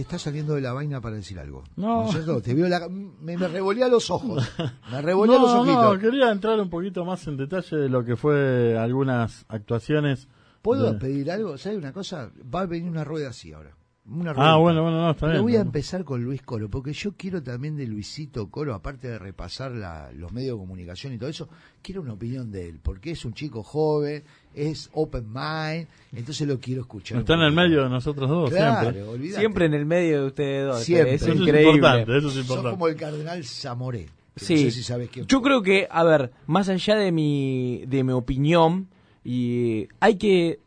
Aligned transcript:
te 0.00 0.14
está 0.14 0.18
saliendo 0.18 0.54
de 0.54 0.62
la 0.62 0.72
vaina 0.72 0.98
para 1.00 1.16
decir 1.16 1.38
algo. 1.38 1.62
No. 1.76 2.02
¿No 2.02 2.04
es 2.06 2.12
cierto? 2.12 2.40
Te 2.40 2.54
veo 2.54 2.68
la, 2.68 2.88
me, 2.88 3.36
me 3.36 3.48
revolea 3.48 3.86
los 3.88 4.10
ojos. 4.10 4.42
Me 4.90 5.02
revolea 5.02 5.38
los 5.38 5.52
No, 5.52 5.60
ojitos. 5.60 5.94
no, 5.94 6.00
quería 6.00 6.30
entrar 6.32 6.58
un 6.58 6.70
poquito 6.70 7.04
más 7.04 7.26
en 7.26 7.36
detalle 7.36 7.76
de 7.76 7.88
lo 7.90 8.02
que 8.04 8.16
fue 8.16 8.78
algunas 8.78 9.44
actuaciones. 9.48 10.26
¿Puedo 10.62 10.92
de- 10.92 10.98
pedir 10.98 11.30
algo? 11.30 11.56
¿Sabes 11.58 11.78
una 11.78 11.92
cosa? 11.92 12.30
Va 12.54 12.62
a 12.62 12.66
venir 12.66 12.90
una 12.90 13.04
rueda 13.04 13.28
así 13.30 13.52
ahora. 13.52 13.70
Una 14.08 14.32
Ah, 14.36 14.56
bueno, 14.56 14.82
bueno, 14.82 15.02
no, 15.02 15.10
está 15.10 15.20
Pero 15.26 15.32
bien. 15.34 15.42
voy 15.42 15.56
a 15.56 15.60
empezar 15.60 16.04
con 16.04 16.24
Luis 16.24 16.42
Colo, 16.42 16.68
porque 16.68 16.92
yo 16.92 17.12
quiero 17.16 17.42
también 17.42 17.76
de 17.76 17.86
Luisito 17.86 18.48
Colo, 18.50 18.74
aparte 18.74 19.06
de 19.08 19.18
repasar 19.18 19.70
la- 19.72 20.10
los 20.12 20.32
medios 20.32 20.56
de 20.56 20.60
comunicación 20.60 21.12
y 21.12 21.18
todo 21.18 21.28
eso, 21.28 21.48
quiero 21.82 22.00
una 22.00 22.14
opinión 22.14 22.50
de 22.50 22.70
él, 22.70 22.80
porque 22.82 23.12
es 23.12 23.24
un 23.24 23.34
chico 23.34 23.62
joven, 23.62 24.24
es 24.54 24.88
open 24.94 25.26
mind, 25.32 25.86
entonces 26.12 26.48
lo 26.48 26.58
quiero 26.58 26.80
escuchar. 26.80 27.18
Está 27.20 27.34
en 27.34 27.40
el 27.42 27.52
medio 27.52 27.84
de 27.84 27.90
nosotros 27.90 28.28
dos, 28.28 28.50
Claro, 28.50 28.80
siempre. 28.90 29.02
olvídate. 29.04 29.40
Siempre 29.40 29.66
en 29.66 29.74
el 29.74 29.86
medio 29.86 30.22
de 30.22 30.26
ustedes 30.26 30.66
dos. 30.66 30.82
Siempre. 30.82 31.14
Es 31.14 31.22
Eso 31.22 31.32
es 31.32 31.40
increíble. 31.40 31.72
importante, 31.76 32.18
eso 32.18 32.28
es 32.40 32.46
Sos 32.46 32.62
como 32.62 32.88
el 32.88 32.96
cardenal 32.96 33.44
Zamoré. 33.44 34.06
Sí. 34.34 34.54
No 34.54 34.60
sé 34.60 34.70
si 34.70 34.82
sabes 34.82 35.10
quién 35.10 35.26
Yo 35.26 35.38
fue. 35.40 35.48
creo 35.48 35.62
que, 35.62 35.86
a 35.90 36.02
ver, 36.02 36.32
más 36.46 36.68
allá 36.68 36.96
de 36.96 37.12
mi, 37.12 37.84
de 37.86 38.02
mi 38.02 38.12
opinión, 38.12 38.88
y 39.22 39.86
hay 40.00 40.16
que 40.16 40.58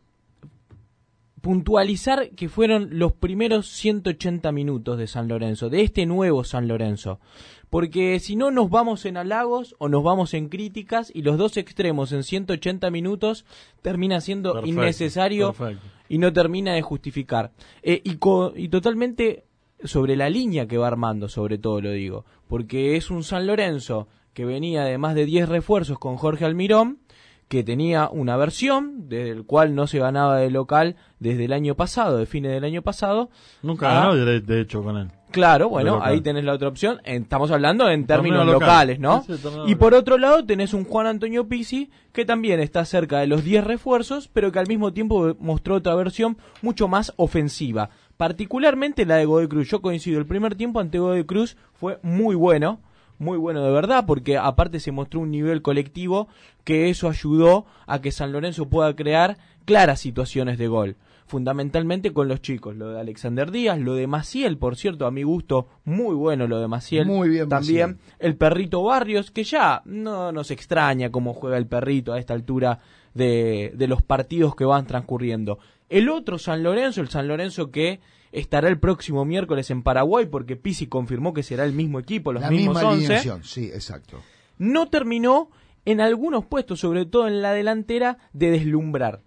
puntualizar 1.43 2.29
que 2.29 2.47
fueron 2.47 2.87
los 2.97 3.11
primeros 3.11 3.67
180 3.67 4.49
minutos 4.53 4.97
de 4.97 5.07
San 5.07 5.27
Lorenzo, 5.27 5.69
de 5.69 5.81
este 5.81 6.05
nuevo 6.05 6.45
San 6.45 6.69
Lorenzo. 6.69 7.19
Porque 7.69 8.17
si 8.21 8.37
no 8.37 8.49
nos 8.49 8.69
vamos 8.69 9.03
en 9.05 9.17
halagos 9.17 9.75
o 9.77 9.89
nos 9.89 10.03
vamos 10.05 10.33
en 10.33 10.47
críticas 10.47 11.11
y 11.13 11.21
los 11.21 11.37
dos 11.37 11.57
extremos 11.57 12.13
en 12.13 12.23
180 12.23 12.89
minutos 12.91 13.43
termina 13.81 14.21
siendo 14.21 14.53
Perfecto, 14.53 14.81
innecesario 14.81 15.51
perfecto. 15.51 15.85
y 16.07 16.17
no 16.17 16.31
termina 16.31 16.75
de 16.75 16.81
justificar. 16.81 17.51
Eh, 17.81 17.99
y, 18.05 18.15
co- 18.15 18.53
y 18.55 18.69
totalmente 18.69 19.43
sobre 19.83 20.15
la 20.15 20.29
línea 20.29 20.65
que 20.65 20.77
va 20.77 20.87
armando, 20.87 21.27
sobre 21.27 21.57
todo 21.57 21.81
lo 21.81 21.91
digo, 21.91 22.23
porque 22.47 22.95
es 22.95 23.11
un 23.11 23.21
San 23.25 23.47
Lorenzo 23.47 24.07
que 24.33 24.45
venía 24.45 24.85
de 24.85 24.97
más 24.97 25.13
de 25.13 25.25
10 25.25 25.49
refuerzos 25.49 25.99
con 25.99 26.15
Jorge 26.15 26.45
Almirón, 26.45 26.99
que 27.53 27.63
tenía 27.63 28.09
una 28.11 28.35
versión, 28.35 29.07
desde 29.07 29.29
el 29.29 29.45
cual 29.45 29.75
no 29.75 29.85
se 29.85 29.99
ganaba 29.99 30.37
de 30.37 30.49
local 30.49 30.95
desde 31.19 31.45
el 31.45 31.53
año 31.53 31.75
pasado, 31.75 32.17
de 32.17 32.25
fines 32.25 32.51
del 32.51 32.63
año 32.63 32.81
pasado. 32.81 33.29
Nunca 33.61 33.91
Ah, 33.91 34.07
ganó, 34.07 34.15
de, 34.15 34.41
de 34.41 34.61
hecho, 34.61 34.81
con 34.81 34.97
él. 34.97 35.11
Claro, 35.29 35.69
bueno, 35.69 35.99
ahí 36.01 36.19
tenés 36.21 36.45
la 36.45 36.53
otra 36.53 36.67
opción. 36.67 36.99
Estamos 37.03 37.51
hablando 37.51 37.87
en 37.91 38.07
términos 38.07 38.43
local. 38.43 38.59
locales, 38.59 38.99
¿no? 38.99 39.21
Sí, 39.27 39.35
sí, 39.35 39.41
torneo 39.43 39.67
y 39.67 39.75
por 39.75 39.93
otro 39.93 40.17
lado 40.17 40.43
tenés 40.43 40.73
un 40.73 40.83
Juan 40.83 41.05
Antonio 41.05 41.47
Pizzi 41.47 41.91
que 42.11 42.25
también 42.25 42.59
está 42.59 42.85
cerca 42.85 43.19
de 43.19 43.27
los 43.27 43.43
10 43.43 43.63
refuerzos, 43.63 44.27
pero 44.33 44.51
que 44.51 44.57
al 44.57 44.67
mismo 44.67 44.93
tiempo 44.93 45.35
mostró 45.39 45.75
otra 45.75 45.93
versión 45.93 46.37
mucho 46.63 46.87
más 46.87 47.13
ofensiva. 47.17 47.91
Particularmente 48.17 49.05
la 49.05 49.17
de 49.17 49.25
Godoy 49.25 49.47
Cruz. 49.47 49.69
Yo 49.69 49.79
coincido, 49.81 50.17
el 50.19 50.25
primer 50.25 50.55
tiempo 50.55 50.79
ante 50.79 50.97
Godoy 50.97 51.23
Cruz 51.25 51.55
fue 51.73 51.99
muy 52.01 52.33
bueno, 52.35 52.79
muy 53.23 53.37
bueno 53.37 53.63
de 53.63 53.71
verdad, 53.71 54.05
porque 54.05 54.37
aparte 54.37 54.79
se 54.79 54.91
mostró 54.91 55.21
un 55.21 55.31
nivel 55.31 55.61
colectivo 55.61 56.27
que 56.63 56.89
eso 56.89 57.09
ayudó 57.09 57.65
a 57.87 58.01
que 58.01 58.11
San 58.11 58.31
Lorenzo 58.31 58.69
pueda 58.69 58.95
crear 58.95 59.37
claras 59.65 59.99
situaciones 59.99 60.57
de 60.57 60.67
gol 60.67 60.95
fundamentalmente 61.25 62.13
con 62.13 62.27
los 62.27 62.41
chicos, 62.41 62.75
lo 62.75 62.91
de 62.91 62.99
Alexander 62.99 63.49
Díaz, 63.49 63.79
lo 63.79 63.95
de 63.95 64.07
Maciel, 64.07 64.57
por 64.57 64.75
cierto, 64.75 65.05
a 65.05 65.11
mi 65.11 65.23
gusto, 65.23 65.67
muy 65.83 66.13
bueno 66.15 66.47
lo 66.47 66.59
de 66.59 66.67
Maciel. 66.67 67.07
Muy 67.07 67.29
bien, 67.29 67.49
También 67.49 67.91
Maciel. 67.93 68.15
el 68.19 68.35
perrito 68.35 68.83
Barrios, 68.83 69.31
que 69.31 69.43
ya 69.43 69.81
no 69.85 70.31
nos 70.31 70.51
extraña 70.51 71.11
cómo 71.11 71.33
juega 71.33 71.57
el 71.57 71.65
perrito 71.65 72.13
a 72.13 72.19
esta 72.19 72.33
altura 72.33 72.79
de, 73.13 73.71
de 73.75 73.87
los 73.87 74.01
partidos 74.01 74.55
que 74.55 74.65
van 74.65 74.85
transcurriendo. 74.85 75.59
El 75.89 76.09
otro 76.09 76.37
San 76.37 76.61
Lorenzo, 76.61 77.01
el 77.01 77.09
San 77.09 77.27
Lorenzo 77.27 77.71
que 77.71 77.99
estará 78.33 78.67
el 78.67 78.79
próximo 78.79 79.23
miércoles 79.23 79.69
en 79.69 79.83
Paraguay, 79.83 80.25
porque 80.25 80.57
Pisi 80.57 80.87
confirmó 80.87 81.33
que 81.33 81.43
será 81.43 81.63
el 81.63 81.71
mismo 81.71 81.99
equipo, 81.99 82.33
los 82.33 82.41
La 82.41 82.49
mismos 82.49 82.75
misma 82.75 82.89
11 82.89 83.05
alineación, 83.05 83.43
sí, 83.43 83.65
exacto. 83.65 84.19
no 84.57 84.89
terminó 84.89 85.49
en 85.85 86.01
algunos 86.01 86.45
puestos, 86.45 86.79
sobre 86.79 87.05
todo 87.05 87.27
en 87.27 87.41
la 87.41 87.53
delantera, 87.53 88.17
de 88.33 88.51
deslumbrar. 88.51 89.21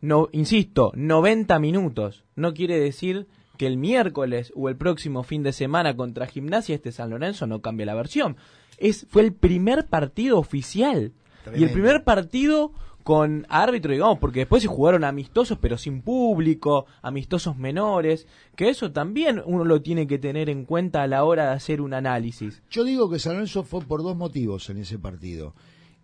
No, 0.00 0.28
insisto, 0.32 0.90
90 0.96 1.58
minutos. 1.60 2.24
No 2.34 2.54
quiere 2.54 2.80
decir 2.80 3.28
que 3.56 3.66
el 3.66 3.76
miércoles 3.76 4.52
o 4.56 4.68
el 4.68 4.76
próximo 4.76 5.22
fin 5.22 5.42
de 5.44 5.52
semana 5.52 5.94
contra 5.94 6.26
Gimnasia 6.26 6.74
este 6.74 6.90
San 6.90 7.10
Lorenzo 7.10 7.46
no 7.46 7.60
cambie 7.60 7.86
la 7.86 7.94
versión. 7.94 8.36
Es, 8.78 9.06
fue 9.08 9.22
el 9.22 9.32
primer 9.32 9.86
partido 9.86 10.38
oficial. 10.38 11.12
Y 11.54 11.62
el 11.62 11.70
primer 11.70 12.04
partido 12.04 12.72
con 13.02 13.46
árbitro, 13.48 13.92
digamos, 13.92 14.18
porque 14.18 14.40
después 14.40 14.62
se 14.62 14.68
jugaron 14.68 15.04
amistosos, 15.04 15.58
pero 15.60 15.76
sin 15.78 16.02
público, 16.02 16.86
amistosos 17.02 17.56
menores, 17.56 18.26
que 18.56 18.68
eso 18.68 18.92
también 18.92 19.42
uno 19.44 19.64
lo 19.64 19.82
tiene 19.82 20.06
que 20.06 20.18
tener 20.18 20.48
en 20.48 20.64
cuenta 20.64 21.02
a 21.02 21.06
la 21.06 21.24
hora 21.24 21.46
de 21.50 21.54
hacer 21.56 21.80
un 21.80 21.94
análisis. 21.94 22.62
Yo 22.70 22.84
digo 22.84 23.10
que 23.10 23.18
San 23.18 23.32
Lorenzo 23.34 23.64
fue 23.64 23.80
por 23.82 24.02
dos 24.02 24.16
motivos 24.16 24.68
en 24.70 24.78
ese 24.78 24.98
partido. 24.98 25.54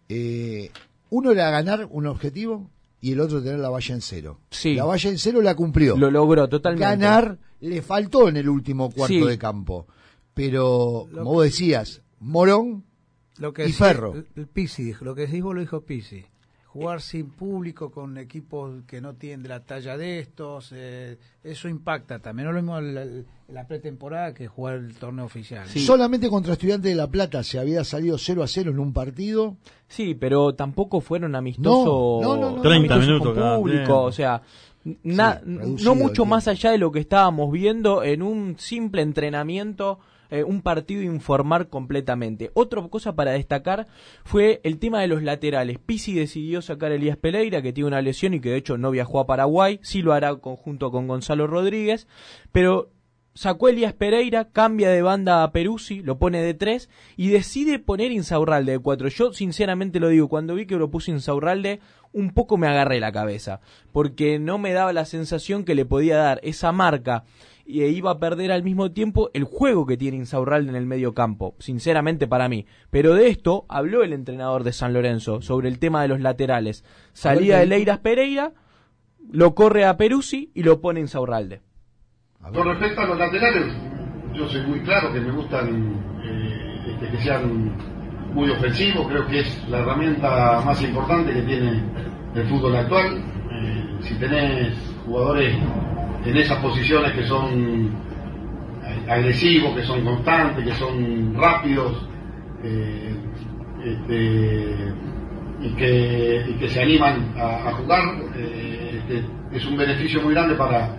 Eh, 0.09 0.71
uno 1.11 1.31
era 1.33 1.51
ganar 1.51 1.87
un 1.91 2.07
objetivo 2.07 2.71
y 3.01 3.13
el 3.13 3.21
otro 3.21 3.43
tener 3.43 3.59
la 3.61 3.69
valla 3.71 3.95
en 3.95 4.01
cero. 4.01 4.41
Sí. 4.51 4.75
La 4.75 4.85
valla 4.85 5.11
en 5.11 5.19
cero 5.19 5.41
la 5.43 5.55
cumplió. 5.55 5.97
Lo 5.97 6.11
logró 6.11 6.49
totalmente. 6.49 6.85
Ganar 6.85 7.39
le 7.61 7.83
faltó 7.83 8.29
en 8.29 8.37
el 8.37 8.49
último 8.49 8.91
cuarto 8.91 9.15
Sí. 9.15 9.21
de 9.21 9.39
campo. 9.39 9.87
Pero, 10.35 11.07
Lo 11.11 11.19
como 11.19 11.33
vos 11.35 11.45
decías, 11.45 12.03
Morón 12.21 12.85
Lo 13.39 13.53
que 13.53 13.63
Y 13.63 13.67
decía- 13.69 13.87
Ferro. 13.87 14.15
El, 14.15 14.27
el 14.35 14.47
Pisi 14.49 14.83
dijo, 14.83 15.05
lo 15.05 15.15
que 15.15 15.23
decís 15.23 15.43
vos 15.45 15.55
lo 15.55 15.61
dijo 15.61 15.83
Pisi. 15.83 16.25
Jugar 16.71 17.01
sin 17.01 17.31
público 17.31 17.91
con 17.91 18.19
equipos 18.19 18.83
que 18.87 19.01
no 19.01 19.15
tienen 19.15 19.43
de 19.43 19.49
la 19.49 19.61
talla 19.65 19.97
de 19.97 20.19
estos, 20.21 20.71
eh, 20.75 21.17
eso 21.43 21.67
impacta 21.69 22.19
también. 22.19 22.45
No 22.45 22.51
es 22.51 22.63
lo 22.63 22.63
mismo 22.63 22.81
la, 22.81 23.07
la 23.49 23.67
pretemporada 23.67 24.35
que 24.35 24.47
jugar 24.49 24.75
el 24.77 24.95
torneo 24.95 25.25
oficial. 25.25 25.67
Sí. 25.67 25.81
solamente 25.81 26.29
contra 26.29 26.53
Estudiantes 26.53 26.91
de 26.91 26.95
La 26.97 27.07
Plata 27.07 27.43
se 27.43 27.59
había 27.59 27.83
salido 27.85 28.19
0 28.19 28.43
a 28.43 28.47
0 28.47 28.71
en 28.71 28.79
un 28.79 28.93
partido. 28.93 29.57
Sí, 29.89 30.15
pero 30.15 30.55
tampoco 30.55 31.01
fueron 31.01 31.35
amistosos. 31.35 32.23
No, 32.23 32.37
no, 32.37 32.51
no, 32.51 32.57
no. 32.57 32.63
30 32.63 32.77
amistosos 32.95 33.07
minutos 33.07 33.27
con 33.29 33.37
cada 33.43 33.57
público, 33.57 33.79
tiempo. 33.79 34.03
o 34.03 34.13
sea, 34.13 34.43
na- 35.05 35.41
Sí, 35.43 35.85
no 35.85 35.95
mucho 35.95 36.27
más 36.27 36.49
allá 36.49 36.71
de 36.71 36.79
lo 36.79 36.93
que 36.93 37.01
estábamos 37.01 37.51
viendo 37.51 38.03
en 38.03 38.23
un 38.23 38.57
simple 38.59 39.01
entrenamiento, 39.01 39.99
eh, 40.31 40.45
un 40.45 40.63
partido 40.63 41.03
informal 41.03 41.69
completamente. 41.69 42.51
Otra 42.55 42.87
cosa 42.89 43.15
para 43.15 43.33
destacar 43.33 43.87
fue 44.25 44.61
el 44.65 44.79
tema 44.79 45.01
de 45.01 45.09
los 45.09 45.23
laterales. 45.23 45.79
Pisi 45.79 46.15
decidió 46.15 46.63
sacar 46.63 46.93
a 46.93 46.97
Elías 46.97 47.17
Pereira, 47.17 47.63
que 47.63 47.73
tiene 47.73 47.89
una 47.89 48.03
lesión 48.03 48.35
y 48.35 48.41
que 48.41 48.51
de 48.51 48.57
hecho 48.57 48.79
no 48.79 48.91
viajó 48.91 49.21
a 49.21 49.27
Paraguay, 49.27 49.81
sí 49.83 50.03
lo 50.03 50.13
hará 50.13 50.37
conjunto 50.37 50.91
con 50.91 51.09
Gonzalo 51.09 51.47
Rodríguez, 51.47 52.07
pero 52.53 52.91
sacó 53.39 53.69
Elías 53.69 53.93
Pereira, 53.93 54.51
cambia 54.51 54.91
de 54.91 55.01
banda 55.01 55.45
a 55.45 55.53
Peruzzi, 55.53 56.03
lo 56.03 56.19
pone 56.19 56.43
de 56.43 56.55
tres 56.55 56.91
y 57.17 57.29
decide 57.29 57.79
poner 57.79 58.11
Insaurralde 58.11 58.73
de 58.73 58.79
cuatro. 58.81 59.09
Yo 59.09 59.33
sinceramente 59.33 60.01
lo 60.01 60.09
digo, 60.09 60.29
cuando 60.29 60.57
vi 60.57 60.67
que 60.67 60.75
lo 60.75 60.91
puso 60.91 61.13
Insaurralde, 61.13 61.79
un 62.13 62.35
poco 62.35 62.57
me 62.57 62.67
agarré 62.67 62.99
la 62.99 63.13
cabeza, 63.13 63.61
porque 63.93 64.41
no 64.41 64.59
me 64.59 64.73
daba 64.73 64.93
la 64.93 65.05
sensación 65.05 65.65
que 65.65 65.77
le 65.77 65.85
podía 65.85 66.17
dar 66.17 66.41
esa 66.43 66.73
marca 66.73 67.25
y 67.69 67.83
e 67.83 67.91
iba 67.91 68.11
a 68.11 68.19
perder 68.19 68.51
al 68.51 68.63
mismo 68.63 68.93
tiempo 68.93 69.29
el 69.35 69.45
juego 69.45 69.85
que 69.85 69.99
tiene 69.99 70.17
Insaurralde 70.17 70.71
en 70.71 70.77
el 70.77 70.87
medio 70.87 71.13
campo, 71.13 71.55
sinceramente 71.59 72.27
para 72.27 72.49
mí. 72.49 72.65
Pero 72.91 73.13
de 73.13 73.29
esto 73.29 73.67
habló 73.69 74.03
el 74.03 74.15
entrenador 74.15 74.65
de 74.65 74.73
San 74.73 74.95
Lorenzo, 74.95 75.43
sobre 75.43 75.69
el 75.69 75.79
tema 75.79 76.01
de 76.01 76.09
los 76.09 76.19
laterales. 76.21 76.83
Salía 77.13 77.59
de 77.59 77.67
Leiras 77.67 77.99
Pereira, 77.99 78.55
lo 79.31 79.55
corre 79.55 79.85
a 79.85 79.99
Peruzzi 79.99 80.51
y 80.55 80.63
lo 80.63 80.81
pone 80.81 81.01
Insaurralde. 81.01 81.61
Con 82.41 82.69
respecto 82.69 83.03
a 83.03 83.07
los 83.07 83.19
laterales, 83.19 83.67
yo 84.33 84.49
soy 84.49 84.67
muy 84.67 84.81
claro 84.81 85.13
que 85.13 85.21
me 85.21 85.31
gustan 85.31 86.01
eh, 86.25 86.93
este, 86.95 87.11
que 87.11 87.23
sean 87.23 87.77
muy 88.33 88.49
ofensivos, 88.49 89.09
creo 89.09 89.27
que 89.27 89.41
es 89.41 89.69
la 89.69 89.81
herramienta 89.81 90.63
más 90.65 90.81
importante 90.81 91.35
que 91.35 91.43
tiene 91.43 91.83
el 92.35 92.49
fútbol 92.49 92.77
actual. 92.77 93.19
Eh, 93.53 93.99
si 94.01 94.15
tenés 94.15 94.75
jugadores 95.05 95.55
en 96.29 96.37
esas 96.37 96.59
posiciones 96.59 97.13
que 97.13 97.25
son 97.25 97.91
agresivos, 99.09 99.75
que 99.75 99.83
son 99.83 100.05
constantes, 100.05 100.65
que 100.65 100.75
son 100.75 101.35
rápidos, 101.35 102.07
eh, 102.63 103.17
este, 103.83 104.93
y, 105.61 105.71
que, 105.75 106.69
se 106.69 106.83
animan 106.83 107.33
a, 107.37 107.69
a 107.69 107.73
jugar, 107.73 108.03
eh, 108.37 108.99
este, 108.99 109.25
es 109.53 109.67
un 109.67 109.79
beneficio 109.79 110.21
muy 110.21 110.35
grande 110.35 110.55
para, 110.55 110.97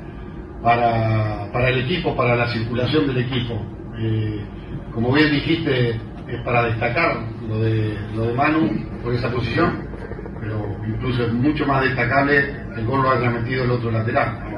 para, 0.64 1.52
para 1.52 1.70
el 1.70 1.84
equipo, 1.86 2.16
para 2.16 2.36
la 2.36 2.48
circulación 2.48 3.06
del 3.06 3.20
equipo. 3.20 3.54
Eh, 4.00 4.44
como 4.94 5.12
bien 5.12 5.32
dijiste, 5.32 5.90
es 6.28 6.42
para 6.44 6.64
destacar 6.64 7.18
lo 7.48 7.60
de, 7.60 7.96
lo 8.16 8.24
de 8.24 8.34
Manu 8.34 8.70
por 9.04 9.14
esa 9.14 9.32
posición, 9.32 9.88
pero 10.42 10.76
incluso 10.88 11.26
es 11.26 11.34
mucho 11.34 11.68
más 11.68 11.84
destacable 11.84 12.60
el 12.76 12.86
gol 12.86 13.04
lo 13.04 13.12
haya 13.12 13.30
metido 13.30 13.64
el 13.64 13.72
otro 13.72 13.92
lateral, 13.92 14.49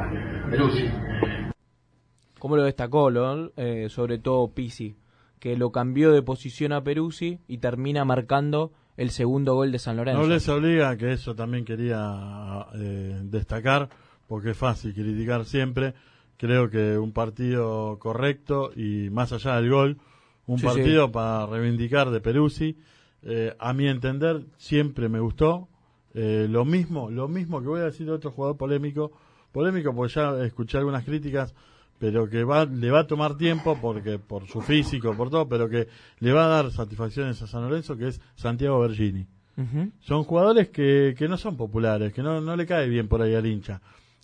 Peruzzi. 0.52 0.84
¿Cómo 2.38 2.58
lo 2.58 2.64
destacó, 2.64 3.10
lo, 3.10 3.54
eh, 3.56 3.88
sobre 3.90 4.20
todo 4.20 4.50
Pisi? 4.54 4.98
Que 5.40 5.56
lo 5.56 5.72
cambió 5.72 6.12
de 6.12 6.22
posición 6.22 6.74
a 6.74 6.84
Peruzzi 6.84 7.40
y 7.48 7.60
termina 7.60 8.04
marcando 8.04 8.74
el 8.98 9.12
segundo 9.12 9.56
gol 9.56 9.72
de 9.72 9.80
San 9.80 9.96
Lorenzo. 9.96 10.22
No 10.22 10.28
les 10.28 10.50
obliga, 10.50 10.98
que 10.98 11.14
eso 11.14 11.36
también 11.36 11.64
quería 11.64 12.68
eh, 12.76 13.22
destacar, 13.24 13.88
porque 14.28 14.50
es 14.52 14.58
fácil 14.58 14.94
criticar 14.94 15.46
siempre, 15.46 15.94
creo 16.36 16.70
que 16.70 16.98
un 16.98 17.14
partido 17.14 17.98
correcto 17.98 18.72
y 18.76 19.10
más 19.10 19.32
allá 19.32 19.56
del 19.56 19.70
gol, 19.70 19.98
un 20.48 20.60
Sí, 20.60 20.66
partido 20.66 21.12
para 21.14 21.46
reivindicar 21.46 22.12
de 22.12 22.20
Peruzzi. 22.20 22.78
Eh, 23.24 23.56
a 23.58 23.72
mi 23.74 23.88
entender, 23.88 24.42
siempre 24.58 25.08
me 25.08 25.22
gustó. 25.22 25.70
Eh, 26.14 26.48
lo 26.50 26.66
mismo, 26.66 27.10
lo 27.10 27.30
mismo 27.30 27.62
que 27.62 27.68
voy 27.68 27.80
a 27.80 27.86
decir 27.86 28.06
de 28.06 28.12
otro 28.12 28.32
jugador 28.32 28.58
polémico, 28.58 29.14
polémico 29.52 29.94
porque 29.94 30.14
ya 30.14 30.44
escuché 30.44 30.78
algunas 30.78 31.04
críticas, 31.04 31.54
pero 32.00 32.28
que 32.28 32.44
va, 32.44 32.66
le 32.66 32.90
va 32.90 33.02
a 33.02 33.08
tomar 33.08 33.38
tiempo 33.38 33.78
porque 33.80 34.18
por 34.18 34.48
su 34.48 34.62
físico, 34.62 35.14
por 35.16 35.30
todo, 35.30 35.48
pero 35.48 35.70
que 35.70 35.88
le 36.20 36.32
va 36.32 36.46
a 36.46 36.50
dar 36.50 36.72
satisfacciones 36.72 37.42
a 37.42 37.48
San 37.48 37.62
Lorenzo, 37.62 37.96
que 37.96 38.08
es 38.08 38.22
Santiago 38.36 38.80
Bergini. 38.80 39.28
Son 40.00 40.24
jugadores 40.24 40.70
que, 40.70 41.14
que 41.16 41.28
no 41.28 41.38
son 41.38 41.56
populares, 41.56 42.12
que 42.14 42.24
no, 42.24 42.42
no 42.42 42.56
le 42.56 42.66
cae 42.66 42.90
bien 42.90 43.08
por 43.08 43.22
ahí 43.22 43.36
al 43.36 43.46
hincha, 43.46 43.80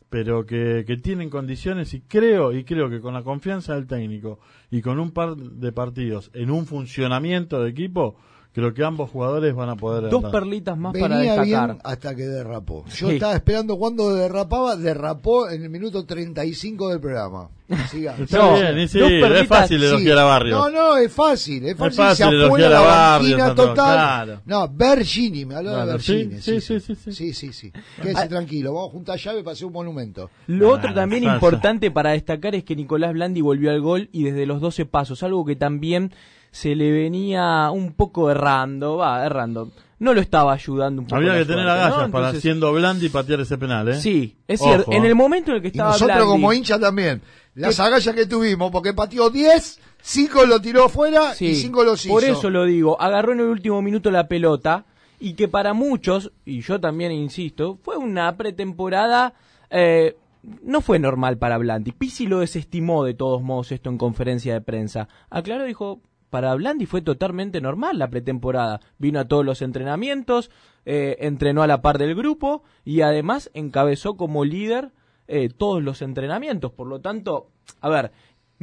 pero 0.09 0.45
que, 0.45 0.83
que 0.87 0.97
tienen 0.97 1.29
condiciones 1.29 1.93
y 1.93 2.01
creo, 2.01 2.53
y 2.53 2.63
creo 2.63 2.89
que 2.89 2.99
con 2.99 3.13
la 3.13 3.21
confianza 3.21 3.75
del 3.75 3.85
técnico 3.85 4.39
y 4.71 4.81
con 4.81 4.99
un 4.99 5.11
par 5.11 5.35
de 5.35 5.71
partidos 5.71 6.31
en 6.33 6.49
un 6.49 6.65
funcionamiento 6.65 7.61
de 7.61 7.69
equipo, 7.69 8.15
creo 8.57 8.73
que 8.73 8.83
ambos 8.83 9.11
jugadores 9.11 9.53
van 9.53 9.69
a 9.69 9.75
poder 9.75 10.09
Dos 10.09 10.15
andar. 10.25 10.31
perlitas 10.31 10.75
más 10.75 10.91
para 10.97 11.19
destacar. 11.19 11.45
bien 11.45 11.77
hasta 11.83 12.15
que 12.15 12.23
derrapó. 12.23 12.85
Yo 12.87 13.07
Sí. 13.09 13.13
estaba 13.13 13.35
esperando 13.35 13.77
cuando 13.77 14.15
derrapaba, 14.15 14.75
derrapó 14.75 15.47
en 15.47 15.61
el 15.61 15.69
minuto 15.69 16.03
35 16.07 16.89
del 16.89 16.99
programa. 16.99 17.49
Siga. 17.91 18.15
Está 18.19 18.37
No, 18.39 18.53
bien, 18.55 18.79
y 18.79 18.87
sí, 18.87 18.97
dos 18.97 19.11
es 19.11 19.21
perlitas, 19.21 19.47
fácil 19.47 19.79
Sí. 19.79 19.85
elogiar 19.85 20.17
a 20.17 20.23
Barrios. 20.23 20.57
No, 20.59 20.69
no, 20.71 20.97
es 20.97 21.13
fácil, 21.13 21.67
es 21.67 21.77
fácil, 21.77 21.97
fácil 21.97 22.25
se 22.25 22.31
elogiar 22.31 22.71
la 22.71 22.79
a 22.79 23.15
Antonio, 23.17 23.53
total. 23.55 23.75
claro. 23.75 24.41
No, 24.45 24.67
Bergini, 24.69 25.45
me 25.45 25.55
habló 25.55 25.75
de 25.77 25.85
Bergini. 25.85 26.41
sí, 26.41 26.59
Sí, 26.59 26.61
sí, 26.61 26.79
sí, 26.79 26.95
sí, 26.95 26.95
sí. 26.95 27.11
sí, 27.11 27.33
sí, 27.33 27.53
sí. 27.53 27.71
Quédese 28.01 28.27
tranquilo, 28.27 28.73
vamos 28.73 28.89
a 28.89 28.91
juntar 28.93 29.19
llave 29.19 29.43
para 29.43 29.51
hacer 29.53 29.67
un 29.67 29.73
monumento. 29.73 30.31
Lo 30.47 30.69
Ah, 30.69 30.77
otro 30.77 30.93
también 30.95 31.25
importante 31.25 31.91
para 31.91 32.11
destacar 32.11 32.55
es 32.55 32.63
que 32.63 32.75
Nicolás 32.75 33.13
Blandi 33.13 33.41
volvió 33.41 33.69
al 33.69 33.81
gol 33.81 34.09
y 34.11 34.23
desde 34.23 34.47
los 34.47 34.61
12 34.61 34.85
pasos, 34.85 35.21
algo 35.21 35.45
que 35.45 35.55
también 35.57 36.11
se 36.51 36.75
le 36.75 36.91
venía 36.91 37.69
un 37.71 37.93
poco 37.93 38.29
errando, 38.31 38.97
va, 38.97 39.25
errando. 39.25 39.71
No 39.99 40.13
lo 40.13 40.21
estaba 40.21 40.53
ayudando 40.53 41.01
un 41.01 41.07
poco. 41.07 41.15
Había 41.17 41.37
que 41.39 41.45
tener 41.45 41.67
agallas 41.67 41.89
¿no? 42.07 42.11
para 42.11 42.25
Entonces, 42.27 42.41
siendo 42.43 42.71
Blandi 42.71 43.09
patear 43.09 43.39
ese 43.39 43.57
penal, 43.57 43.87
¿eh? 43.89 43.95
Sí, 43.99 44.35
es 44.47 44.61
Ojo, 44.61 44.69
cierto. 44.69 44.91
En 44.91 45.05
el 45.05 45.15
momento 45.15 45.49
en 45.51 45.55
el 45.57 45.61
que 45.63 45.69
Y 45.69 45.71
estaba 45.71 45.91
nosotros 45.93 46.17
Blandi- 46.17 46.27
como 46.27 46.53
hincha 46.53 46.79
también. 46.79 47.21
Las 47.55 47.79
agallas 47.79 48.13
que 48.13 48.27
tuvimos, 48.27 48.69
porque 48.71 48.93
pateó 48.93 49.31
10, 49.31 49.79
5 49.99 50.45
lo 50.45 50.61
tiró 50.61 50.85
afuera 50.85 51.33
Sí, 51.33 51.47
y 51.47 51.55
5 51.55 51.83
los 51.83 52.05
hizo. 52.05 52.13
Por 52.13 52.23
eso 52.23 52.51
lo 52.51 52.65
digo, 52.65 53.01
agarró 53.01 53.33
en 53.33 53.39
el 53.39 53.47
último 53.47 53.81
minuto 53.81 54.11
la 54.11 54.27
pelota 54.27 54.85
y 55.19 55.33
que 55.33 55.47
para 55.47 55.73
muchos, 55.73 56.31
y 56.45 56.61
yo 56.61 56.79
también 56.79 57.11
insisto, 57.11 57.79
fue 57.81 57.97
una 57.97 58.37
pretemporada, 58.37 59.33
eh, 59.71 60.15
no 60.61 60.81
fue 60.81 60.99
normal 60.99 61.39
para 61.39 61.57
Blandi. 61.57 61.91
Pizzi 61.93 62.27
lo 62.27 62.39
desestimó 62.41 63.03
de 63.03 63.15
todos 63.15 63.41
modos 63.41 63.71
esto 63.71 63.89
en 63.89 63.97
conferencia 63.97 64.53
de 64.53 64.61
prensa. 64.61 65.07
Aclaró, 65.31 65.63
dijo, 65.65 65.99
para 66.29 66.53
Blandi 66.55 66.85
fue 66.85 67.01
totalmente 67.01 67.61
normal 67.61 67.97
la 67.99 68.09
pretemporada. 68.09 68.81
Vino 68.97 69.19
a 69.19 69.27
todos 69.27 69.45
los 69.45 69.61
entrenamientos, 69.61 70.51
eh, 70.85 71.17
entrenó 71.21 71.63
a 71.63 71.67
la 71.67 71.81
par 71.81 71.97
del 71.97 72.15
grupo 72.15 72.63
y 72.85 73.01
además 73.01 73.49
encabezó 73.53 74.17
como 74.17 74.43
líder 74.45 74.91
eh, 75.27 75.49
todos 75.49 75.81
los 75.83 76.01
entrenamientos. 76.01 76.71
Por 76.71 76.87
lo 76.87 76.99
tanto, 77.01 77.47
a 77.81 77.89
ver, 77.89 78.11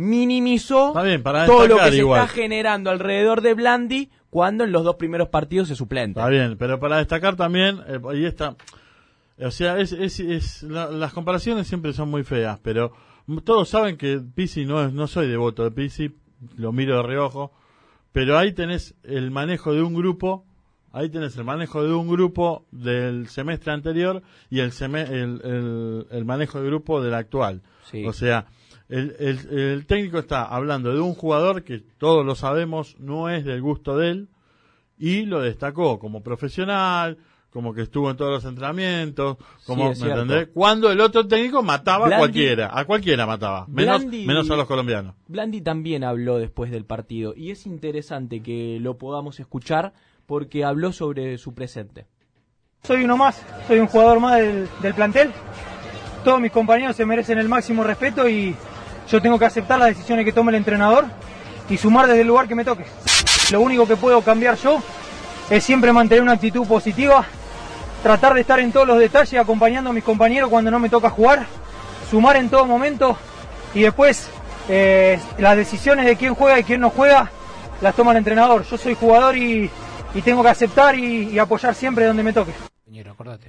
minimizó 0.04 0.92
bien, 1.02 1.22
para 1.22 1.46
todo 1.46 1.66
lo 1.68 1.76
que 1.76 1.90
se 1.92 1.96
está 2.24 2.34
generando 2.34 2.90
alrededor 2.90 3.40
de 3.40 3.54
Blandi 3.54 4.10
cuando 4.30 4.64
en 4.64 4.72
los 4.72 4.82
dos 4.84 4.96
primeros 4.96 5.28
partidos 5.28 5.68
se 5.68 5.76
suplente. 5.76 6.18
Está 6.20 6.28
bien, 6.28 6.56
pero 6.58 6.80
para 6.80 6.98
destacar 6.98 7.36
también, 7.36 7.80
eh, 7.86 8.00
ahí 8.10 8.24
está, 8.24 8.56
o 9.38 9.50
sea, 9.50 9.78
es, 9.78 9.92
es, 9.92 10.18
es- 10.20 10.62
la- 10.64 10.90
las 10.90 11.12
comparaciones 11.12 11.66
siempre 11.68 11.92
son 11.92 12.10
muy 12.10 12.24
feas, 12.24 12.58
pero 12.60 12.92
todos 13.44 13.68
saben 13.68 13.96
que 13.96 14.20
Pisi 14.34 14.64
no 14.64 14.82
es, 14.84 14.92
no 14.92 15.06
soy 15.06 15.28
devoto 15.28 15.62
de 15.64 15.70
Pisi, 15.70 16.10
lo 16.56 16.72
miro 16.72 16.96
de 16.98 17.02
reojo, 17.02 17.52
pero 18.12 18.38
ahí 18.38 18.52
tenés 18.52 18.94
el 19.02 19.30
manejo 19.30 19.72
de 19.74 19.82
un 19.82 19.94
grupo, 19.94 20.44
ahí 20.92 21.08
tenés 21.10 21.36
el 21.36 21.44
manejo 21.44 21.82
de 21.82 21.92
un 21.92 22.08
grupo 22.08 22.64
del 22.70 23.28
semestre 23.28 23.72
anterior 23.72 24.22
y 24.50 24.60
el, 24.60 24.70
seme- 24.72 25.08
el, 25.08 25.40
el- 25.44 26.06
el 26.10 26.24
manejo 26.24 26.60
de 26.60 26.66
grupo 26.68 27.02
del 27.02 27.14
actual. 27.14 27.62
Sí. 27.90 28.04
O 28.06 28.12
sea, 28.12 28.46
el, 28.88 29.16
el- 29.18 29.58
el 29.58 29.86
técnico 29.86 30.18
está 30.18 30.44
hablando 30.44 30.92
de 30.94 31.00
un 31.00 31.14
jugador 31.14 31.64
que 31.64 31.82
todos 31.98 32.24
lo 32.24 32.34
sabemos 32.34 32.96
no 33.00 33.28
es 33.30 33.44
del 33.44 33.60
gusto 33.62 33.96
de 33.96 34.10
él 34.10 34.28
y 34.96 35.24
lo 35.26 35.40
destacó 35.40 35.98
como 35.98 36.22
profesional, 36.22 37.18
como 37.54 37.72
que 37.72 37.82
estuvo 37.82 38.10
en 38.10 38.16
todos 38.16 38.32
los 38.32 38.44
entrenamientos, 38.44 39.36
como, 39.64 39.92
es 39.92 40.00
¿me 40.00 40.10
entendés? 40.10 40.48
Cuando 40.52 40.90
el 40.90 41.00
otro 41.00 41.26
técnico 41.26 41.62
mataba 41.62 42.06
a 42.06 42.08
Blandi- 42.10 42.18
cualquiera, 42.18 42.70
a 42.78 42.84
cualquiera 42.84 43.26
mataba, 43.26 43.64
menos, 43.68 44.02
Blandi- 44.04 44.26
menos 44.26 44.50
a 44.50 44.56
los 44.56 44.66
colombianos. 44.66 45.14
Blandi 45.28 45.60
también 45.62 46.02
habló 46.04 46.38
después 46.38 46.70
del 46.72 46.84
partido 46.84 47.32
y 47.36 47.52
es 47.52 47.64
interesante 47.64 48.42
que 48.42 48.78
lo 48.80 48.98
podamos 48.98 49.38
escuchar 49.38 49.92
porque 50.26 50.64
habló 50.64 50.92
sobre 50.92 51.38
su 51.38 51.54
presente. 51.54 52.06
Soy 52.82 53.04
uno 53.04 53.16
más, 53.16 53.40
soy 53.68 53.78
un 53.78 53.86
jugador 53.86 54.18
más 54.20 54.36
del, 54.40 54.68
del 54.82 54.92
plantel. 54.94 55.30
Todos 56.24 56.40
mis 56.40 56.50
compañeros 56.50 56.96
se 56.96 57.06
merecen 57.06 57.38
el 57.38 57.48
máximo 57.48 57.84
respeto 57.84 58.28
y 58.28 58.54
yo 59.08 59.22
tengo 59.22 59.38
que 59.38 59.44
aceptar 59.44 59.78
las 59.78 59.88
decisiones 59.88 60.24
que 60.24 60.32
tome 60.32 60.50
el 60.50 60.56
entrenador 60.56 61.04
y 61.70 61.76
sumar 61.76 62.06
desde 62.08 62.22
el 62.22 62.26
lugar 62.26 62.48
que 62.48 62.54
me 62.56 62.64
toque. 62.64 62.84
Lo 63.52 63.60
único 63.60 63.86
que 63.86 63.94
puedo 63.96 64.20
cambiar 64.22 64.56
yo 64.56 64.82
es 65.50 65.62
siempre 65.62 65.92
mantener 65.92 66.22
una 66.22 66.32
actitud 66.32 66.66
positiva, 66.66 67.26
tratar 68.04 68.34
de 68.34 68.42
estar 68.42 68.60
en 68.60 68.70
todos 68.70 68.86
los 68.86 68.98
detalles 69.00 69.40
acompañando 69.40 69.90
a 69.90 69.92
mis 69.92 70.04
compañeros 70.04 70.48
cuando 70.50 70.70
no 70.70 70.78
me 70.78 70.88
toca 70.88 71.10
jugar, 71.10 71.46
sumar 72.10 72.36
en 72.36 72.48
todo 72.50 72.66
momento 72.66 73.16
y 73.74 73.80
después 73.82 74.30
eh, 74.68 75.18
las 75.38 75.56
decisiones 75.56 76.06
de 76.06 76.14
quién 76.16 76.34
juega 76.34 76.60
y 76.60 76.64
quién 76.64 76.80
no 76.80 76.90
juega 76.90 77.32
las 77.80 77.96
toma 77.96 78.12
el 78.12 78.18
entrenador. 78.18 78.62
Yo 78.64 78.76
soy 78.78 78.94
jugador 78.94 79.36
y, 79.36 79.68
y 80.14 80.22
tengo 80.22 80.42
que 80.42 80.48
aceptar 80.50 80.94
y- 80.96 81.30
y 81.30 81.38
apoyar 81.38 81.74
siempre 81.74 82.04
donde 82.06 82.22
me 82.22 82.32
toque. 82.32 82.52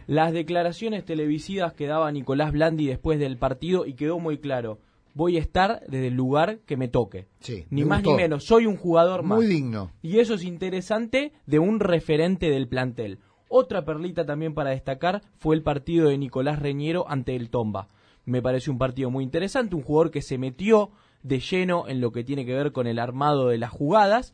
Las 0.08 0.34
declaraciones 0.34 1.06
televisivas 1.06 1.74
que 1.74 1.86
daba 1.86 2.12
Nicolás 2.12 2.52
Blandi 2.52 2.88
después 2.88 3.20
del 3.20 3.38
partido 3.38 3.86
y 3.86 3.94
quedó 3.94 4.20
muy 4.20 4.40
claro. 4.40 4.80
Voy 5.14 5.38
a 5.38 5.40
estar 5.40 5.82
desde 5.88 6.08
el 6.08 6.16
lugar 6.16 6.58
que 6.66 6.76
me 6.76 6.88
toque. 6.90 7.28
Sí, 7.40 7.66
ni 7.70 7.84
me 7.84 7.90
más 7.90 8.00
gustó. 8.00 8.12
ni 8.18 8.24
menos. 8.24 8.44
Soy 8.46 8.66
un 8.66 8.76
jugador 8.76 9.24
más. 9.24 9.38
Muy 9.38 9.48
digno. 9.48 9.92
Y 10.02 10.20
eso 10.20 10.34
es 10.34 10.44
interesante 10.44 11.32
de 11.46 11.60
un 11.60 11.80
referente 11.80 12.50
del 12.50 12.68
plantel. 12.68 13.20
Otra 13.48 13.86
perlita 13.86 14.26
también 14.26 14.54
para 14.54 14.72
destacar 14.72 15.22
fue 15.38 15.56
el 15.56 15.64
partido 15.64 16.10
de 16.10 16.18
Nicolás 16.18 16.60
Reñero 16.60 17.06
ante 17.08 17.36
el 17.36 17.50
Tomba. 17.50 17.88
Me 18.26 18.42
pareció 18.42 18.74
un 18.74 18.80
partido 18.80 19.12
muy 19.12 19.24
interesante, 19.24 19.76
un 19.76 19.84
jugador 19.84 20.12
que 20.12 20.22
se 20.22 20.38
metió 20.38 20.90
de 21.22 21.40
lleno 21.40 21.88
en 21.88 22.02
lo 22.02 22.12
que 22.12 22.24
tiene 22.24 22.46
que 22.46 22.54
ver 22.54 22.72
con 22.72 22.88
el 22.88 23.00
armado 23.00 23.48
de 23.48 23.58
las 23.58 23.72
jugadas. 23.72 24.34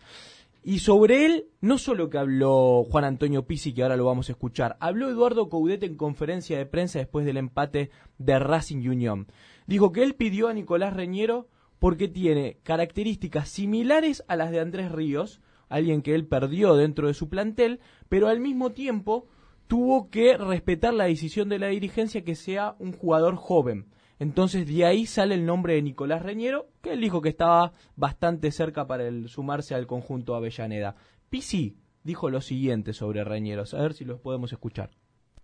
Y 0.64 0.80
sobre 0.80 1.26
él, 1.26 1.48
no 1.60 1.78
solo 1.78 2.10
que 2.10 2.20
habló 2.20 2.86
Juan 2.90 3.04
Antonio 3.04 3.48
Pizzi, 3.48 3.74
que 3.74 3.82
ahora 3.82 3.98
lo 3.98 4.06
vamos 4.06 4.30
a 4.30 4.34
escuchar, 4.34 4.78
habló 4.80 5.10
Eduardo 5.10 5.50
Coudet 5.50 5.84
en 5.84 5.96
conferencia 5.96 6.58
de 6.58 6.68
prensa 6.68 7.00
después 7.00 7.26
del 7.26 7.38
empate 7.38 7.90
de 8.20 8.40
Racing 8.40 8.88
Union. 8.88 9.28
Dijo 9.66 9.92
que 9.92 10.04
él 10.04 10.14
pidió 10.14 10.50
a 10.50 10.54
Nicolás 10.54 10.94
Reñero 10.94 11.48
porque 11.80 12.08
tiene 12.08 12.58
características 12.62 13.50
similares 13.50 14.24
a 14.28 14.36
las 14.36 14.52
de 14.52 14.60
Andrés 14.60 14.92
Ríos, 14.92 15.42
alguien 15.72 16.02
que 16.02 16.14
él 16.14 16.28
perdió 16.28 16.76
dentro 16.76 17.08
de 17.08 17.14
su 17.14 17.30
plantel, 17.30 17.80
pero 18.10 18.28
al 18.28 18.40
mismo 18.40 18.72
tiempo 18.72 19.28
tuvo 19.68 20.10
que 20.10 20.38
respetar 20.38 20.94
la 20.94 21.06
decisión 21.06 21.50
de 21.50 21.58
la 21.58 21.68
dirigencia 21.68 22.24
que 22.24 22.36
sea 22.36 22.76
un 22.78 22.92
jugador 22.92 23.36
joven. 23.36 23.88
Entonces 24.20 24.68
de 24.68 24.86
ahí 24.86 25.06
sale 25.06 25.34
el 25.34 25.46
nombre 25.46 25.76
de 25.76 25.82
Nicolás 25.82 26.22
Reñero, 26.22 26.68
que 26.84 26.92
él 26.92 27.02
dijo 27.02 27.22
que 27.22 27.30
estaba 27.30 27.72
bastante 27.96 28.52
cerca 28.52 28.86
para 28.86 29.06
sumarse 29.28 29.74
al 29.74 29.88
conjunto 29.88 30.36
Avellaneda. 30.36 30.96
Pisi 31.30 31.78
dijo 32.04 32.30
lo 32.30 32.42
siguiente 32.42 32.94
sobre 32.94 33.24
Reñeros, 33.24 33.74
a 33.74 33.82
ver 33.82 33.94
si 33.94 34.06
los 34.06 34.20
podemos 34.20 34.52
escuchar. 34.52 34.92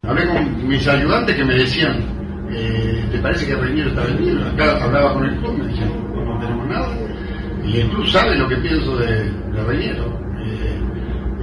Hablé 0.04 0.28
con 0.28 0.68
mis 0.68 0.88
ayudantes 0.88 1.36
que 1.36 1.44
me 1.44 1.56
decían, 1.56 2.48
eh, 2.52 3.08
¿te 3.12 3.20
parece 3.20 3.48
que 3.48 3.56
Reñero 3.56 3.90
está 3.90 4.04
vendido? 4.04 4.46
Acá 4.46 4.84
hablaba 4.84 5.14
con 5.14 5.26
el 5.26 5.40
club, 5.40 5.58
me 5.58 5.68
decían, 5.68 6.14
"No, 6.14 6.26
no 6.26 6.40
tenemos 6.40 6.68
nada. 6.68 7.27
Club 7.72 8.08
sabe 8.08 8.38
lo 8.38 8.48
que 8.48 8.58
pienso 8.58 8.98
de, 8.98 9.30
de 9.30 9.64
Reñero. 9.66 10.06
Eh, 10.40 10.82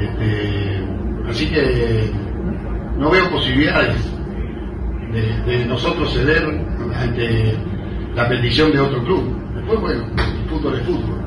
este, 0.00 0.84
así 1.28 1.48
que 1.48 2.10
no 2.98 3.10
veo 3.10 3.30
posibilidades 3.30 3.96
de, 5.12 5.66
nosotros 5.66 6.12
ceder 6.12 6.42
ante 6.96 7.56
la 8.14 8.28
petición 8.28 8.72
de 8.72 8.80
otro 8.80 9.04
club. 9.04 9.36
Después, 9.54 9.80
bueno, 9.80 10.04
el 10.16 10.48
fútbol 10.48 10.74
es 10.74 10.82
fútbol. 10.82 11.24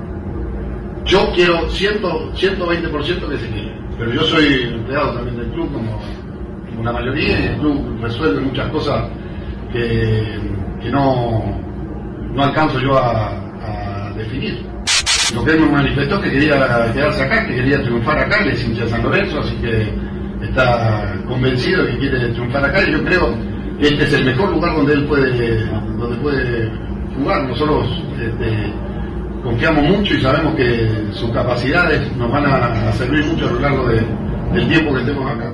Yo 1.05 1.31
quiero 1.33 1.69
100, 1.69 2.01
120% 2.01 3.29
que 3.29 3.37
se 3.37 3.49
quede, 3.49 3.73
pero 3.97 4.13
yo 4.13 4.21
soy 4.23 4.63
empleado 4.73 5.13
también 5.13 5.37
del 5.37 5.51
club 5.51 5.71
como, 5.71 6.01
como 6.69 6.83
la 6.83 6.91
mayoría 6.91 7.39
y 7.39 7.45
el 7.45 7.57
club 7.59 8.01
resuelve 8.01 8.41
muchas 8.41 8.69
cosas 8.71 9.09
que, 9.71 10.39
que 10.81 10.89
no, 10.89 11.43
no 12.33 12.43
alcanzo 12.43 12.79
yo 12.79 12.97
a 12.97 14.11
definir. 14.17 14.76
Lo 15.33 15.43
que 15.43 15.51
él 15.51 15.59
me 15.61 15.69
manifestó 15.71 16.15
es 16.15 16.21
que 16.21 16.31
quería 16.31 16.91
quedarse 16.93 17.23
acá, 17.23 17.45
que 17.47 17.55
quería 17.55 17.83
triunfar 17.83 18.17
acá, 18.19 18.43
él 18.43 18.49
es 18.51 18.63
hincha 18.65 18.87
San 18.87 19.03
Lorenzo, 19.03 19.39
así 19.39 19.55
que 19.57 19.93
está 20.45 21.21
convencido 21.27 21.83
de 21.83 21.91
que 21.93 21.97
quiere 21.99 22.29
triunfar 22.29 22.65
acá 22.65 22.87
y 22.87 22.91
yo 22.93 23.03
creo 23.03 23.35
que 23.79 23.87
este 23.87 24.03
es 24.05 24.13
el 24.13 24.25
mejor 24.25 24.51
lugar 24.51 24.75
donde 24.75 24.93
él 24.93 25.05
puede, 25.05 25.65
donde 25.97 26.17
puede 26.17 26.71
jugar. 27.15 27.47
Nosotros 27.47 27.87
este, 28.19 28.73
confiamos 29.43 29.83
mucho 29.97 30.13
y 30.15 30.21
sabemos 30.21 30.55
que 30.55 31.07
sus 31.13 31.29
capacidades 31.31 32.15
nos 32.15 32.31
van 32.31 32.45
a, 32.45 32.89
a 32.89 32.93
servir 32.93 33.25
mucho 33.25 33.47
a 33.49 33.51
lo 33.51 33.59
largo 33.59 33.87
de, 33.89 34.01
del 34.53 34.67
tiempo 34.69 34.93
que 34.93 34.99
estemos 35.01 35.31
acá. 35.31 35.53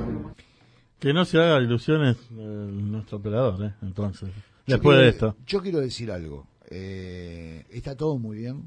Que 1.00 1.12
no 1.12 1.24
se 1.24 1.38
haga 1.38 1.60
ilusiones 1.60 2.16
eh, 2.30 2.36
nuestro 2.38 3.18
operador, 3.18 3.62
¿eh? 3.62 3.72
Entonces, 3.82 4.30
Yo 4.66 4.76
después 4.76 4.94
quiero- 4.96 5.02
de 5.02 5.08
esto. 5.08 5.36
Yo 5.46 5.60
quiero 5.62 5.80
decir 5.80 6.10
algo. 6.10 6.46
Eh, 6.70 7.64
está 7.70 7.94
todo 7.96 8.16
muy 8.18 8.38
bien. 8.38 8.62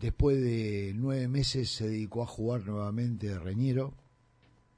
Después 0.00 0.40
de 0.40 0.92
nueve 0.96 1.28
meses 1.28 1.70
se 1.74 1.88
dedicó 1.88 2.22
a 2.22 2.26
jugar 2.26 2.64
nuevamente 2.66 3.28
de 3.28 3.38
Reñero, 3.38 3.92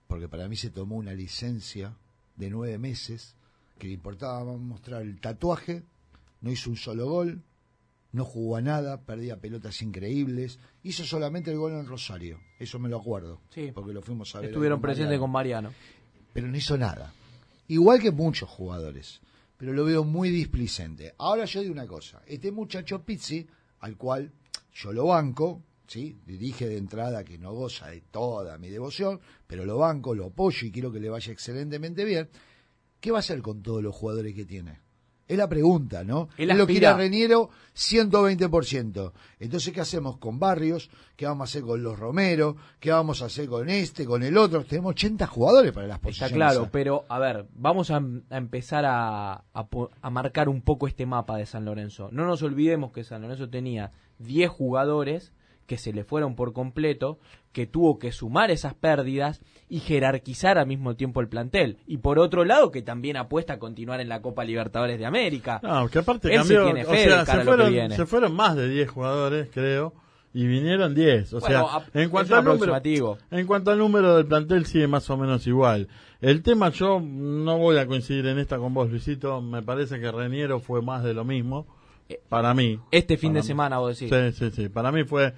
porque 0.09 0.29
para 0.29 0.49
mí 0.49 0.57
se 0.57 0.71
tomó 0.71 0.97
una 0.97 1.12
licencia 1.14 1.97
de 2.37 2.50
nueve 2.50 2.76
meses, 2.79 3.37
que 3.79 3.87
le 3.87 3.95
importaba 3.95 4.45
mostrar 4.57 5.02
el 5.02 5.21
tatuaje, 5.21 5.85
no 6.41 6.50
hizo 6.50 6.71
un 6.71 6.76
solo 6.76 7.09
gol, 7.09 7.43
no 8.11 8.25
jugó 8.25 8.57
a 8.57 8.61
nada, 8.62 9.02
perdía 9.02 9.41
pelotas 9.41 9.81
increíbles, 9.81 10.59
hizo 10.83 11.05
solamente 11.05 11.52
el 11.52 11.59
gol 11.59 11.73
en 11.73 11.87
Rosario, 11.87 12.41
eso 12.59 12.79
me 12.81 12.88
lo 12.88 12.99
acuerdo, 12.99 13.41
Sí. 13.50 13.71
porque 13.73 13.93
lo 13.93 14.02
fuimos 14.02 14.35
a 14.35 14.41
ver. 14.41 14.50
Estuvieron 14.50 14.81
presentes 14.81 15.19
con 15.21 15.31
Mariano. 15.31 15.73
pero 16.33 16.49
no 16.49 16.57
hizo 16.57 16.76
nada. 16.76 17.12
Igual 17.69 18.00
que 18.00 18.11
muchos 18.11 18.49
jugadores, 18.49 19.21
pero 19.57 19.73
lo 19.73 19.85
veo 19.85 20.02
muy 20.02 20.31
displicente. 20.31 21.14
Ahora 21.19 21.45
yo 21.45 21.61
digo 21.61 21.73
una 21.73 21.87
cosa, 21.87 22.23
este 22.26 22.50
muchacho 22.50 23.02
Pizzi, 23.05 23.47
al 23.81 23.97
cual 23.97 24.33
yo 24.73 24.93
lo 24.93 25.07
banco, 25.07 25.62
¿sí? 25.87 26.17
Dije 26.26 26.69
de 26.69 26.79
entrada 26.79 27.25
que 27.25 27.38
no 27.38 27.52
goza 27.52 27.88
de 27.88 28.00
toda 28.00 28.59
mi 28.59 28.69
devoción, 28.69 29.21
pero 29.47 29.64
lo 29.64 29.79
banco, 29.79 30.14
lo 30.14 30.26
apoyo 30.26 30.67
y 30.67 30.73
quiero 30.73 30.93
que 30.93 31.00
le 31.00 31.11
vaya 31.11 31.33
excelentemente 31.33 32.05
bien. 32.05 32.29
¿Qué 33.00 33.11
va 33.11 33.19
a 33.19 33.21
hacer 33.21 33.43
con 33.43 33.62
todos 33.62 33.83
los 33.83 33.95
jugadores 33.95 34.35
que 34.35 34.45
tiene? 34.45 34.81
Es 35.29 35.38
la 35.38 35.49
pregunta, 35.49 36.05
¿no? 36.05 36.29
Él 36.37 36.50
Él 36.50 36.59
lo 36.59 36.67
quiere 36.67 36.87
a 36.87 36.97
Reniero 36.97 37.49
120%. 37.75 39.12
Entonces, 39.41 39.73
¿qué 39.73 39.81
hacemos 39.81 40.19
con 40.19 40.38
Barrios? 40.38 40.91
¿Qué 41.17 41.26
vamos 41.26 41.43
a 41.43 41.50
hacer 41.50 41.62
con 41.62 41.83
los 41.83 41.99
Romero? 41.99 42.57
¿Qué 42.81 42.91
vamos 42.91 43.23
a 43.23 43.26
hacer 43.26 43.49
con 43.49 43.69
este, 43.69 44.05
con 44.05 44.23
el 44.23 44.37
otro? 44.37 44.64
Tenemos 44.64 44.91
80 44.91 45.26
jugadores 45.26 45.73
para 45.73 45.87
las 45.87 45.97
Está 45.97 46.07
posiciones. 46.09 46.35
claro, 46.35 46.69
pero 46.71 47.05
a 47.09 47.19
ver, 47.19 47.47
vamos 47.55 47.91
a, 47.91 47.97
a 48.31 48.37
empezar 48.37 48.85
a, 48.85 49.45
a 49.55 49.67
a 50.00 50.11
marcar 50.11 50.49
un 50.49 50.61
poco 50.62 50.87
este 50.87 51.07
mapa 51.07 51.37
de 51.37 51.47
San 51.47 51.64
Lorenzo. 51.64 52.09
No 52.12 52.26
nos 52.26 52.43
olvidemos 52.43 52.93
que 52.93 53.05
San 53.05 53.23
Lorenzo 53.23 53.49
tenía 53.49 53.93
10 54.19 54.50
jugadores 54.50 55.33
que 55.73 55.79
se 55.79 55.95
le 55.95 56.05
fueron 56.05 56.35
por 56.37 56.52
completo, 56.52 57.19
que 57.52 57.67
tuvo 57.67 57.99
que 57.99 58.12
sumar 58.12 58.50
esas 58.50 58.75
pérdidas 58.75 59.41
y 59.71 59.81
jerarquizar 59.81 60.59
al 60.59 60.67
mismo 60.67 60.97
tiempo 60.97 61.23
el 61.23 61.29
plantel. 61.29 61.79
Y 61.87 61.97
por 61.97 62.19
otro 62.19 62.45
lado, 62.45 62.71
que 62.71 62.83
también 62.83 63.17
apuesta 63.17 63.55
a 63.55 63.59
continuar 63.59 64.02
en 64.02 64.11
la 64.11 64.21
Copa 64.21 64.45
Libertadores 64.45 64.99
de 64.99 65.07
América. 65.07 65.61
No, 65.62 65.88
que 65.88 66.00
aparte 66.00 66.29
Él 66.29 66.45
se 66.45 66.57
cambió. 66.57 66.85
o 66.91 66.93
de 66.93 67.14
a 67.14 67.25
se 67.25 67.33
lo 67.37 67.41
que 67.41 67.45
fueron, 67.47 67.73
viene. 67.73 67.97
se 67.97 68.05
fueron 68.05 68.37
más 68.37 68.55
de 68.55 68.69
10 68.69 68.91
jugadores, 68.91 69.49
creo, 69.50 69.95
y 70.35 70.47
vinieron 70.47 70.95
10. 70.95 71.33
O 71.33 71.41
Bueno, 71.41 71.69
sea, 71.71 72.02
en 72.02 72.11
cuanto, 72.11 72.37
al 72.37 72.45
número, 72.45 72.79
en 73.31 73.47
cuanto 73.47 73.71
al 73.71 73.79
número 73.79 74.14
del 74.14 74.26
plantel, 74.26 74.67
sigue 74.67 74.88
más 74.88 75.09
o 75.09 75.17
menos 75.17 75.47
igual. 75.47 75.88
El 76.21 76.43
tema, 76.43 76.69
yo 76.69 77.00
no 77.00 77.57
voy 77.57 77.79
a 77.79 77.87
coincidir 77.87 78.26
en 78.26 78.38
esta 78.38 78.59
con 78.59 78.75
vos, 78.75 78.91
Luisito. 78.91 79.41
Me 79.41 79.62
parece 79.62 79.99
que 79.99 80.12
Reniero 80.12 80.61
fue 80.61 80.83
más 80.83 81.02
de 81.02 81.14
lo 81.14 81.25
mismo. 81.25 81.67
Para 82.29 82.52
mí. 82.52 82.79
Este 82.91 83.17
fin 83.17 83.33
de 83.33 83.41
mí. 83.41 83.47
semana, 83.47 83.79
vos 83.79 83.99
decís. 83.99 84.14
Sí, 84.14 84.50
sí, 84.50 84.50
sí. 84.55 84.69
Para 84.69 84.93
mí 84.93 85.05
fue. 85.05 85.33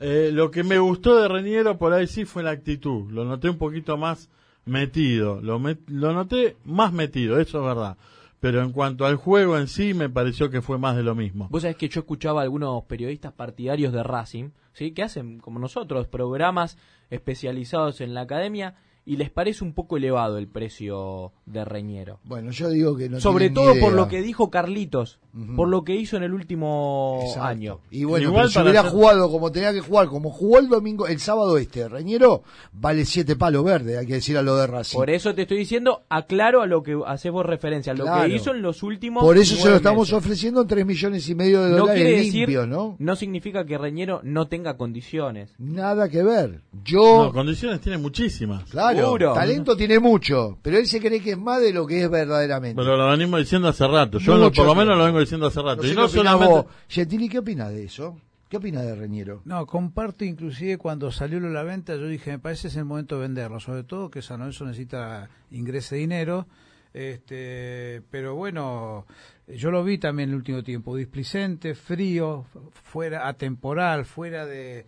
Eh, 0.00 0.30
lo 0.32 0.50
que 0.50 0.62
me 0.64 0.78
gustó 0.78 1.20
de 1.20 1.28
Reniero 1.28 1.78
por 1.78 1.92
ahí 1.92 2.06
sí 2.06 2.24
fue 2.24 2.42
la 2.42 2.50
actitud. 2.50 3.10
Lo 3.10 3.24
noté 3.24 3.48
un 3.50 3.58
poquito 3.58 3.96
más 3.96 4.28
metido. 4.64 5.40
Lo, 5.40 5.58
met- 5.60 5.86
lo 5.88 6.12
noté 6.12 6.56
más 6.64 6.92
metido, 6.92 7.38
eso 7.38 7.58
es 7.60 7.64
verdad. 7.64 7.96
Pero 8.40 8.60
en 8.62 8.72
cuanto 8.72 9.06
al 9.06 9.16
juego 9.16 9.56
en 9.56 9.68
sí, 9.68 9.94
me 9.94 10.10
pareció 10.10 10.50
que 10.50 10.60
fue 10.60 10.76
más 10.78 10.96
de 10.96 11.02
lo 11.02 11.14
mismo. 11.14 11.48
Vos 11.50 11.62
sabés 11.62 11.76
que 11.76 11.88
yo 11.88 12.00
escuchaba 12.00 12.40
a 12.40 12.44
algunos 12.44 12.84
periodistas 12.84 13.32
partidarios 13.32 13.92
de 13.92 14.02
Racing, 14.02 14.50
¿sí? 14.74 14.90
que 14.92 15.02
hacen, 15.02 15.38
como 15.38 15.58
nosotros, 15.58 16.06
programas 16.08 16.76
especializados 17.08 18.00
en 18.02 18.12
la 18.12 18.22
academia 18.22 18.74
y 19.06 19.16
les 19.16 19.30
parece 19.30 19.64
un 19.64 19.72
poco 19.72 19.96
elevado 19.96 20.36
el 20.38 20.48
precio 20.48 21.32
de 21.46 21.64
Reñero. 21.64 22.20
Bueno, 22.24 22.50
yo 22.50 22.68
digo 22.68 22.96
que 22.96 23.08
no 23.08 23.20
Sobre 23.20 23.48
todo 23.50 23.74
por 23.80 23.92
lo 23.94 24.08
que 24.08 24.20
dijo 24.22 24.50
Carlitos, 24.50 25.18
Por 25.56 25.68
lo 25.68 25.82
que 25.82 25.96
hizo 25.96 26.16
en 26.16 26.22
el 26.22 26.32
último 26.32 27.18
Exacto. 27.22 27.42
año. 27.48 27.80
Y 27.90 28.04
bueno, 28.04 28.28
Igual 28.28 28.42
pero 28.42 28.48
si 28.50 28.58
hubiera 28.60 28.80
hacer- 28.80 28.92
jugado 28.92 29.30
como 29.32 29.50
tenía 29.50 29.72
que 29.72 29.80
jugar, 29.80 30.06
como 30.06 30.30
jugó 30.30 30.60
el 30.60 30.68
domingo, 30.68 31.08
el 31.08 31.18
sábado 31.18 31.58
este, 31.58 31.88
Reñero, 31.88 32.42
vale 32.72 33.04
siete 33.04 33.34
palos 33.34 33.64
verdes, 33.64 33.98
hay 33.98 34.06
que 34.06 34.14
decir 34.14 34.36
a 34.38 34.42
lo 34.42 34.54
de 34.56 34.66
Racing. 34.68 34.96
Por 34.96 35.10
eso 35.10 35.34
te 35.34 35.42
estoy 35.42 35.58
diciendo, 35.58 36.02
aclaro 36.08 36.62
a 36.62 36.66
lo 36.66 36.82
que 36.84 36.96
haces 37.06 37.32
vos 37.32 37.44
referencia, 37.44 37.92
a 37.92 37.96
lo 37.96 38.04
Claro. 38.04 38.28
que 38.28 38.36
hizo 38.36 38.52
en 38.52 38.62
los 38.62 38.82
últimos 38.84 39.24
Por 39.24 39.36
eso 39.36 39.56
se 39.56 39.68
lo 39.70 39.76
estamos 39.76 40.08
meses. 40.08 40.14
ofreciendo 40.14 40.60
en 40.62 40.68
tres 40.68 40.86
millones 40.86 41.28
y 41.28 41.34
medio 41.34 41.62
de 41.64 41.70
No 41.70 41.76
dólares 41.78 42.02
quiere 42.02 42.16
decir, 42.18 42.34
limpios, 42.48 42.68
¿no? 42.68 42.96
no 43.00 43.16
significa 43.16 43.64
que 43.66 43.76
Reñero 43.76 44.20
no 44.22 44.46
tenga 44.46 44.76
condiciones. 44.76 45.50
Nada 45.58 46.08
que 46.08 46.22
ver. 46.22 46.60
Yo, 46.84 47.24
No, 47.24 47.32
condiciones 47.32 47.80
tiene 47.80 47.98
muchísimas. 47.98 48.64
claro, 48.70 48.98
seguro. 48.98 49.32
talento 49.34 49.76
tiene 49.76 49.98
mucho, 49.98 50.58
pero 50.62 50.78
él 50.78 50.86
se 50.86 51.00
cree 51.00 51.20
que 51.20 51.32
es 51.32 51.38
más 51.38 51.60
de 51.60 51.72
lo 51.72 51.86
que 51.86 52.02
es 52.02 52.08
verdaderamente. 52.10 52.76
Pero 52.80 52.96
lo 52.96 53.10
venimos 53.10 53.40
diciendo 53.40 53.66
hace 53.68 53.84
rato. 53.88 54.18
Yo 54.18 54.36
lo- 54.36 54.52
por 54.52 54.66
lo 54.66 54.74
menos 54.76 54.96
lo 54.96 55.04
vengo 55.04 55.23
diciendo 55.24 55.46
hace 55.46 55.60
rato. 55.62 55.76
No 55.76 55.82
sé 55.82 55.88
y 55.88 55.90
qué 55.90 55.96
no 56.00 56.06
opinás 56.06 56.32
solamente. 56.32 56.54
vos. 56.54 56.66
Gentili, 56.88 57.28
¿qué 57.28 57.38
opinas 57.38 57.70
de 57.70 57.84
eso? 57.84 58.20
¿Qué 58.48 58.58
opinas 58.58 58.84
de 58.84 58.94
Reñero? 58.94 59.42
No, 59.46 59.66
comparto 59.66 60.24
inclusive 60.24 60.78
cuando 60.78 61.10
salió 61.10 61.40
de 61.40 61.50
la 61.50 61.62
venta, 61.64 61.96
yo 61.96 62.06
dije, 62.06 62.30
me 62.30 62.38
parece 62.38 62.68
es 62.68 62.76
el 62.76 62.84
momento 62.84 63.16
de 63.16 63.22
venderlo, 63.22 63.58
sobre 63.58 63.82
todo 63.82 64.10
que 64.10 64.22
San 64.22 64.38
Lorenzo 64.40 64.64
necesita 64.64 65.28
ingrese 65.50 65.96
dinero, 65.96 66.46
este, 66.92 68.02
pero 68.10 68.34
bueno, 68.36 69.06
yo 69.48 69.70
lo 69.70 69.82
vi 69.82 69.98
también 69.98 70.28
en 70.28 70.34
el 70.34 70.36
último 70.36 70.62
tiempo, 70.62 70.94
displicente, 70.96 71.74
frío, 71.74 72.46
fuera 72.84 73.26
atemporal, 73.28 74.04
fuera 74.04 74.46
de 74.46 74.86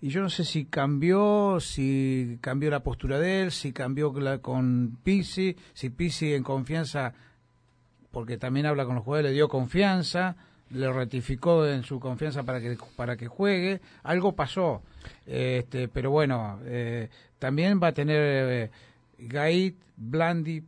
y 0.00 0.08
yo 0.08 0.20
no 0.20 0.28
sé 0.28 0.44
si 0.44 0.66
cambió, 0.66 1.58
si 1.60 2.36
cambió 2.42 2.70
la 2.70 2.82
postura 2.82 3.18
de 3.18 3.42
él, 3.44 3.52
si 3.52 3.72
cambió 3.72 4.12
la- 4.20 4.38
con 4.38 4.98
Pisi, 5.02 5.56
si 5.72 5.88
Pisi 5.90 6.34
en 6.34 6.42
confianza 6.42 7.14
porque 8.14 8.38
también 8.38 8.64
habla 8.64 8.86
con 8.86 8.94
los 8.94 9.04
jugadores, 9.04 9.32
le 9.32 9.34
dio 9.34 9.48
confianza, 9.48 10.36
le 10.70 10.90
ratificó 10.90 11.66
en 11.66 11.82
su 11.82 11.98
confianza 11.98 12.44
para 12.44 12.60
que 12.60 12.78
para 12.96 13.16
que 13.16 13.26
juegue, 13.26 13.80
algo 14.04 14.36
pasó, 14.36 14.82
este, 15.26 15.88
pero 15.88 16.12
bueno, 16.12 16.60
eh, 16.64 17.10
también 17.40 17.80
va 17.82 17.88
a 17.88 17.92
tener 17.92 18.22
eh, 18.22 18.70
Gait, 19.18 19.76
Blandi, 19.96 20.62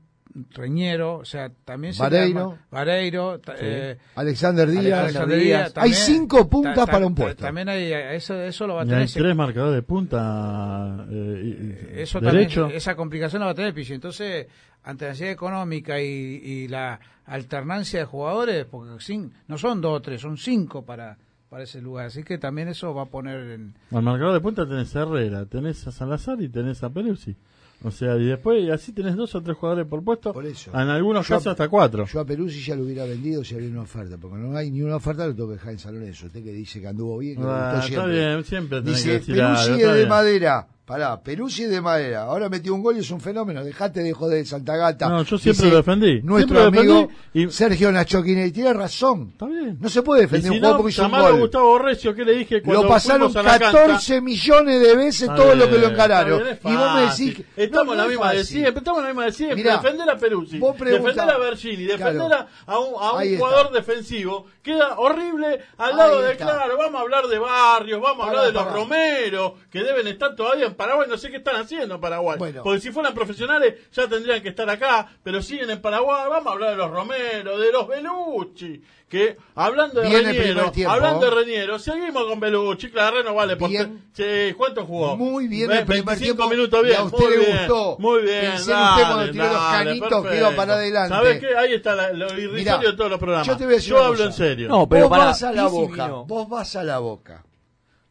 Reñero, 0.52 1.16
o 1.18 1.24
sea, 1.24 1.50
también 1.64 1.94
se 1.94 2.02
Vareiro. 2.02 2.40
llama- 2.50 2.66
Vareiro, 2.70 3.38
ta- 3.40 3.54
eh, 3.58 3.96
Alexander 4.16 4.68
Díaz. 4.70 5.00
Alexander 5.04 5.38
Díaz. 5.38 5.66
Hay 5.68 5.72
también- 5.72 5.94
cinco 5.94 6.48
puntas 6.48 6.74
ta- 6.74 6.86
ta- 6.86 6.92
para 6.92 7.06
un 7.06 7.14
ta- 7.14 7.22
puesto. 7.22 7.42
También 7.44 7.68
hay, 7.68 7.92
eso, 7.92 8.40
eso 8.42 8.66
lo 8.66 8.74
va 8.74 8.82
a 8.82 8.84
tener. 8.84 9.00
hay 9.00 9.06
tres 9.08 9.34
marcadores 9.36 9.74
de 9.76 9.82
punta. 9.82 11.06
eh, 11.10 11.42
y- 11.44 11.48
y- 11.96 12.00
eso 12.00 12.20
derecho. 12.20 12.60
también, 12.62 12.76
esa 12.78 12.94
complicación 12.96 13.40
la 13.40 13.46
va 13.46 13.52
a 13.52 13.54
tener 13.54 13.72
Pichi. 13.74 13.94
Entonces, 13.94 14.46
ante 14.84 15.04
la 15.04 15.10
necesidad 15.12 15.32
económica 15.32 16.00
y, 16.00 16.06
y 16.06 16.68
la 16.68 16.98
alternancia 17.26 18.00
de 18.00 18.04
jugadores, 18.04 18.64
porque 18.66 19.00
sin, 19.02 19.32
no 19.48 19.58
son 19.58 19.80
dos 19.80 19.96
o 19.98 20.02
tres, 20.02 20.20
son 20.20 20.36
cinco 20.36 20.82
para, 20.84 21.16
para 21.56 21.64
ese 21.64 21.80
lugar. 21.80 22.04
Así 22.08 22.22
que 22.22 22.36
también 22.36 22.68
eso 22.68 22.92
va 22.92 23.04
a 23.04 23.06
poner 23.06 23.40
en... 23.52 23.72
Al 23.90 24.02
marcador 24.02 24.34
de 24.34 24.40
punta 24.40 24.68
tenés 24.68 24.94
a 24.94 25.00
Herrera, 25.04 25.46
tenés 25.46 25.86
a 25.86 25.90
Salazar 25.90 26.38
y 26.42 26.50
tenés 26.50 26.82
a 26.82 26.90
Peruzzi. 26.90 27.34
O 27.82 27.90
sea, 27.90 28.14
y 28.16 28.26
después 28.26 28.62
y 28.62 28.70
así 28.70 28.92
tenés 28.92 29.16
dos 29.16 29.34
o 29.34 29.40
tres 29.42 29.56
jugadores 29.56 29.86
por 29.86 30.04
puesto. 30.04 30.34
Por 30.34 30.44
eso. 30.44 30.70
En 30.74 30.90
algunos 30.90 31.26
Yo- 31.26 31.34
casos 31.36 31.52
hasta 31.52 31.70
cuatro. 31.70 32.04
Yo 32.04 32.20
a 32.20 32.26
Peruzzi 32.26 32.60
ya 32.62 32.76
lo 32.76 32.82
hubiera 32.82 33.04
vendido 33.06 33.42
si 33.42 33.54
había 33.54 33.70
una 33.70 33.82
oferta, 33.82 34.18
porque 34.18 34.36
no 34.36 34.54
hay 34.54 34.70
ni 34.70 34.82
una 34.82 34.96
oferta, 34.96 35.26
lo 35.26 35.34
tengo 35.34 35.48
que 35.48 35.54
dejar 35.54 35.72
en 35.72 35.78
San 35.78 35.94
Lorenzo. 35.94 36.26
Usted 36.26 36.44
que 36.44 36.52
dice 36.52 36.78
que 36.78 36.88
anduvo 36.88 37.16
bien, 37.16 37.36
que 37.36 37.42
Ah, 37.46 37.46
gustó 37.46 37.76
está 37.76 37.82
siempre. 37.86 38.12
bien, 38.12 38.44
siempre 38.44 38.82
tenés 38.82 39.02
que 39.02 39.08
Dice, 39.12 39.18
decir 39.18 39.34
Peruzzi 39.36 39.62
algo, 39.70 39.76
es 39.80 39.86
de 39.88 39.94
bien. 39.96 40.08
madera. 40.10 40.66
Pará, 40.86 41.20
Peruzzi 41.20 41.64
es 41.64 41.70
de 41.70 41.80
madera. 41.80 42.22
Ahora 42.22 42.48
metió 42.48 42.72
un 42.72 42.80
gol 42.80 42.96
y 42.96 43.00
es 43.00 43.10
un 43.10 43.20
fenómeno. 43.20 43.64
Dejate 43.64 44.04
de 44.04 44.12
joder 44.12 44.38
de 44.38 44.44
Santa 44.46 44.76
Gata. 44.76 45.08
No, 45.08 45.24
yo 45.24 45.36
siempre 45.36 45.64
Dice 45.64 45.70
lo 45.70 45.76
defendí. 45.78 46.22
Nuestro 46.22 46.60
Siempre 46.60 46.78
amigo 46.80 46.94
defendí 47.32 47.42
y- 47.48 47.50
Sergio 47.50 47.90
Nachoquine. 47.90 48.46
Y 48.46 48.52
tiene 48.52 48.72
razón. 48.72 49.30
Está 49.32 49.46
bien. 49.46 49.78
No 49.80 49.88
se 49.88 50.02
puede 50.02 50.20
Y 50.20 50.24
defender 50.26 50.52
si 50.52 50.56
un 50.56 50.60
juego 50.60 50.72
no, 50.74 50.78
porque 50.78 50.90
hizo 50.92 51.02
un 51.02 51.08
llamalo 51.10 51.26
a 51.26 51.30
gol. 51.32 51.40
Gustavo 51.40 51.78
Recio, 51.80 52.14
¿qué 52.14 52.24
le 52.24 52.32
dije 52.34 52.62
cuando 52.62 52.82
Lo 52.84 52.88
pasaron 52.88 53.32
fuimos 53.32 53.36
a 53.36 53.42
la 53.52 53.58
14 53.58 53.86
cancha? 53.88 54.20
millones 54.20 54.80
de 54.80 54.94
veces 54.96 55.28
todo 55.34 55.54
lo 55.56 55.68
que 55.68 55.78
lo 55.78 55.86
encararon. 55.88 56.42
Y 56.64 56.76
vos 56.76 56.94
me 56.94 57.00
decís 57.00 57.34
que. 57.34 57.64
Estamos 57.64 57.86
no, 57.86 57.92
en 57.94 57.98
la 57.98 58.06
misma 58.06 58.32
de 58.32 58.44
siempre, 58.44 58.78
estamos 58.78 58.98
en 59.00 59.04
la 59.06 59.10
misma 59.10 59.24
de 59.24 59.32
siempre. 59.32 59.56
Mirá, 59.56 59.76
defender 59.78 60.08
a 60.10 60.16
Peruzzi, 60.16 60.58
defender 60.60 61.30
a 61.30 61.38
Bergini, 61.38 61.82
defender 61.82 62.26
Claro. 62.28 62.46
a, 62.66 62.78
un, 62.78 62.94
a 63.00 63.12
un 63.14 63.38
jugador 63.38 63.72
defensivo, 63.72 64.46
queda 64.62 65.00
horrible 65.00 65.62
al 65.78 65.96
lado 65.96 66.22
de 66.22 66.36
claro. 66.36 66.76
Vamos 66.78 67.00
a 67.00 67.02
hablar 67.02 67.26
de 67.26 67.38
Barrios, 67.40 68.00
vamos 68.00 68.24
a 68.24 68.28
hablar 68.30 68.46
de 68.46 68.52
los 68.52 68.62
pará. 68.62 68.76
Romero, 68.76 69.56
que 69.68 69.82
deben 69.82 70.06
estar 70.06 70.36
todavía 70.36 70.66
en 70.66 70.75
Paraguay, 70.76 71.06
no 71.08 71.16
sé 71.18 71.30
qué 71.30 71.38
están 71.38 71.56
haciendo 71.56 71.94
en 71.96 72.00
Paraguay. 72.00 72.38
Bueno. 72.38 72.62
Porque 72.62 72.80
si 72.80 72.90
fueran 72.92 73.14
profesionales 73.14 73.74
ya 73.92 74.08
tendrían 74.08 74.42
que 74.42 74.50
estar 74.50 74.68
acá, 74.70 75.08
pero 75.22 75.42
siguen 75.42 75.70
en 75.70 75.80
Paraguay. 75.80 76.28
Vamos 76.28 76.46
a 76.46 76.52
hablar 76.52 76.70
de 76.70 76.76
los 76.76 76.90
Romero, 76.90 77.58
de 77.58 77.72
los 77.72 77.88
Belucci. 77.88 78.82
Que 79.08 79.36
hablando 79.54 80.00
de 80.00 80.08
Bien 80.08 80.26
el 80.26 80.36
Reñero, 80.36 80.72
tiempo. 80.72 80.92
hablando 80.92 81.26
de 81.26 81.30
Reñero, 81.30 81.78
seguimos 81.78 82.24
con 82.26 82.40
Belucci. 82.40 82.90
Claro, 82.90 83.22
no 83.22 83.34
vale. 83.36 83.56
Por 83.56 83.70
Bien. 83.70 84.04
Sí, 84.12 84.52
¿Cuánto 84.56 84.84
jugó? 84.84 85.16
Muy 85.16 85.46
bien 85.46 85.70
el 85.70 85.84
primer 85.86 86.04
25 86.06 86.34
tiempo. 86.36 86.50
minutos 86.50 86.80
y 86.82 86.86
bien. 86.88 86.98
a 86.98 87.04
usted 87.04 87.18
muy 87.24 87.30
le 87.30 87.38
bien, 87.38 87.56
gustó. 87.58 87.96
Muy 88.00 88.22
bien. 88.22 88.40
Pensé 88.40 88.72
en 88.72 88.76
dale, 88.76 88.90
usted 89.02 89.14
cuando 89.14 89.32
tiró 89.32 89.44
los 89.46 89.62
canitos 89.62 90.08
que 90.08 90.14
perfecto. 90.22 90.36
iba 90.36 90.56
para 90.56 90.74
adelante. 90.74 91.08
¿Sabes 91.14 91.40
qué? 91.40 91.56
Ahí 91.56 91.72
está 91.74 91.94
la- 91.94 92.12
lo 92.12 92.26
irrisorio 92.26 92.52
Mirá, 92.58 92.78
de 92.78 92.92
todos 92.94 93.10
los 93.10 93.18
programas. 93.20 93.46
yo 93.46 93.56
te 93.56 93.64
voy 93.64 93.72
a 93.74 93.76
decir 93.76 93.90
Yo 93.90 93.98
hablo 94.02 94.10
cosa. 94.16 94.24
en 94.24 94.32
serio. 94.32 94.68
No, 94.68 94.88
pero 94.88 95.02
vos 95.02 95.10
para 95.10 95.24
vas 95.26 95.42
a 95.44 95.52
la 95.52 95.66
boca, 95.68 96.08
vos 96.08 96.48
vas 96.48 96.74
a 96.76 96.82
la 96.82 96.98
boca 96.98 97.44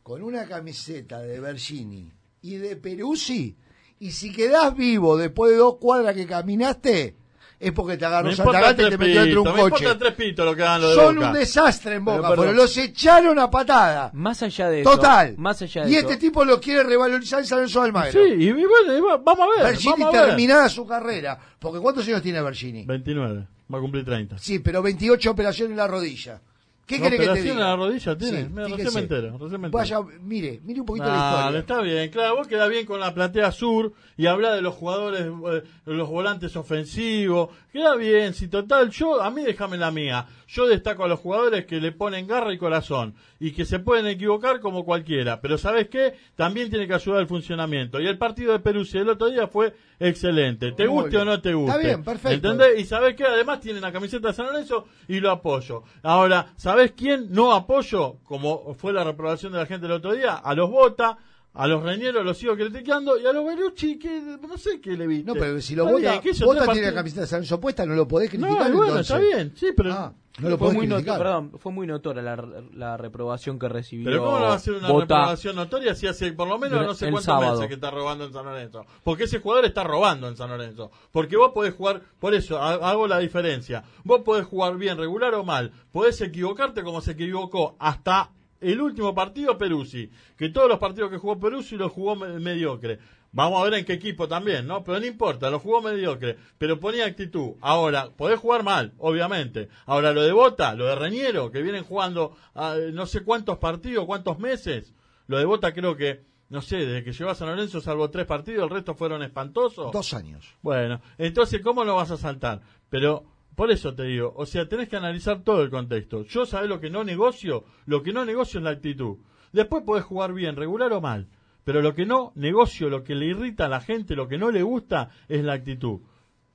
con 0.01 0.21
una 0.23 0.45
camiseta 0.47 1.19
de 1.19 1.41
Bergini 1.41 2.09
y 2.53 2.57
de 2.57 2.75
Peruzzi 2.75 3.55
y 3.99 4.11
si 4.11 4.31
quedás 4.31 4.75
vivo 4.75 5.17
después 5.17 5.51
de 5.51 5.57
dos 5.57 5.75
cuadras 5.79 6.13
que 6.15 6.25
caminaste 6.27 7.15
es 7.57 7.71
porque 7.71 7.95
te 7.97 8.05
agarró 8.05 8.31
Santa 8.35 8.71
y 8.71 8.75
te 8.75 8.97
metió 8.97 9.21
dentro 9.23 9.43
de 9.43 9.49
un 9.49 9.55
me 9.55 9.61
coche. 9.69 9.95
tres 9.97 10.13
pitos 10.13 10.45
lo 10.45 10.53
que 10.55 10.61
hagan 10.61 10.81
lo 10.81 10.89
de 10.89 10.95
Son 10.95 11.15
Boca. 11.15 11.27
un 11.29 11.33
desastre 11.33 11.95
en 11.95 12.05
Boca, 12.05 12.29
pero 12.35 12.51
los 12.51 12.77
echaron 12.77 13.39
a 13.39 13.49
patada. 13.49 14.11
Más 14.13 14.43
allá 14.43 14.69
de 14.69 14.81
eso. 14.81 14.91
Total. 14.91 15.35
Más 15.37 15.61
allá 15.61 15.85
de 15.85 15.89
y 15.91 15.95
eso. 15.95 16.09
este 16.09 16.17
tipo 16.19 16.43
lo 16.43 16.59
quiere 16.59 16.83
revalorizar 16.83 17.39
en 17.39 17.45
San 17.45 17.59
Lorenzo 17.59 17.79
de 17.79 17.85
Almagro. 17.87 18.11
Sí, 18.11 18.33
y, 18.37 18.43
y 18.49 18.51
bueno, 18.65 18.97
y 18.97 18.99
va- 18.99 19.17
vamos 19.17 19.47
a 19.47 19.55
ver. 19.63 19.71
Bergini 19.71 19.91
vamos 19.93 20.07
a 20.15 20.17
ver. 20.19 20.25
terminada 20.27 20.67
su 20.69 20.85
carrera. 20.85 21.39
Porque 21.57 21.79
¿cuántos 21.79 22.05
años 22.07 22.21
tiene 22.21 22.41
Bergini? 22.41 22.83
29, 22.85 23.47
va 23.73 23.77
a 23.77 23.81
cumplir 23.81 24.03
30. 24.03 24.37
Sí, 24.37 24.59
pero 24.59 24.81
28 24.83 25.31
operaciones 25.31 25.71
en 25.71 25.77
la 25.77 25.87
rodilla. 25.87 26.41
¿Qué 26.85 26.99
¿No, 26.99 27.05
querés 27.05 27.19
que 27.19 27.33
te 27.33 27.41
diga? 27.41 27.55
la 27.55 27.75
rodilla 27.75 28.15
tiene? 28.17 28.43
Sí, 28.43 28.49
Mira, 28.51 28.67
recién 28.67 28.93
me 28.93 28.99
entero, 29.01 29.37
recién 29.39 29.61
me 29.61 29.67
entero. 29.67 29.71
Vaya, 29.71 29.99
mire, 30.21 30.59
mire 30.63 30.79
un 30.81 30.85
poquito 30.85 31.07
la 31.07 31.17
historia. 31.17 31.59
está 31.59 31.81
bien, 31.81 32.09
claro, 32.11 32.35
vos 32.35 32.47
quedás 32.47 32.69
bien 32.69 32.85
con 32.85 32.99
la 32.99 33.13
platea 33.13 33.51
sur 33.51 33.93
y 34.17 34.27
habla 34.27 34.53
de 34.53 34.61
los 34.61 34.75
jugadores, 34.75 35.21
eh, 35.21 35.63
los 35.85 36.07
volantes 36.09 36.55
ofensivos, 36.55 37.49
queda 37.73 37.95
bien, 37.95 38.33
si 38.35 38.47
total, 38.49 38.91
yo, 38.91 39.21
a 39.21 39.31
mí 39.31 39.41
déjame 39.43 39.77
la 39.77 39.89
mía, 39.89 40.27
yo 40.47 40.67
destaco 40.67 41.03
a 41.03 41.07
los 41.07 41.19
jugadores 41.19 41.65
que 41.65 41.79
le 41.81 41.91
ponen 41.91 42.27
garra 42.27 42.53
y 42.53 42.57
corazón 42.57 43.15
y 43.39 43.51
que 43.51 43.65
se 43.65 43.79
pueden 43.79 44.07
equivocar 44.07 44.59
como 44.59 44.85
cualquiera, 44.85 45.41
pero 45.41 45.57
¿sabes 45.57 45.87
qué? 45.89 46.13
También 46.35 46.69
tiene 46.69 46.87
que 46.87 46.93
ayudar 46.93 47.21
el 47.21 47.27
funcionamiento 47.27 47.99
y 47.99 48.07
el 48.07 48.17
partido 48.17 48.53
de 48.53 48.59
Perú 48.59 48.85
el 48.93 49.09
otro 49.09 49.29
día 49.29 49.47
fue 49.47 49.73
excelente, 49.99 50.71
te 50.71 50.87
Muy 50.87 51.03
guste 51.03 51.17
o 51.17 51.25
no 51.25 51.41
te 51.41 51.53
guste. 51.53 51.71
Está 51.71 51.87
bien, 51.87 52.03
perfecto. 52.03 52.49
¿Entendés? 52.49 52.79
Y 52.79 52.85
¿sabés 52.85 53.15
qué? 53.15 53.25
Además 53.25 53.59
tiene 53.59 53.79
la 53.81 53.91
camiseta 53.91 54.27
de 54.29 54.33
San 54.33 54.45
Lorenzo 54.47 54.85
y 55.07 55.19
lo 55.19 55.31
apoyo. 55.31 55.83
Ahora, 56.03 56.53
¿sabés 56.57 56.91
quién 56.91 57.27
no 57.31 57.53
apoyo? 57.53 58.17
Como 58.23 58.73
fue 58.75 58.93
la 58.93 59.03
reprobación 59.03 59.51
de 59.53 59.59
la 59.59 59.65
gente 59.65 59.85
el 59.85 59.93
otro 59.93 60.13
día, 60.13 60.35
a 60.35 60.53
los 60.53 60.69
Bota, 60.69 61.17
a 61.53 61.67
los 61.67 61.81
Reñeros 61.83 62.25
los 62.25 62.37
sigo 62.37 62.55
criticando 62.55 63.17
y 63.17 63.25
a 63.25 63.31
los 63.31 63.45
Belucci, 63.45 63.97
que 63.97 64.21
no 64.41 64.57
sé 64.57 64.81
qué 64.81 64.91
le 64.97 65.07
viste. 65.07 65.25
No, 65.25 65.33
pero 65.33 65.59
si 65.61 65.73
lo 65.75 65.83
Está 65.83 65.93
vota, 65.95 66.09
bien, 66.11 66.21
que 66.21 66.29
hizo 66.31 66.45
vota 66.45 66.61
tres 66.63 66.73
tiene 66.73 66.87
la 66.89 66.93
camiseta 66.93 67.21
de 67.21 67.27
San 67.27 67.37
Lorenzo 67.39 67.59
puesta, 67.61 67.85
no 67.85 67.95
lo 67.95 68.07
podés 68.07 68.33
No, 68.33 68.47
criticar 68.47 68.69
y 68.69 68.73
bueno, 68.73 68.91
entonces. 68.99 69.15
está 69.15 69.19
bien, 69.37 69.53
sí, 69.55 69.67
pero... 69.75 69.93
Ah, 69.93 70.13
no 70.39 70.49
lo 70.49 70.57
fue 70.57 70.73
muy, 70.73 70.85
noto- 70.87 71.17
perdón, 71.17 71.51
fue 71.59 71.71
muy 71.71 71.87
notoria 71.87 72.21
la, 72.21 72.35
la 72.73 72.97
reprobación 72.97 73.57
que 73.57 73.69
recibió. 73.69 74.05
Pero 74.05 74.23
¿cómo 74.25 74.39
no 74.39 74.45
va 74.45 74.55
a 74.55 74.59
ser 74.59 74.73
una 74.73 74.89
Bota. 74.89 75.15
reprobación 75.15 75.55
notoria 75.55 75.95
si 75.95 76.07
hace 76.07 76.33
por 76.33 76.47
lo 76.47 76.57
menos 76.59 76.85
no 76.85 76.93
sé 76.93 77.05
el 77.05 77.11
cuántos 77.11 77.25
sábado. 77.25 77.53
meses 77.53 77.67
que 77.67 77.73
está 77.75 77.91
robando 77.91 78.25
en 78.25 78.33
San 78.33 78.45
Lorenzo? 78.45 78.85
Porque 79.03 79.23
ese 79.23 79.39
jugador 79.39 79.65
está 79.65 79.83
robando 79.83 80.27
en 80.27 80.35
San 80.35 80.49
Lorenzo. 80.49 80.91
Porque 81.11 81.37
vos 81.37 81.51
podés 81.53 81.73
jugar, 81.73 82.01
por 82.19 82.33
eso 82.33 82.57
ha- 82.61 82.73
hago 82.89 83.07
la 83.07 83.19
diferencia. 83.19 83.83
Vos 84.03 84.21
podés 84.25 84.45
jugar 84.45 84.75
bien, 84.77 84.97
regular 84.97 85.33
o 85.35 85.43
mal. 85.43 85.71
Podés 85.91 86.19
equivocarte 86.21 86.83
como 86.83 86.99
se 87.01 87.11
equivocó 87.11 87.75
hasta 87.79 88.31
el 88.61 88.81
último 88.81 89.13
partido 89.13 89.57
Peruzzi. 89.57 90.09
Que 90.37 90.49
todos 90.49 90.67
los 90.67 90.79
partidos 90.79 91.11
que 91.11 91.17
jugó 91.17 91.39
Peruzzi 91.39 91.75
los 91.77 91.91
jugó 91.91 92.15
me- 92.15 92.39
mediocre. 92.39 92.99
Vamos 93.35 93.59
a 93.59 93.65
ver 93.65 93.73
en 93.73 93.83
qué 93.83 93.91
equipo 93.91 94.29
también, 94.29 94.65
¿no? 94.65 94.81
Pero 94.85 94.97
no 94.97 95.05
importa, 95.05 95.49
lo 95.49 95.59
jugó 95.59 95.81
mediocre. 95.81 96.37
Pero 96.57 96.79
ponía 96.79 97.05
actitud. 97.05 97.55
Ahora, 97.59 98.09
podés 98.15 98.39
jugar 98.39 98.63
mal, 98.63 98.93
obviamente. 98.97 99.67
Ahora, 99.85 100.13
lo 100.13 100.23
de 100.23 100.31
Bota, 100.31 100.73
lo 100.73 100.85
de 100.85 100.95
Reñero, 100.95 101.51
que 101.51 101.61
vienen 101.61 101.83
jugando 101.83 102.37
ah, 102.55 102.77
no 102.93 103.05
sé 103.05 103.25
cuántos 103.25 103.57
partidos, 103.57 104.05
cuántos 104.05 104.39
meses. 104.39 104.93
Lo 105.27 105.37
de 105.37 105.43
Bota 105.43 105.73
creo 105.73 105.97
que, 105.97 106.23
no 106.47 106.61
sé, 106.61 106.77
desde 106.77 107.03
que 107.03 107.11
llegó 107.11 107.29
a 107.29 107.35
San 107.35 107.49
Lorenzo 107.49 107.81
salvo 107.81 108.09
tres 108.09 108.25
partidos, 108.25 108.63
el 108.63 108.69
resto 108.69 108.95
fueron 108.95 109.21
espantosos. 109.21 109.91
Dos 109.91 110.13
años. 110.13 110.55
Bueno, 110.61 111.01
entonces, 111.17 111.61
¿cómo 111.61 111.83
lo 111.83 111.97
vas 111.97 112.11
a 112.11 112.17
saltar? 112.17 112.61
Pero, 112.89 113.25
por 113.53 113.69
eso 113.69 113.93
te 113.93 114.03
digo, 114.03 114.33
o 114.37 114.45
sea, 114.45 114.69
tenés 114.69 114.87
que 114.87 114.95
analizar 114.95 115.43
todo 115.43 115.61
el 115.61 115.69
contexto. 115.69 116.23
Yo 116.23 116.45
sabés 116.45 116.69
lo 116.69 116.79
que 116.79 116.89
no 116.89 117.03
negocio, 117.03 117.65
lo 117.85 118.01
que 118.01 118.13
no 118.13 118.23
negocio 118.23 118.59
es 118.59 118.63
la 118.63 118.69
actitud. 118.69 119.17
Después 119.51 119.83
podés 119.83 120.05
jugar 120.05 120.31
bien, 120.31 120.55
regular 120.55 120.93
o 120.93 121.01
mal. 121.01 121.27
Pero 121.65 121.81
lo 121.81 121.93
que 121.95 122.05
no 122.05 122.31
negocio, 122.35 122.89
lo 122.89 123.03
que 123.03 123.15
le 123.15 123.25
irrita 123.25 123.65
a 123.65 123.69
la 123.69 123.81
gente, 123.81 124.15
lo 124.15 124.27
que 124.29 124.37
no 124.37 124.51
le 124.51 124.63
gusta, 124.63 125.09
es 125.27 125.43
la 125.43 125.53
actitud. 125.53 125.99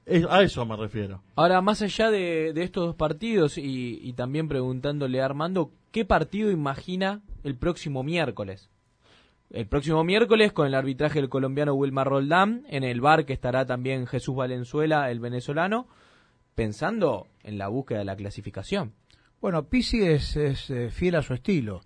Es- 0.07 0.25
a 0.31 0.43
eso 0.43 0.65
me 0.65 0.77
refiero. 0.77 1.23
Ahora, 1.37 1.61
más 1.61 1.83
allá 1.83 2.11
de, 2.11 2.53
de 2.55 2.63
estos 2.63 2.87
dos 2.87 2.97
partidos 2.97 3.59
y, 3.59 3.99
y 4.03 4.13
también 4.15 4.49
preguntándole 4.49 5.21
a 5.21 5.27
Armando, 5.27 5.73
¿qué 5.93 6.05
partido 6.07 6.51
imagina 6.51 7.21
el 7.45 7.55
próximo 7.57 8.03
miércoles? 8.03 8.71
El 9.51 9.67
próximo 9.67 10.05
miércoles 10.05 10.53
con 10.53 10.69
el 10.69 10.75
arbitraje 10.77 11.21
del 11.21 11.29
colombiano 11.29 11.75
Wilmar 11.75 12.07
Roldán, 12.09 12.65
en 12.69 12.85
el 12.85 13.01
bar 13.01 13.25
que 13.27 13.33
estará 13.33 13.67
también 13.67 14.07
Jesús 14.07 14.37
Valenzuela, 14.37 15.11
el 15.11 15.19
venezolano, 15.19 15.89
pensando 16.55 17.27
en 17.43 17.59
la 17.59 17.69
búsqueda 17.69 17.99
de 18.01 18.05
la 18.05 18.17
clasificación. 18.17 18.93
Bueno, 19.41 19.65
Pizzi 19.65 20.03
es, 20.05 20.37
es, 20.37 20.71
eh, 20.71 20.91
fiel 20.91 21.17
a 21.17 21.23
su 21.23 21.35
estilo. 21.35 21.81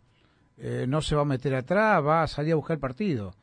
Eh, 0.57 0.87
no 0.89 1.03
se 1.03 1.17
va 1.17 1.23
a 1.23 1.27
meter 1.27 1.55
atrás, 1.55 2.05
va 2.05 2.23
a 2.23 2.27
salir 2.27 2.53
a 2.53 2.57
buscar 2.57 2.77
el 2.77 2.81
partido. 2.81 3.35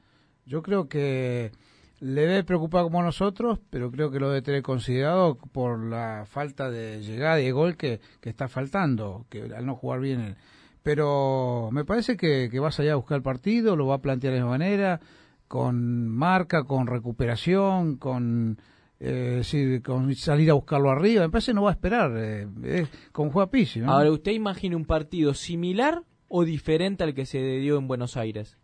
Yo 0.46 0.62
creo 0.62 0.88
que 0.88 1.52
le 2.00 2.22
debe 2.22 2.44
preocupar 2.44 2.84
como 2.84 3.04
nosotros, 3.04 3.60
pero 3.70 3.92
creo 3.92 4.12
que 4.12 4.20
lo 4.20 4.30
debe 4.30 4.42
tener 4.42 4.64
considerado 4.64 5.36
por 5.36 5.84
la 5.84 6.26
falta 6.26 6.72
de 6.72 7.02
llegada 7.02 7.40
y 7.40 7.46
de 7.46 7.52
gol 7.52 7.78
que, 7.78 8.00
que 8.20 8.30
está 8.30 8.48
faltando, 8.48 9.26
que 9.30 9.44
al 9.56 9.66
no 9.66 9.76
jugar 9.76 10.00
bien. 10.00 10.36
Pero 10.84 11.70
me 11.72 11.86
parece 11.86 12.18
que, 12.18 12.50
que 12.50 12.60
va 12.60 12.70
a 12.70 12.72
salir 12.72 12.92
a 12.92 12.96
buscar 12.96 13.18
el 13.18 13.24
partido, 13.24 13.76
lo 13.76 13.88
va 13.88 13.96
a 13.96 14.02
plantear 14.02 14.34
de 14.34 14.40
esa 14.40 14.48
manera, 14.48 15.00
con 15.48 16.08
marca, 16.08 16.64
con 16.64 16.88
recuperación, 16.88 17.98
con 17.98 18.58
eh, 19.00 19.82
con 19.84 20.16
salir 20.16 20.50
a 20.52 20.54
buscarlo 20.54 20.90
arriba. 20.90 21.24
Me 21.24 21.30
parece 21.30 21.54
no 21.54 21.64
va 21.64 21.72
a 21.72 21.74
esperar, 21.74 22.12
eh, 22.16 22.88
como 23.12 23.32
juega 23.32 23.50
Pizzi. 23.50 23.80
¿no? 23.80 23.92
Ahora, 23.92 24.12
¿usted 24.12 24.32
imagina 24.32 24.76
un 24.76 24.86
partido 24.86 25.34
similar 25.34 26.04
o 26.34 26.46
diferente 26.46 27.04
al 27.04 27.14
que 27.14 27.26
se 27.26 27.40
dio 27.58 27.78
en 27.78 27.88
Buenos 27.88 28.16
Aires? 28.18 28.58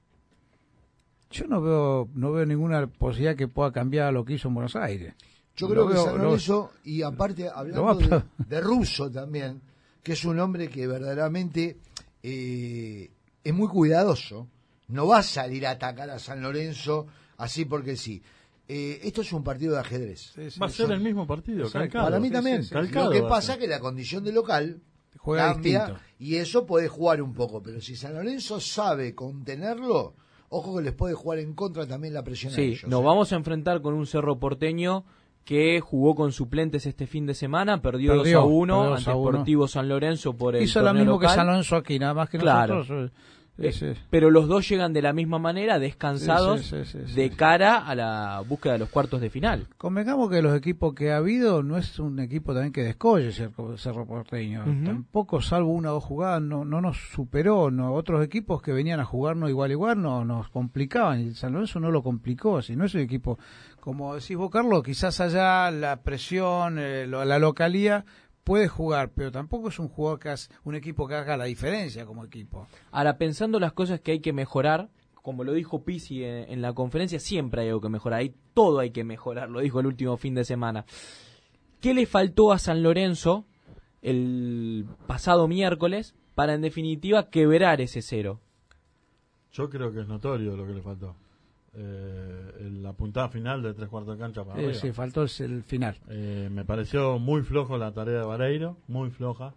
Yo 1.30 1.46
no 1.48 1.62
veo, 1.62 2.10
no 2.14 2.32
veo 2.32 2.46
ninguna 2.46 2.88
posibilidad 2.88 3.36
que 3.36 3.48
pueda 3.50 3.72
cambiar 3.72 4.14
lo 4.14 4.24
que 4.24 4.34
hizo 4.36 4.48
en 4.48 4.54
Buenos 4.54 4.76
Aires. 4.76 5.14
Yo 5.58 5.68
creo 5.68 5.88
que 5.88 5.94
veo- 5.96 6.06
San 6.06 6.18
lo- 6.18 6.24
Lorenzo, 6.26 6.72
y 6.86 7.02
aparte 7.02 7.50
hablando 7.54 8.24
de, 8.48 8.62
Russo 8.62 9.12
también, 9.12 9.62
que 10.04 10.14
es 10.14 10.24
un 10.24 10.40
hombre 10.40 10.70
que 10.70 10.88
verdaderamente 10.88 11.78
eh, 12.24 13.10
es 13.44 13.54
muy 13.54 13.68
cuidadoso, 13.68 14.48
no 14.88 15.08
va 15.08 15.18
a 15.20 15.24
salir 15.24 15.68
a 15.68 15.72
atacar 15.72 16.10
a 16.10 16.20
San 16.20 16.42
Lorenzo 16.42 17.08
así 17.38 17.66
porque 17.66 17.98
sí. 17.98 18.22
Eh, 18.70 19.00
esto 19.04 19.22
es 19.22 19.32
un 19.34 19.44
partido 19.44 19.74
de 19.74 19.80
ajedrez. 19.80 20.32
Sí, 20.36 20.52
sí, 20.52 20.60
Va 20.60 20.68
a 20.68 20.70
ser 20.70 20.92
el 20.92 21.00
mismo 21.02 21.26
partido, 21.26 21.70
calcado. 21.72 22.06
Para 22.06 22.20
mí 22.20 22.28
sí, 22.28 22.34
también. 22.34 22.62
sí, 22.64 22.70
sí. 22.70 22.74
Calcado 22.74 23.06
Lo 23.06 23.12
que 23.12 23.24
pasa 23.24 23.54
es 23.54 23.60
que 23.60 23.68
la 23.68 23.80
condición 23.80 24.24
de 24.24 24.32
local 24.34 24.82
Juega 25.28 25.54
cambia 25.54 25.80
distinto. 25.86 26.02
y 26.20 26.36
eso 26.36 26.66
puede 26.66 26.88
jugar 26.88 27.22
un 27.22 27.34
poco, 27.34 27.62
pero 27.62 27.80
si 27.82 27.96
San 27.96 28.14
Lorenzo 28.16 28.60
sabe 28.60 29.14
contenerlo, 29.16 30.16
ojo 30.50 30.78
que 30.78 30.84
les 30.84 30.94
puede 30.94 31.14
jugar 31.14 31.40
en 31.40 31.54
contra 31.54 31.86
también 31.88 32.14
la 32.14 32.24
presión 32.24 32.52
a 32.54 32.56
Sí, 32.56 32.62
ellos. 32.64 32.88
nos 32.90 33.02
¿eh? 33.02 33.06
vamos 33.06 33.32
a 33.32 33.36
enfrentar 33.36 33.82
con 33.82 33.94
un 33.94 34.06
Cerro 34.08 34.40
porteño 34.40 35.06
que 35.46 35.80
jugó 35.80 36.14
con 36.16 36.34
suplentes 36.34 36.86
este 36.86 37.08
fin 37.08 37.26
de 37.26 37.34
semana, 37.34 37.82
perdió, 37.82 38.18
Perdió, 38.18 38.42
2 38.42 38.44
a 38.44 38.54
1 38.54 38.74
perdió 38.76 38.90
2 38.90 38.98
ante 39.00 39.12
a 39.12 39.16
1. 39.16 39.30
Sportivo 39.32 39.68
San 39.70 39.88
Lorenzo 39.88 40.34
por 40.36 40.56
el 40.58 40.64
Hizo 40.64 40.80
lo 40.82 40.88
torneo 40.88 41.04
mismo 41.06 41.20
que. 41.20 41.28
San 41.30 41.48
Lorenzo 41.48 41.76
aquí, 41.78 41.98
nada 42.00 42.14
más 42.14 42.30
que 42.30 42.38
Claro. 42.38 42.76
nosotros. 42.80 43.12
Eh, 43.60 43.96
pero 44.10 44.30
los 44.30 44.48
dos 44.48 44.68
llegan 44.70 44.94
de 44.94 45.02
la 45.02 45.14
misma 45.14 45.40
manera, 45.40 45.80
descansados, 45.80 46.62
Sí, 46.62 46.98
de 47.16 47.30
cara 47.32 47.78
a 47.78 47.96
la 47.96 48.44
búsqueda 48.48 48.74
de 48.74 48.80
los 48.80 48.90
cuartos 48.90 49.20
de 49.22 49.30
final. 49.30 49.68
Convengamos 49.78 50.30
que 50.30 50.42
los 50.42 50.56
equipos 50.56 50.94
que 50.94 51.12
ha 51.12 51.18
habido 51.18 51.64
no 51.64 51.78
es 51.78 51.98
un 52.00 52.20
equipo 52.20 52.54
también 52.54 52.72
que 52.74 52.84
descolle 52.84 53.32
Cerro, 53.32 53.78
Cerro 53.78 54.06
Porteño. 54.06 54.64
Tampoco, 54.86 55.42
salvo 55.42 55.72
una 55.74 55.92
o 55.92 55.96
dos 55.96 56.04
jugadas, 56.04 56.42
no, 56.42 56.66
no 56.66 56.82
nos 56.82 56.98
superó. 57.12 57.72
No, 57.72 57.94
otros 57.94 58.24
equipos 58.24 58.62
que 58.62 58.72
venían 58.72 59.00
a 59.00 59.06
jugarnos 59.06 59.50
igual 59.50 59.72
igual 59.72 60.02
no, 60.02 60.24
nos 60.26 60.50
complicaban. 60.50 61.22
Y 61.22 61.34
San 61.34 61.54
Lorenzo 61.54 61.80
no 61.80 61.92
lo 61.92 62.04
complicó. 62.04 62.62
Si 62.62 62.76
no 62.76 62.86
es 62.86 62.94
un 62.96 63.02
equipo, 63.02 63.40
como 63.80 64.16
decís 64.16 64.38
vos, 64.38 64.52
Carlos, 64.52 64.84
quizás 64.84 65.20
allá 65.20 65.72
la 65.72 66.02
presión, 66.02 66.78
eh, 66.80 67.08
lo- 67.08 67.26
la 67.26 67.40
localía 67.40 68.06
puede 68.48 68.70
jugar, 68.70 69.12
pero 69.14 69.30
tampoco 69.30 69.68
es 69.68 69.78
un 69.78 69.90
jugador 69.90 70.20
que 70.20 70.30
hace- 70.30 70.50
un 70.64 70.74
equipo 70.74 71.06
que 71.06 71.16
haga 71.16 71.36
la 71.36 71.44
diferencia 71.44 72.06
como 72.06 72.24
equipo. 72.24 72.66
Ahora, 72.92 73.18
pensando 73.18 73.60
las 73.60 73.74
cosas 73.74 74.00
que 74.00 74.14
hay 74.14 74.20
que 74.22 74.32
mejorar, 74.32 74.88
como 75.22 75.44
lo 75.44 75.52
dijo 75.52 75.84
Pisi 75.84 76.24
en, 76.24 76.50
en 76.50 76.62
la 76.62 76.72
conferencia, 76.72 77.20
siempre 77.20 77.64
hay 77.64 77.68
algo 77.68 77.82
que 77.82 77.90
mejorar, 77.90 78.20
ahí 78.22 78.34
todo 78.54 78.80
hay 78.80 78.92
que 78.92 79.04
mejorar, 79.04 79.50
lo 79.50 79.60
dijo 79.60 79.82
el 79.82 79.88
último 79.88 80.16
fin 80.16 80.34
de 80.34 80.46
semana. 80.46 80.86
¿Qué 81.82 81.94
le 81.94 82.06
faltó 82.06 82.54
a 82.54 82.58
San 82.60 82.84
Lorenzo 82.84 83.44
el 84.02 84.86
pasado 85.08 85.50
miércoles 85.50 86.16
para 86.34 86.54
en 86.54 86.62
definitiva 86.62 87.30
quebrar 87.30 87.82
ese 87.82 88.02
cero? 88.02 88.40
Yo 89.52 89.70
creo 89.70 89.92
que 89.92 90.00
es 90.02 90.08
notorio 90.08 90.56
lo 90.56 90.66
que 90.66 90.74
le 90.74 90.82
faltó. 90.82 91.16
Eh, 91.80 92.70
la 92.82 92.94
puntada 92.94 93.30
final 93.30 93.62
de 93.62 93.74
tres 93.74 93.88
cuartos 93.88 94.18
de 94.18 94.24
cancha 94.24 94.44
para 94.44 94.74
Sí, 94.74 94.92
faltó 94.92 95.24
el, 95.24 95.30
el 95.40 95.64
final. 95.64 95.96
Eh, 96.10 96.50
me 96.52 96.66
pareció 96.66 97.20
muy 97.20 97.44
flojo 97.44 97.78
la 97.78 97.94
tarea 97.94 98.20
de 98.20 98.26
Vareiro, 98.26 98.78
muy 98.88 99.12
floja. 99.12 99.54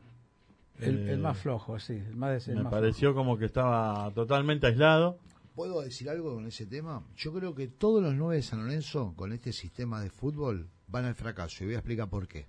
El, 0.78 1.08
Eh, 1.08 1.12
el 1.12 1.18
más 1.20 1.38
flojo, 1.38 1.78
sí. 1.78 1.94
El 1.94 2.16
más, 2.16 2.46
el 2.48 2.56
Me 2.56 2.62
más 2.64 2.72
pareció 2.72 3.14
como 3.14 3.38
que 3.38 3.46
estaba 3.46 4.10
totalmente 4.14 4.66
aislado. 4.66 5.18
¿Puedo 5.54 5.80
decir 5.82 6.08
algo 6.08 6.34
con 6.34 6.46
ese 6.46 6.66
tema? 6.66 7.02
Yo 7.16 7.32
creo 7.32 7.54
que 7.54 7.68
todos 7.68 8.02
los 8.02 8.14
nueve 8.14 8.36
de 8.36 8.42
San 8.42 8.60
Lorenzo, 8.64 9.14
con 9.16 9.32
este 9.32 9.52
sistema 9.52 10.00
de 10.00 10.10
fútbol, 10.10 10.68
van 10.88 11.04
al 11.06 11.14
fracaso. 11.14 11.64
Y 11.64 11.66
voy 11.68 11.74
a 11.74 11.78
explicar 11.78 12.08
por 12.08 12.28
qué. 12.28 12.46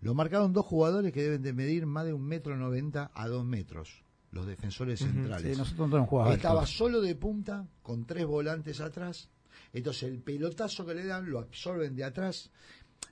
Lo 0.00 0.14
marcaron 0.14 0.52
dos 0.52 0.66
jugadores 0.66 1.12
que 1.12 1.22
deben 1.22 1.42
de 1.42 1.52
medir 1.54 1.86
más 1.86 2.04
de 2.04 2.12
un 2.12 2.22
metro 2.22 2.56
noventa 2.56 3.10
a 3.14 3.28
dos 3.28 3.44
metros. 3.46 4.03
Los 4.34 4.46
defensores 4.46 4.98
centrales. 5.00 5.52
Sí, 5.52 5.58
nosotros 5.58 5.88
no 5.90 6.06
jugábamos. 6.06 6.36
Estaba 6.36 6.66
solo 6.66 7.00
de 7.00 7.14
punta, 7.14 7.66
con 7.82 8.04
tres 8.04 8.26
volantes 8.26 8.80
atrás. 8.80 9.28
Entonces 9.72 10.04
el 10.04 10.18
pelotazo 10.20 10.84
que 10.84 10.94
le 10.94 11.06
dan 11.06 11.30
lo 11.30 11.38
absorben 11.38 11.94
de 11.94 12.04
atrás. 12.04 12.50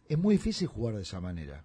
Es 0.09 0.19
muy 0.19 0.35
difícil 0.37 0.67
jugar 0.69 0.97
de 0.97 1.03
esa 1.03 1.21
manera. 1.21 1.65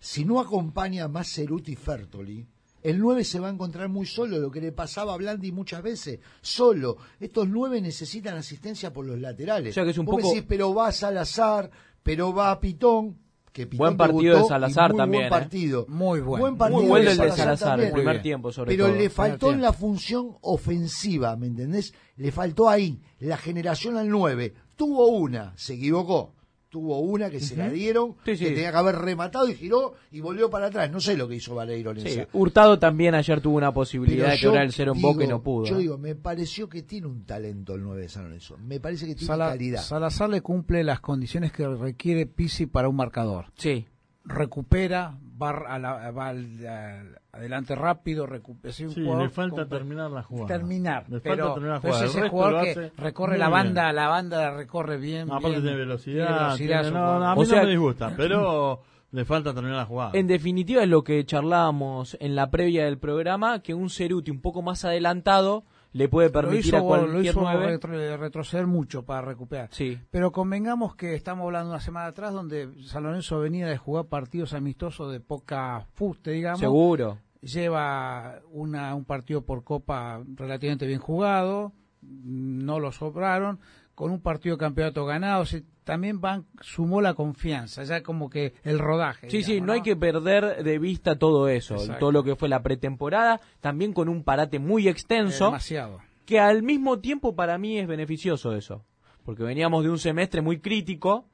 Si 0.00 0.24
no 0.24 0.40
acompaña 0.40 1.06
más 1.08 1.28
Ceruti 1.32 1.76
Fertoli, 1.76 2.46
el 2.82 2.98
9 2.98 3.24
se 3.24 3.40
va 3.40 3.48
a 3.48 3.52
encontrar 3.52 3.88
muy 3.88 4.04
solo, 4.04 4.38
lo 4.38 4.50
que 4.50 4.60
le 4.60 4.70
pasaba 4.72 5.14
a 5.14 5.16
Blandi 5.16 5.52
muchas 5.52 5.82
veces, 5.82 6.20
solo. 6.42 6.98
Estos 7.18 7.48
9 7.48 7.80
necesitan 7.80 8.36
asistencia 8.36 8.92
por 8.92 9.06
los 9.06 9.18
laterales. 9.18 9.70
O 9.70 9.74
sea 9.74 9.84
que 9.84 9.90
es 9.90 9.98
un 9.98 10.04
Vos 10.04 10.16
poco- 10.16 10.28
decís, 10.34 10.44
pero 10.46 10.74
va 10.74 10.92
Salazar, 10.92 11.70
pero 12.02 12.34
va 12.34 12.60
Pitón, 12.60 13.16
que 13.54 13.68
Pitón 13.68 13.86
Buen 13.86 13.96
partido 13.96 14.34
debutó 14.34 14.42
de 14.42 14.48
Salazar 14.48 14.90
muy 14.90 14.98
también, 14.98 15.20
Buen 15.22 15.26
¿eh? 15.26 15.30
partido. 15.30 15.86
Muy 15.88 16.20
bueno. 16.20 16.42
Buen 16.42 16.56
partido 16.58 16.80
Muy 16.80 16.90
bueno 16.90 17.10
el 17.10 17.16
de 17.16 17.22
Salazar 17.22 17.38
Salazar, 17.38 17.80
el 17.80 17.92
primer 17.92 18.20
tiempo 18.20 18.50
sobre 18.50 18.72
Pero 18.72 18.88
todo. 18.88 18.96
le 18.96 19.08
faltó 19.08 19.52
en 19.52 19.62
la 19.62 19.72
función 19.72 20.36
ofensiva, 20.40 21.36
¿me 21.36 21.46
entendés? 21.46 21.94
Le 22.16 22.32
faltó 22.32 22.68
ahí, 22.68 23.00
la 23.20 23.36
generación 23.36 23.96
al 23.96 24.10
9. 24.10 24.54
Tuvo 24.74 25.06
una, 25.06 25.52
se 25.56 25.74
equivocó. 25.74 26.33
Tuvo 26.74 26.98
una 26.98 27.30
que 27.30 27.38
se 27.38 27.54
la 27.54 27.70
dieron, 27.70 28.16
Sí, 28.24 28.36
sí. 28.36 28.46
que 28.46 28.50
tenía 28.50 28.72
que 28.72 28.76
haber 28.78 28.96
rematado 28.96 29.48
y 29.48 29.54
giró 29.54 29.94
y 30.10 30.18
volvió 30.18 30.50
para 30.50 30.66
atrás. 30.66 30.90
No 30.90 30.98
sé 30.98 31.16
lo 31.16 31.28
que 31.28 31.36
hizo 31.36 31.54
Vareiro 31.54 31.92
en 31.92 32.00
Sí, 32.00 32.08
esa. 32.08 32.26
Hurtado 32.32 32.80
también 32.80 33.14
ayer 33.14 33.40
tuvo 33.40 33.58
una 33.58 33.72
posibilidad 33.72 34.24
Pero 34.24 34.30
de 34.32 34.38
yo 34.38 34.48
quebrar 34.50 34.64
el 34.66 34.72
cero 34.72 34.90
en 34.92 34.98
digo- 34.98 35.12
boca 35.12 35.22
y 35.24 35.28
no 35.28 35.40
pudo. 35.40 35.66
Yo 35.66 35.76
¿eh? 35.76 35.78
digo, 35.78 35.98
me 35.98 36.16
pareció 36.16 36.68
que 36.68 36.82
tiene 36.82 37.06
un 37.06 37.24
talento 37.24 37.76
el 37.76 37.84
9 37.84 38.02
de 38.02 38.08
San 38.08 38.24
Lorenzo. 38.24 38.56
Me 38.58 38.80
parece 38.80 39.06
que 39.06 39.14
tiene 39.14 39.28
Sala- 39.28 39.50
calidad. 39.50 39.82
Salazar 39.82 40.28
le 40.30 40.40
cumple 40.40 40.82
las 40.82 40.98
condiciones 40.98 41.52
que 41.52 41.64
requiere 41.68 42.26
Pisi 42.26 42.66
para 42.66 42.88
un 42.88 42.96
marcador. 42.96 43.46
Sí, 43.56 43.86
Recupera, 44.24 45.16
va, 45.40 45.50
a 45.50 45.78
la- 45.78 46.10
va 46.10 46.28
al- 46.28 46.66
al- 46.66 47.18
adelante 47.32 47.74
rápido, 47.74 48.26
recupera. 48.26 48.70
es 48.70 48.80
un 48.80 48.90
Sí, 48.90 49.02
jugador 49.04 49.22
le 49.24 49.28
falta 49.30 49.66
terminar 49.66 50.10
la 50.10 50.22
jugada. 50.22 50.46
terminar. 50.46 51.04
Le 51.08 51.20
pero, 51.20 51.36
falta 51.36 51.54
terminar 51.54 51.74
la 51.76 51.80
pero 51.80 51.92
jugada. 51.94 52.06
es 52.06 52.14
El 52.14 52.20
ese 52.20 52.28
jugador 52.30 52.64
que 52.64 52.92
recorre 53.02 53.38
la 53.38 53.46
bien. 53.46 53.52
banda, 53.52 53.92
la 53.92 54.08
banda 54.08 54.38
la 54.38 54.56
recorre 54.56 54.96
bien. 54.98 55.26
No, 55.28 55.34
aparte 55.34 55.50
bien. 55.50 55.62
tiene 55.62 55.76
velocidad. 55.76 56.26
Tiene 56.26 56.40
velocidad, 56.42 56.80
tiene- 56.82 56.96
no, 56.98 57.24
a 57.24 57.34
mí 57.34 57.42
O 57.42 57.44
sea- 57.44 57.58
no 57.58 57.64
me 57.64 57.70
disgusta, 57.70 58.12
pero 58.16 58.80
le 59.10 59.24
falta 59.24 59.52
terminar 59.54 59.78
la 59.78 59.84
jugada. 59.86 60.10
En 60.14 60.26
definitiva 60.26 60.82
es 60.82 60.88
lo 60.88 61.02
que 61.04 61.24
charlábamos 61.24 62.16
en 62.20 62.34
la 62.34 62.50
previa 62.50 62.84
del 62.84 62.98
programa, 62.98 63.60
que 63.60 63.74
un 63.74 63.90
Ceruti 63.90 64.30
un 64.30 64.40
poco 64.40 64.62
más 64.62 64.84
adelantado 64.84 65.64
le 65.94 66.08
puede 66.08 66.28
lo 66.28 66.32
permitir 66.32 66.66
hizo, 66.66 66.76
a 66.76 66.80
lo 66.80 66.84
cualquier 66.86 67.24
hizo 67.24 67.40
nueve. 67.40 67.66
retro- 67.78 68.16
retroceder 68.18 68.66
mucho 68.66 69.04
para 69.04 69.22
recuperar. 69.22 69.68
Sí, 69.72 69.98
Pero 70.10 70.30
convengamos 70.32 70.94
que 70.96 71.14
estamos 71.14 71.44
hablando 71.46 71.70
una 71.70 71.80
semana 71.80 72.08
atrás 72.08 72.32
donde 72.34 72.68
San 72.82 73.04
Lorenzo 73.04 73.38
venía 73.40 73.66
de 73.66 73.78
jugar 73.78 74.04
partidos 74.06 74.52
amistosos 74.54 75.10
de 75.12 75.20
poca 75.20 75.86
fuste, 75.94 76.32
digamos. 76.32 76.60
seguro. 76.60 77.18
Lleva 77.40 78.40
una, 78.50 78.94
un 78.94 79.04
partido 79.04 79.42
por 79.44 79.64
Copa 79.64 80.22
relativamente 80.34 80.86
bien 80.86 80.98
jugado, 80.98 81.72
no 82.02 82.80
lo 82.80 82.90
sobraron, 82.92 83.60
con 83.94 84.10
un 84.10 84.20
partido 84.20 84.56
de 84.56 84.60
campeonato 84.60 85.04
ganado. 85.06 85.44
se- 85.46 85.64
también 85.84 86.18
van, 86.20 86.46
sumó 86.62 87.02
la 87.02 87.12
confianza, 87.12 87.84
ya 87.84 88.02
como 88.02 88.30
que 88.30 88.54
el 88.62 88.78
rodaje. 88.78 89.28
Sí, 89.28 89.42
sí, 89.42 89.60
no 89.60 89.72
hay 89.74 89.82
que 89.82 89.96
perder 89.96 90.64
de 90.64 90.78
vista 90.78 91.16
todo 91.18 91.48
eso, 91.48 91.74
Exacto. 91.74 91.98
todo 92.00 92.12
lo 92.12 92.24
que 92.24 92.36
fue 92.36 92.48
la 92.48 92.62
pretemporada, 92.62 93.38
también 93.60 93.92
con 93.92 94.08
un 94.08 94.24
parate 94.24 94.58
muy 94.58 94.86
Eh, 94.86 94.90
extenso, 94.90 95.44
demasiado. 95.46 96.00
que 96.24 96.40
al 96.40 96.62
mismo 96.62 97.00
tiempo 97.00 97.34
para 97.36 97.58
mí 97.58 97.78
es 97.78 97.86
beneficioso 97.86 98.54
eso, 98.56 98.82
porque 99.26 99.42
veníamos 99.42 99.84
de 99.84 99.90
un 99.90 99.98
semestre 99.98 100.40
muy 100.40 100.58
crítico 100.60 101.28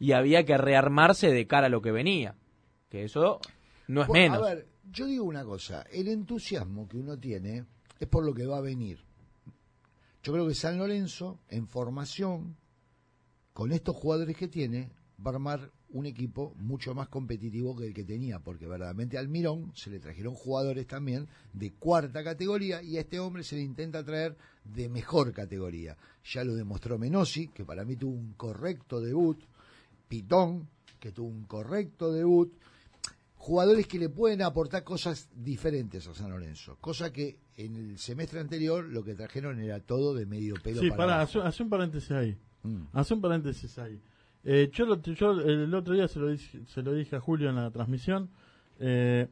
y 0.00 0.10
había 0.12 0.44
que 0.44 0.58
rearmarse 0.58 1.30
de 1.30 1.46
cara 1.46 1.68
a 1.68 1.70
lo 1.70 1.80
que 1.80 1.92
venía, 1.92 2.34
que 2.90 3.04
eso 3.04 3.38
no 3.86 4.02
es 4.02 4.08
Bueno, 4.08 4.32
menos. 4.34 4.48
A 4.48 4.54
ver, 4.54 4.66
yo 4.90 5.06
digo 5.06 5.24
una 5.24 5.44
cosa, 5.44 5.84
el 5.92 6.08
entusiasmo 6.08 6.88
que 6.88 6.96
uno 6.98 7.16
tiene 7.16 7.66
es 8.00 8.08
por 8.08 8.26
lo 8.26 8.34
que 8.34 8.46
va 8.46 8.58
a 8.58 8.62
venir. 8.62 8.98
Yo 10.26 10.32
creo 10.32 10.48
que 10.48 10.56
San 10.56 10.76
Lorenzo, 10.76 11.38
en 11.48 11.68
formación, 11.68 12.56
con 13.52 13.70
estos 13.70 13.94
jugadores 13.94 14.36
que 14.36 14.48
tiene, 14.48 14.90
va 15.24 15.30
a 15.30 15.34
armar 15.34 15.70
un 15.90 16.04
equipo 16.04 16.52
mucho 16.56 16.96
más 16.96 17.06
competitivo 17.08 17.76
que 17.76 17.86
el 17.86 17.94
que 17.94 18.02
tenía, 18.02 18.40
porque 18.40 18.66
verdaderamente 18.66 19.18
al 19.18 19.28
Mirón 19.28 19.70
se 19.76 19.88
le 19.88 20.00
trajeron 20.00 20.34
jugadores 20.34 20.88
también 20.88 21.28
de 21.52 21.74
cuarta 21.74 22.24
categoría 22.24 22.82
y 22.82 22.96
a 22.96 23.02
este 23.02 23.20
hombre 23.20 23.44
se 23.44 23.54
le 23.54 23.62
intenta 23.62 24.04
traer 24.04 24.36
de 24.64 24.88
mejor 24.88 25.32
categoría. 25.32 25.96
Ya 26.24 26.42
lo 26.42 26.56
demostró 26.56 26.98
Menosi, 26.98 27.46
que 27.46 27.64
para 27.64 27.84
mí 27.84 27.94
tuvo 27.94 28.16
un 28.16 28.32
correcto 28.32 29.00
debut, 29.00 29.38
Pitón, 30.08 30.68
que 30.98 31.12
tuvo 31.12 31.28
un 31.28 31.44
correcto 31.44 32.10
debut, 32.10 32.52
jugadores 33.46 33.86
que 33.86 33.98
le 33.98 34.08
pueden 34.08 34.42
aportar 34.42 34.82
cosas 34.82 35.28
diferentes 35.34 36.06
a 36.08 36.14
San 36.14 36.30
Lorenzo, 36.30 36.76
cosa 36.80 37.12
que 37.12 37.38
en 37.56 37.76
el 37.76 37.98
semestre 37.98 38.40
anterior 38.40 38.84
lo 38.84 39.04
que 39.04 39.14
trajeron 39.14 39.60
era 39.60 39.78
todo 39.80 40.14
de 40.14 40.26
medio 40.26 40.54
pelo 40.62 40.80
Sí, 40.80 40.90
para 40.90 41.20
hace, 41.20 41.38
hace 41.38 41.62
un 41.62 41.70
paréntesis 41.70 42.10
ahí. 42.10 42.36
Mm. 42.64 42.82
Hace 42.92 43.14
un 43.14 43.20
paréntesis 43.20 43.78
ahí. 43.78 44.00
Eh, 44.44 44.68
yo, 44.72 44.84
lo- 44.86 45.00
yo 45.00 45.30
el 45.32 45.72
otro 45.74 45.94
día 45.94 46.08
se 46.08 46.18
lo, 46.18 46.28
dije, 46.28 46.60
se 46.66 46.82
lo 46.82 46.92
dije 46.92 47.14
a 47.16 47.20
Julio 47.20 47.48
en 47.50 47.56
la 47.56 47.70
transmisión. 47.70 48.28
eh, 48.80 49.28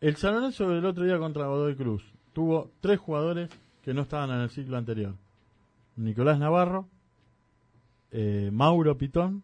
el 0.00 0.16
San 0.16 0.34
Lorenzo 0.34 0.68
del 0.68 0.84
otro 0.84 1.04
día 1.04 1.18
contra 1.18 1.46
Godoy 1.46 1.74
Cruz 1.74 2.04
tuvo 2.34 2.70
tres 2.80 2.98
jugadores 3.00 3.48
que 3.82 3.94
no 3.94 4.02
estaban 4.02 4.30
en 4.30 4.40
el 4.42 4.50
ciclo 4.50 4.76
anterior. 4.76 5.14
Nicolás 5.96 6.38
Navarro, 6.38 6.86
eh, 8.10 8.50
Mauro 8.52 8.98
Pitón 8.98 9.42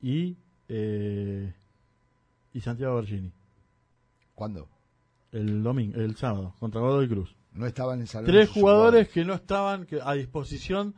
y, 0.00 0.36
eh, 0.68 1.52
y 2.52 2.60
Santiago 2.60 2.96
Bergini. 2.96 3.32
¿Cuándo? 4.34 4.68
El 5.30 5.62
domingo, 5.62 5.98
el 5.98 6.16
sábado, 6.16 6.54
contra 6.58 6.80
Godoy 6.80 7.08
Cruz. 7.08 7.34
No 7.54 7.66
estaban 7.66 8.00
en 8.00 8.06
San 8.06 8.24
Tres 8.24 8.34
Lorenzo 8.34 8.52
jugadores 8.54 9.08
que 9.08 9.24
no 9.24 9.34
estaban 9.34 9.86
que, 9.86 9.98
a 10.02 10.12
disposición 10.14 10.94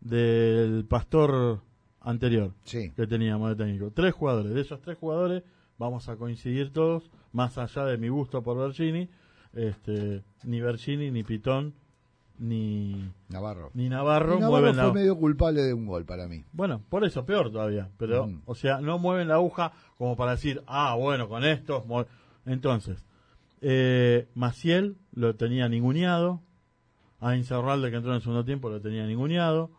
del 0.00 0.84
pastor 0.84 1.60
anterior 2.00 2.52
Sí. 2.64 2.90
que 2.90 3.06
teníamos 3.06 3.50
de 3.56 3.64
técnico. 3.64 3.90
Tres 3.92 4.12
jugadores. 4.14 4.52
De 4.54 4.60
esos 4.60 4.80
tres 4.80 4.98
jugadores 4.98 5.42
vamos 5.78 6.08
a 6.08 6.16
coincidir 6.16 6.72
todos, 6.72 7.10
más 7.32 7.58
allá 7.58 7.84
de 7.84 7.98
mi 7.98 8.08
gusto 8.08 8.42
por 8.42 8.58
Bergini. 8.58 9.08
Este, 9.52 10.22
ni 10.44 10.60
Bergini, 10.60 11.10
ni 11.10 11.22
Pitón, 11.22 11.74
ni, 12.42 13.08
Navarro. 13.28 13.70
ni 13.72 13.88
Navarro, 13.88 14.40
mueven 14.40 14.74
fue 14.74 14.82
la 14.84 14.92
medio 14.92 15.16
culpable 15.16 15.62
de 15.62 15.72
un 15.72 15.86
gol 15.86 16.04
para 16.04 16.26
mí. 16.26 16.44
Bueno, 16.52 16.82
por 16.88 17.04
eso, 17.04 17.24
peor 17.24 17.50
todavía. 17.52 17.88
Pero, 17.98 18.26
Mm. 18.26 18.42
o 18.46 18.54
sea, 18.54 18.80
no 18.80 18.98
mueven 18.98 19.28
la 19.28 19.34
aguja 19.34 19.72
como 19.96 20.16
para 20.16 20.32
decir, 20.32 20.62
ah, 20.66 20.94
bueno, 20.98 21.28
con 21.28 21.44
estos. 21.44 21.86
mue-". 21.86 22.06
Entonces, 22.44 23.06
eh, 23.60 24.28
Maciel 24.34 24.96
lo 25.12 25.36
tenía 25.36 25.68
ninguneado. 25.68 26.40
A 27.20 27.36
Insaurralde, 27.36 27.90
que 27.90 27.96
entró 27.98 28.10
en 28.10 28.16
el 28.16 28.22
segundo 28.22 28.44
tiempo, 28.44 28.68
lo 28.68 28.80
tenía 28.80 29.06
ninguneado. 29.06 29.70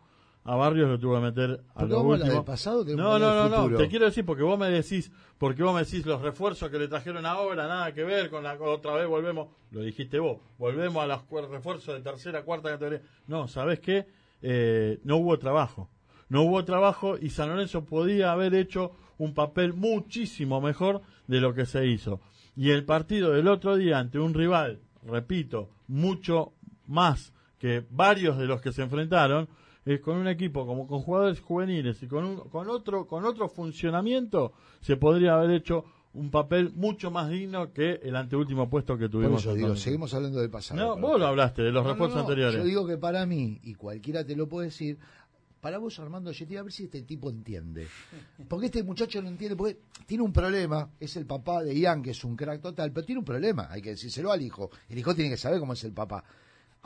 A 0.46 0.56
Barrios 0.56 0.90
lo 0.90 0.98
tuvo 0.98 1.14
que 1.14 1.20
meter 1.22 1.60
a 1.74 1.86
¿Por 1.86 1.88
qué 1.88 1.94
lo 1.94 2.32
del 2.32 2.44
pasado 2.44 2.84
No, 2.84 3.18
no, 3.18 3.48
no, 3.48 3.68
no. 3.68 3.76
Te 3.76 3.88
quiero 3.88 4.04
decir 4.04 4.26
porque 4.26 4.42
vos 4.42 4.58
me 4.58 4.68
decís, 4.68 5.10
porque 5.38 5.62
vos 5.62 5.74
me 5.74 5.84
decís 5.84 6.04
los 6.04 6.20
refuerzos 6.20 6.70
que 6.70 6.78
le 6.78 6.86
trajeron 6.86 7.24
ahora, 7.24 7.66
nada 7.66 7.94
que 7.94 8.04
ver 8.04 8.28
con 8.28 8.44
la 8.44 8.54
otra 8.60 8.92
vez 8.92 9.08
volvemos, 9.08 9.48
lo 9.70 9.80
dijiste 9.80 10.18
vos, 10.18 10.40
volvemos 10.58 11.02
a 11.02 11.06
los 11.06 11.50
refuerzos 11.50 11.94
de 11.94 12.02
tercera, 12.02 12.42
cuarta 12.42 12.70
categoría. 12.70 13.00
No, 13.26 13.48
¿sabés 13.48 13.80
qué? 13.80 14.06
Eh, 14.42 15.00
no 15.04 15.16
hubo 15.16 15.38
trabajo. 15.38 15.88
No 16.28 16.42
hubo 16.42 16.62
trabajo 16.64 17.16
y 17.18 17.30
San 17.30 17.48
Lorenzo 17.48 17.86
podía 17.86 18.32
haber 18.32 18.54
hecho 18.54 18.92
un 19.16 19.32
papel 19.32 19.72
muchísimo 19.72 20.60
mejor 20.60 21.00
de 21.26 21.40
lo 21.40 21.54
que 21.54 21.64
se 21.64 21.86
hizo. 21.86 22.20
Y 22.54 22.70
el 22.70 22.84
partido 22.84 23.30
del 23.30 23.48
otro 23.48 23.76
día 23.76 23.98
ante 23.98 24.18
un 24.18 24.34
rival, 24.34 24.80
repito, 25.06 25.70
mucho 25.88 26.52
más 26.86 27.32
que 27.58 27.84
varios 27.90 28.36
de 28.36 28.46
los 28.46 28.60
que 28.60 28.72
se 28.72 28.82
enfrentaron, 28.82 29.48
eh, 29.86 30.00
con 30.00 30.16
un 30.16 30.28
equipo 30.28 30.66
como 30.66 30.86
con 30.86 31.00
jugadores 31.00 31.40
juveniles 31.40 32.02
y 32.02 32.06
con, 32.06 32.24
un- 32.24 32.36
con 32.48 32.68
otro 32.68 33.06
con 33.06 33.24
otro 33.24 33.48
funcionamiento 33.48 34.52
se 34.80 34.96
podría 34.96 35.34
haber 35.34 35.50
hecho 35.50 35.84
un 36.14 36.30
papel 36.30 36.70
mucho 36.74 37.10
más 37.10 37.28
digno 37.28 37.72
que 37.72 38.00
el 38.02 38.14
anteúltimo 38.16 38.70
puesto 38.70 38.96
que 38.96 39.04
Por 39.04 39.10
tuvimos. 39.10 39.40
eso 39.42 39.54
digo, 39.54 39.74
seguimos 39.76 40.14
hablando 40.14 40.40
del 40.40 40.48
pasado. 40.50 40.80
No, 40.80 40.96
vos 41.00 41.18
lo 41.18 41.26
hablaste 41.26 41.62
de 41.62 41.72
los 41.72 41.82
No, 41.82 41.88
no, 41.88 41.94
refuerzos 41.94 42.16
no, 42.16 42.22
anteriores. 42.22 42.56
Yo 42.60 42.64
digo 42.64 42.86
que 42.86 42.96
para 42.98 43.26
mí, 43.26 43.58
y 43.64 43.74
cualquiera 43.74 44.24
te 44.24 44.36
lo 44.36 44.48
puede 44.48 44.68
decir, 44.68 44.96
para 45.60 45.78
vos 45.78 45.98
Armando 45.98 46.30
Yetti, 46.30 46.56
a 46.56 46.62
ver 46.62 46.70
si 46.72 46.84
este 46.84 47.02
tipo 47.02 47.30
entiende. 47.30 47.88
Porque 48.48 48.66
este 48.66 48.84
muchacho 48.84 49.20
no 49.22 49.28
entiende, 49.28 49.56
porque 49.56 49.78
tiene 50.06 50.22
un 50.22 50.32
problema, 50.32 50.88
es 51.00 51.16
el 51.16 51.26
papá 51.26 51.64
de 51.64 51.74
Ian, 51.76 52.00
que 52.02 52.10
es 52.10 52.22
un 52.22 52.36
crack 52.36 52.60
total, 52.60 52.92
pero 52.92 53.04
tiene 53.06 53.18
un 53.18 53.24
problema, 53.24 53.66
hay 53.70 53.82
que 53.82 53.90
decírselo 53.90 54.30
al 54.30 54.40
hijo. 54.40 54.70
El 54.88 54.98
hijo 54.98 55.14
tiene 55.16 55.30
que 55.30 55.36
saber 55.36 55.58
cómo 55.58 55.72
es 55.72 55.82
el 55.82 55.92
papá. 55.92 56.22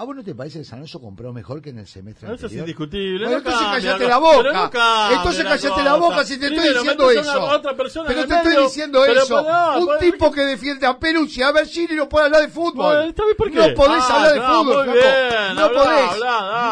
¿A 0.00 0.04
vos 0.04 0.14
no 0.14 0.22
te 0.22 0.32
parece 0.32 0.60
que 0.60 0.64
San 0.64 0.78
Lorenzo 0.78 1.00
compró 1.00 1.32
mejor 1.32 1.60
que 1.60 1.70
en 1.70 1.80
el 1.80 1.86
semestre 1.88 2.26
Eso 2.28 2.34
es 2.36 2.42
anterior? 2.44 2.60
indiscutible. 2.68 3.26
Bueno, 3.26 3.30
no 3.30 3.36
entonces 3.38 3.60
cambia 3.60 3.80
cállate 3.82 4.04
la- 4.04 4.08
la 4.10 4.18
boca. 4.18 4.52
no 4.52 5.16
entonces 5.16 5.44
la 5.44 5.50
cállate 5.50 5.82
la 5.82 5.94
boca 5.96 6.24
si 6.24 6.38
te 6.38 6.46
estoy 6.46 6.68
diciendo 6.68 7.10
eso. 7.10 7.44
otra 7.44 7.74
pero 7.76 7.88
te 8.26 8.34
estoy 8.34 8.62
diciendo 8.62 9.04
eso. 9.04 9.46
un 9.80 9.98
tipo 9.98 10.30
que 10.30 10.42
defiende 10.42 10.86
a 10.86 10.96
Pelucci, 10.96 11.42
a 11.42 11.50
Bergini 11.50 11.96
no 11.96 12.08
puede 12.08 12.26
hablar 12.26 12.42
de 12.42 12.48
fútbol. 12.48 12.94
Bueno, 12.94 13.00
¿está 13.10 13.24
bien 13.24 13.36
por 13.36 13.50
qué? 13.50 13.56
No 13.56 13.74
podés 13.74 14.04
Ah, 14.08 14.14
hablar 14.16 14.32
de 14.34 14.40
fútbol, 14.40 14.84
bien, 14.92 15.54
no 15.56 15.72
podés. 15.72 16.20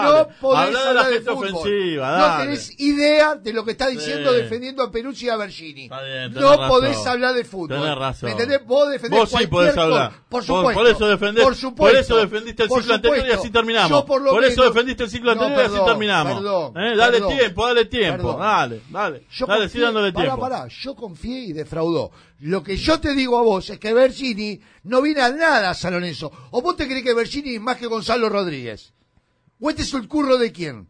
no 0.04 0.28
podés 0.40 0.76
hablar 0.86 1.06
de 1.08 1.20
fútbol. 1.20 1.48
ofensiva, 1.48 2.18
no 2.18 2.44
tenés 2.44 2.80
idea 2.80 3.34
de 3.34 3.52
lo 3.52 3.64
que 3.64 3.72
está 3.72 3.88
diciendo 3.88 4.30
Sí. 4.30 4.36
defendiendo 4.36 4.84
a 4.84 4.90
Pelucci 4.92 5.26
y 5.26 5.28
a 5.30 5.36
Bergini. 5.36 5.88
No 6.30 6.68
podés 6.68 7.04
hablar 7.04 7.34
de 7.34 7.44
fútbol. 7.44 7.80
Tenés 7.80 7.98
razón. 7.98 8.26
¿Me 8.28 8.32
entendés? 8.32 8.64
Vos 8.64 8.88
defendés 8.88 9.18
Vos 9.18 9.30
sí 9.30 9.46
podés 9.48 9.76
hablar. 9.76 10.12
Por 10.28 10.44
supuesto. 10.44 10.80
por 11.76 11.96
eso 11.96 12.16
defendiste 12.18 12.62
el 12.62 12.70
ciclo 12.70 12.94
anterior 12.94 13.15
y 13.26 13.30
así 13.30 13.50
terminamos. 13.50 13.90
Yo 13.90 14.04
por 14.04 14.20
lo 14.22 14.30
Por 14.30 14.44
eso 14.44 14.64
defendiste 14.64 15.04
el 15.04 15.10
ciclo 15.10 15.34
No, 15.34 15.42
anterior 15.42 15.70
y 15.70 15.74
así 15.76 15.84
terminamos. 15.84 16.34
perdón, 16.34 16.72
Eh, 16.76 16.96
dale 16.96 17.12
perdón, 17.18 17.36
tiempo, 17.38 17.66
dale 17.66 17.84
tiempo. 17.86 18.32
Dale, 18.34 18.80
dale. 18.90 19.22
Yo 19.30 19.46
dale, 19.46 19.64
confié- 19.64 19.68
sigue 19.70 19.84
dándole 19.84 20.12
pará, 20.12 20.24
tiempo. 20.26 20.40
pará, 20.40 20.68
yo 20.68 20.94
confié 20.96 21.38
y 21.40 21.52
defraudó. 21.52 22.10
Lo 22.40 22.62
que 22.62 22.76
yo 22.76 22.98
te 23.00 23.14
digo 23.14 23.38
a 23.38 23.42
vos 23.42 23.70
es 23.70 23.78
que 23.78 23.94
Bergini 23.94 24.60
no 24.84 25.00
viene 25.02 25.22
a 25.22 25.30
nada 25.30 25.70
a 25.70 25.74
San 25.74 25.92
Lorenzo. 25.94 26.30
¿O 26.50 26.60
vos 26.62 26.76
te 26.76 26.86
crees 26.86 27.02
que 27.04 27.14
Bergini 27.14 27.54
es 27.54 27.60
más 27.60 27.76
que 27.76 27.86
Gonzalo 27.86 28.28
Rodríguez? 28.28 28.92
¿O 29.60 29.70
este 29.70 29.82
es 29.82 29.94
el 29.94 30.06
curro 30.08 30.36
de 30.36 30.52
quién? 30.52 30.88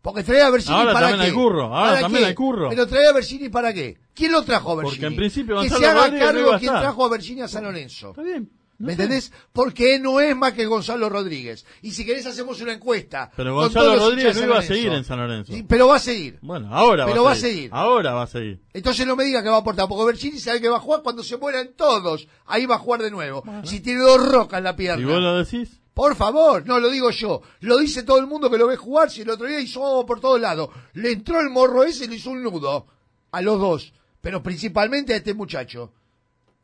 Porque 0.00 0.22
trae 0.22 0.40
a 0.40 0.50
Bergini 0.50 0.72
Ahora 0.76 0.92
para 0.92 1.08
también 1.08 1.20
qué? 1.20 1.26
hay 1.26 1.42
curro, 1.44 1.62
ahora 1.64 1.88
¿Para 1.90 2.00
también 2.02 2.22
qué? 2.22 2.28
hay 2.28 2.34
curro. 2.34 2.68
Pero 2.70 2.86
trae 2.86 3.08
a 3.08 3.12
Bergini 3.12 3.48
para 3.48 3.74
qué? 3.74 3.98
¿Quién 4.14 4.30
lo 4.32 4.42
trajo 4.44 4.70
a 4.72 4.76
Bergini? 4.76 4.94
Porque 4.96 5.06
en 5.06 5.16
principio 5.16 5.54
que 5.56 5.68
Gonzalo 5.68 5.80
se 5.80 5.86
haga 5.86 6.00
Rodríguez 6.06 6.20
no 6.20 6.26
cargo 6.32 6.48
quién 6.58 6.62
estar. 6.70 6.80
trajo 6.80 7.04
a 7.04 7.08
Bergini 7.08 7.40
a 7.42 7.48
San 7.48 7.64
Lorenzo. 7.64 8.10
Está 8.10 8.22
bien. 8.22 8.48
¿Me 8.78 8.92
entendés? 8.92 9.32
Porque 9.52 9.98
no 9.98 10.20
es 10.20 10.36
más 10.36 10.52
que 10.52 10.66
Gonzalo 10.66 11.08
Rodríguez. 11.08 11.64
Y 11.82 11.92
si 11.92 12.04
querés 12.04 12.26
hacemos 12.26 12.60
una 12.60 12.74
encuesta. 12.74 13.30
Pero 13.36 13.54
con 13.54 13.64
Gonzalo 13.64 13.86
todos 13.86 13.98
los 13.98 14.08
Rodríguez 14.10 14.36
no 14.36 14.44
iba 14.44 14.58
a 14.58 14.62
seguir 14.62 14.92
en 14.92 15.04
San 15.04 15.18
Lorenzo. 15.18 15.52
Sí, 15.52 15.62
Pero 15.62 15.88
va 15.88 15.96
a 15.96 16.00
seguir. 16.00 16.38
Bueno, 16.42 16.74
ahora 16.74 17.06
Pero 17.06 17.24
va 17.24 17.32
a 17.32 17.36
seguir. 17.36 17.70
Ahora 17.72 18.12
va 18.12 18.22
a 18.24 18.26
seguir. 18.26 18.60
Entonces 18.72 19.06
no 19.06 19.16
me 19.16 19.24
diga 19.24 19.42
que 19.42 19.48
va 19.48 19.56
a 19.56 19.60
aportar, 19.60 19.88
porque 19.88 20.04
Bergini 20.04 20.38
sabe 20.38 20.60
que 20.60 20.68
va 20.68 20.76
a 20.76 20.80
jugar 20.80 21.02
cuando 21.02 21.22
se 21.22 21.36
mueran 21.36 21.70
todos. 21.76 22.28
Ahí 22.46 22.66
va 22.66 22.76
a 22.76 22.78
jugar 22.78 23.02
de 23.02 23.10
nuevo. 23.10 23.42
Si 23.64 23.80
tiene 23.80 24.00
dos 24.00 24.30
rocas 24.30 24.58
en 24.58 24.64
la 24.64 24.76
pierna. 24.76 25.02
¿Y 25.02 25.06
vos 25.06 25.20
lo 25.20 25.42
decís? 25.42 25.80
Por 25.94 26.14
favor, 26.14 26.66
no 26.66 26.78
lo 26.78 26.90
digo 26.90 27.10
yo. 27.10 27.40
Lo 27.60 27.78
dice 27.78 28.02
todo 28.02 28.18
el 28.18 28.26
mundo 28.26 28.50
que 28.50 28.58
lo 28.58 28.66
ve 28.66 28.76
jugar. 28.76 29.10
Si 29.10 29.22
el 29.22 29.30
otro 29.30 29.46
día 29.46 29.60
hizo 29.60 29.80
vamos 29.80 30.04
por 30.04 30.20
todos 30.20 30.38
lados. 30.38 30.68
Le 30.92 31.12
entró 31.12 31.40
el 31.40 31.48
morro 31.48 31.84
ese 31.84 32.04
y 32.04 32.08
le 32.08 32.16
hizo 32.16 32.28
un 32.28 32.42
nudo. 32.42 32.86
A 33.30 33.40
los 33.40 33.58
dos. 33.58 33.94
Pero 34.20 34.42
principalmente 34.42 35.14
a 35.14 35.16
este 35.16 35.32
muchacho. 35.32 35.94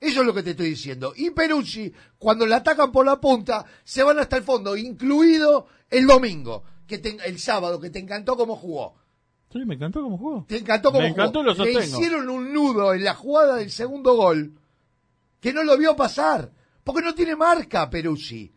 Eso 0.02 0.20
es 0.20 0.26
lo 0.26 0.34
que 0.34 0.42
te 0.42 0.50
estoy 0.50 0.70
diciendo. 0.70 1.12
Y 1.16 1.30
Peruzzi, 1.30 1.92
cuando 2.18 2.44
le 2.44 2.56
atacan 2.56 2.90
por 2.90 3.06
la 3.06 3.20
punta, 3.20 3.64
se 3.84 4.02
van 4.02 4.18
hasta 4.18 4.36
el 4.36 4.42
fondo, 4.42 4.76
incluido 4.76 5.66
el 5.88 6.06
domingo, 6.08 6.64
que 6.86 6.98
te- 6.98 7.16
el 7.24 7.38
sábado, 7.38 7.78
que 7.78 7.88
te 7.90 8.00
encantó 8.00 8.36
cómo 8.36 8.56
jugó. 8.56 8.94
Sí, 9.52 9.60
me 9.64 9.74
encantó 9.76 10.02
cómo 10.02 10.18
jugó. 10.18 10.44
Te 10.48 10.56
encantó 10.58 10.90
cómo 10.90 11.02
Me 11.02 11.08
encantó 11.08 11.40
jugó. 11.40 11.52
y 11.52 11.56
lo 11.58 11.64
Le 11.64 11.72
hicieron 12.00 12.28
un 12.30 12.52
nudo 12.52 12.94
en 12.94 13.04
la 13.04 13.14
jugada 13.14 13.56
del 13.56 13.70
segundo 13.70 14.14
gol 14.16 14.58
que 15.40 15.52
no 15.52 15.62
lo 15.62 15.76
vio 15.78 15.94
pasar. 15.94 16.50
Porque 16.82 17.02
no 17.02 17.14
tiene 17.14 17.36
marca 17.36 17.88
Peruzzi. 17.88 18.52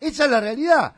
Esa 0.00 0.24
es 0.26 0.30
la 0.30 0.40
realidad. 0.40 0.94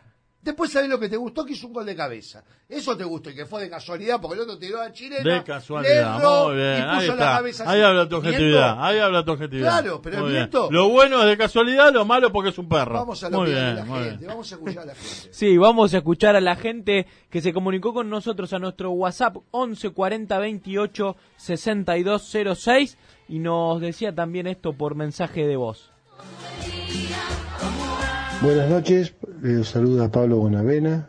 Después 0.46 0.70
sabés 0.70 0.88
lo 0.88 1.00
que 1.00 1.08
te 1.08 1.16
gustó, 1.16 1.44
que 1.44 1.54
hizo 1.54 1.66
un 1.66 1.72
gol 1.72 1.84
de 1.84 1.96
cabeza. 1.96 2.44
Eso 2.68 2.96
te 2.96 3.02
gustó 3.02 3.30
y 3.30 3.34
que 3.34 3.46
fue 3.46 3.62
de 3.62 3.68
casualidad 3.68 4.20
porque 4.20 4.36
el 4.36 4.42
otro 4.42 4.56
tiró 4.56 4.80
a 4.80 4.92
chilena. 4.92 5.38
De 5.38 5.42
casualidad, 5.42 5.92
le 5.92 6.20
erró 6.20 6.44
muy 6.46 6.54
bien, 6.54 6.68
y 6.78 6.80
ahí 6.82 6.94
puso 7.00 7.06
la 7.06 7.12
está. 7.24 7.36
cabeza 7.36 7.64
Ahí 7.70 7.80
habla 7.82 8.08
tu 8.08 8.16
objetividad, 8.16 8.66
¿Miento? 8.66 8.84
ahí 8.84 8.98
habla 9.00 9.24
tu 9.24 9.32
objetividad. 9.32 9.80
Claro, 9.80 10.00
pero 10.00 10.20
Muy 10.22 10.32
miento. 10.32 10.68
Lo 10.70 10.88
bueno 10.88 11.20
es 11.20 11.26
de 11.26 11.36
casualidad, 11.36 11.92
lo 11.92 12.04
malo 12.04 12.30
porque 12.30 12.50
es 12.50 12.58
un 12.58 12.68
perro. 12.68 12.94
Vamos 12.94 13.24
a 13.24 13.28
lo 13.28 13.42
bien, 13.42 13.56
de 13.56 13.74
la 13.74 13.84
muy 13.84 13.98
gente. 14.04 14.16
bien. 14.18 14.28
Vamos 14.28 14.52
a 14.52 14.54
escuchar 14.54 14.82
a 14.82 14.86
la 14.86 14.94
gente. 14.94 15.28
Sí, 15.32 15.56
vamos 15.58 15.94
a 15.94 15.96
escuchar 15.96 16.36
a 16.36 16.40
la 16.40 16.54
gente 16.54 17.06
que 17.28 17.40
se 17.40 17.52
comunicó 17.52 17.92
con 17.92 18.08
nosotros 18.08 18.52
a 18.52 18.60
nuestro 18.60 18.92
WhatsApp 18.92 19.36
11 19.50 19.90
40 19.90 20.38
28 20.38 21.16
62 21.36 22.32
06 22.56 22.98
y 23.28 23.40
nos 23.40 23.80
decía 23.80 24.14
también 24.14 24.46
esto 24.46 24.74
por 24.74 24.94
mensaje 24.94 25.44
de 25.44 25.56
voz. 25.56 25.90
Buenas 28.42 28.68
noches, 28.68 29.14
les 29.42 29.66
saluda 29.66 30.10
Pablo 30.10 30.36
Bonavena. 30.36 31.08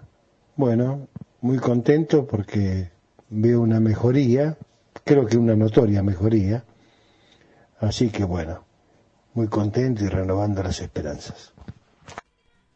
Bueno, 0.55 1.07
muy 1.41 1.57
contento 1.57 2.25
porque 2.25 2.89
veo 3.29 3.61
una 3.61 3.79
mejoría, 3.79 4.57
creo 5.03 5.25
que 5.25 5.37
una 5.37 5.55
notoria 5.55 6.01
mejoría. 6.01 6.63
Así 7.79 8.09
que 8.09 8.23
bueno, 8.23 8.63
muy 9.33 9.49
contento 9.49 10.05
y 10.05 10.07
renovando 10.07 10.63
las 10.63 10.79
esperanzas. 10.79 11.53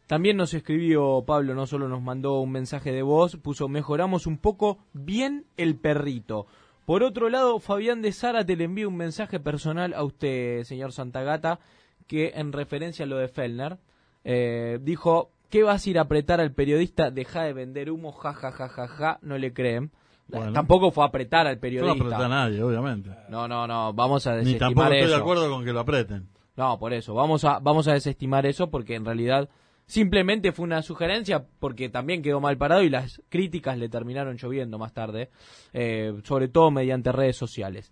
También 0.06 0.36
nos 0.36 0.52
escribió 0.52 1.24
Pablo, 1.26 1.54
no 1.54 1.66
solo 1.66 1.88
nos 1.88 2.02
mandó 2.02 2.40
un 2.40 2.52
mensaje 2.52 2.92
de 2.92 3.02
voz, 3.02 3.36
puso 3.36 3.68
mejoramos 3.68 4.26
un 4.26 4.36
poco 4.36 4.78
bien 4.92 5.46
el 5.56 5.76
perrito. 5.76 6.46
Por 6.84 7.02
otro 7.02 7.30
lado, 7.30 7.58
Fabián 7.58 8.02
de 8.02 8.12
Zárate 8.12 8.56
le 8.56 8.64
envía 8.64 8.86
un 8.86 8.96
mensaje 8.96 9.40
personal 9.40 9.94
a 9.94 10.04
usted, 10.04 10.64
señor 10.64 10.92
Santagata, 10.92 11.60
que 12.06 12.32
en 12.34 12.52
referencia 12.52 13.06
a 13.06 13.08
lo 13.08 13.16
de 13.16 13.28
Fellner, 13.28 13.78
eh, 14.24 14.78
dijo, 14.82 15.30
¿qué 15.50 15.62
vas 15.62 15.86
a 15.86 15.90
ir 15.90 15.98
a 15.98 16.02
apretar 16.02 16.40
al 16.40 16.52
periodista? 16.52 17.10
Deja 17.10 17.42
de 17.42 17.52
vender 17.52 17.90
humo, 17.90 18.12
ja, 18.12 18.32
ja, 18.32 18.52
ja, 18.52 18.68
ja, 18.68 18.88
ja, 18.88 19.18
no 19.22 19.38
le 19.38 19.52
creen. 19.52 19.90
Bueno. 20.28 20.52
Tampoco 20.52 20.90
fue 20.92 21.04
a 21.04 21.08
apretar 21.08 21.46
al 21.46 21.56
No 21.56 21.60
periodista. 21.60 21.92
aprieta 21.92 22.24
a 22.24 22.28
nadie, 22.28 22.62
obviamente. 22.62 23.10
No, 23.28 23.46
no, 23.48 23.66
no, 23.66 23.92
vamos 23.92 24.26
a 24.26 24.32
Ni 24.32 24.38
desestimar 24.38 24.68
tampoco 24.68 24.84
estoy 24.86 25.00
eso. 25.00 25.08
de 25.16 25.20
acuerdo 25.20 25.50
con 25.50 25.64
que 25.64 25.72
lo 25.72 25.80
aprieten. 25.80 26.28
No, 26.56 26.78
por 26.78 26.92
eso. 26.92 27.14
Vamos 27.14 27.44
a, 27.44 27.58
vamos 27.58 27.88
a 27.88 27.92
desestimar 27.94 28.46
eso 28.46 28.70
porque 28.70 28.94
en 28.94 29.04
realidad 29.04 29.48
simplemente 29.86 30.52
fue 30.52 30.64
una 30.64 30.80
sugerencia 30.80 31.44
porque 31.58 31.88
también 31.90 32.22
quedó 32.22 32.40
mal 32.40 32.56
parado 32.56 32.82
y 32.82 32.88
las 32.88 33.20
críticas 33.28 33.76
le 33.76 33.88
terminaron 33.90 34.36
lloviendo 34.36 34.78
más 34.78 34.94
tarde, 34.94 35.28
eh, 35.74 36.14
sobre 36.24 36.48
todo 36.48 36.70
mediante 36.70 37.12
redes 37.12 37.36
sociales. 37.36 37.90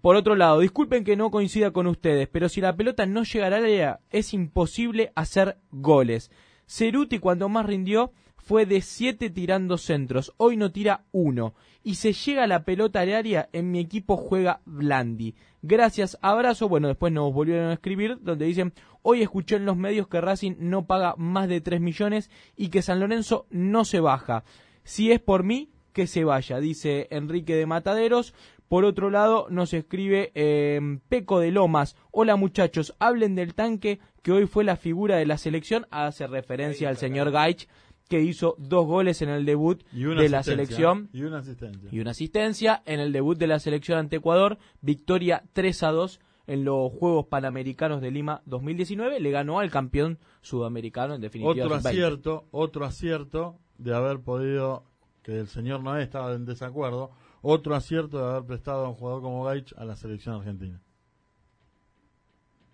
Por 0.00 0.16
otro 0.16 0.34
lado, 0.34 0.58
disculpen 0.58 1.04
que 1.04 1.16
no 1.16 1.30
coincida 1.30 1.70
con 1.70 1.86
ustedes, 1.86 2.28
pero 2.28 2.48
si 2.48 2.60
la 2.60 2.76
pelota 2.76 3.06
no 3.06 3.22
llega 3.22 3.46
al 3.46 3.54
área 3.54 4.00
es 4.10 4.34
imposible 4.34 5.12
hacer 5.14 5.58
goles. 5.70 6.30
Ceruti 6.66 7.20
cuando 7.20 7.48
más 7.48 7.64
rindió 7.64 8.12
fue 8.36 8.66
de 8.66 8.82
7 8.82 9.30
tirando 9.30 9.78
centros, 9.78 10.34
hoy 10.36 10.56
no 10.56 10.72
tira 10.72 11.04
uno. 11.12 11.54
Y 11.82 11.94
se 11.94 12.12
llega 12.12 12.46
la 12.46 12.64
pelota 12.64 13.00
al 13.00 13.14
área, 13.14 13.48
en 13.52 13.70
mi 13.70 13.78
equipo 13.78 14.16
juega 14.16 14.60
Blandi. 14.66 15.34
Gracias, 15.62 16.18
abrazo. 16.20 16.68
Bueno, 16.68 16.88
después 16.88 17.12
nos 17.12 17.32
volvieron 17.32 17.70
a 17.70 17.74
escribir 17.74 18.18
donde 18.20 18.46
dicen, 18.46 18.74
hoy 19.02 19.22
escuché 19.22 19.56
en 19.56 19.64
los 19.64 19.76
medios 19.76 20.08
que 20.08 20.20
Racing 20.20 20.56
no 20.58 20.86
paga 20.86 21.14
más 21.16 21.48
de 21.48 21.60
3 21.60 21.80
millones 21.80 22.30
y 22.56 22.68
que 22.68 22.82
San 22.82 23.00
Lorenzo 23.00 23.46
no 23.48 23.84
se 23.84 24.00
baja. 24.00 24.44
Si 24.82 25.12
es 25.12 25.20
por 25.20 25.44
mí, 25.44 25.70
que 25.94 26.06
se 26.06 26.24
vaya, 26.24 26.58
dice 26.58 27.06
Enrique 27.10 27.54
de 27.54 27.64
Mataderos. 27.64 28.34
Por 28.68 28.84
otro 28.84 29.10
lado, 29.10 29.46
nos 29.50 29.72
escribe 29.74 30.32
eh, 30.34 30.80
Peco 31.08 31.38
de 31.38 31.50
Lomas. 31.50 31.96
Hola 32.10 32.36
muchachos, 32.36 32.94
hablen 32.98 33.34
del 33.34 33.54
tanque 33.54 34.00
que 34.22 34.32
hoy 34.32 34.46
fue 34.46 34.64
la 34.64 34.76
figura 34.76 35.16
de 35.16 35.26
la 35.26 35.38
selección. 35.38 35.86
Hace 35.90 36.26
referencia 36.26 36.88
al 36.88 36.96
señor 36.96 37.30
Gaich, 37.30 37.68
que 38.08 38.20
hizo 38.20 38.56
dos 38.58 38.86
goles 38.86 39.22
en 39.22 39.28
el 39.28 39.44
debut 39.44 39.82
de 39.92 40.28
la 40.28 40.42
selección 40.42 41.08
Y 41.12 41.22
una 41.22 41.38
asistencia. 41.38 41.88
y 41.92 42.00
una 42.00 42.10
asistencia 42.10 42.82
en 42.86 43.00
el 43.00 43.12
debut 43.12 43.36
de 43.38 43.46
la 43.46 43.58
selección 43.58 43.98
ante 43.98 44.16
Ecuador. 44.16 44.58
Victoria 44.80 45.42
3 45.52 45.82
a 45.82 45.90
2 45.90 46.20
en 46.46 46.64
los 46.64 46.92
Juegos 46.92 47.26
Panamericanos 47.26 48.00
de 48.00 48.10
Lima 48.10 48.42
2019. 48.46 49.20
Le 49.20 49.30
ganó 49.30 49.58
al 49.60 49.70
campeón 49.70 50.18
sudamericano, 50.40 51.14
en 51.14 51.20
definitiva. 51.20 51.64
Otro 51.66 51.76
sub-20. 51.78 51.88
acierto, 51.88 52.44
otro 52.50 52.84
acierto 52.84 53.56
de 53.78 53.94
haber 53.94 54.20
podido, 54.20 54.84
que 55.22 55.38
el 55.38 55.48
señor 55.48 55.82
Noé 55.82 56.02
estaba 56.02 56.32
en 56.34 56.44
desacuerdo, 56.44 57.10
otro 57.46 57.74
acierto 57.74 58.18
de 58.18 58.30
haber 58.30 58.44
prestado 58.44 58.86
a 58.86 58.88
un 58.88 58.94
jugador 58.94 59.22
como 59.22 59.44
Gaich 59.44 59.72
a 59.76 59.84
la 59.84 59.96
selección 59.96 60.36
argentina. 60.36 60.80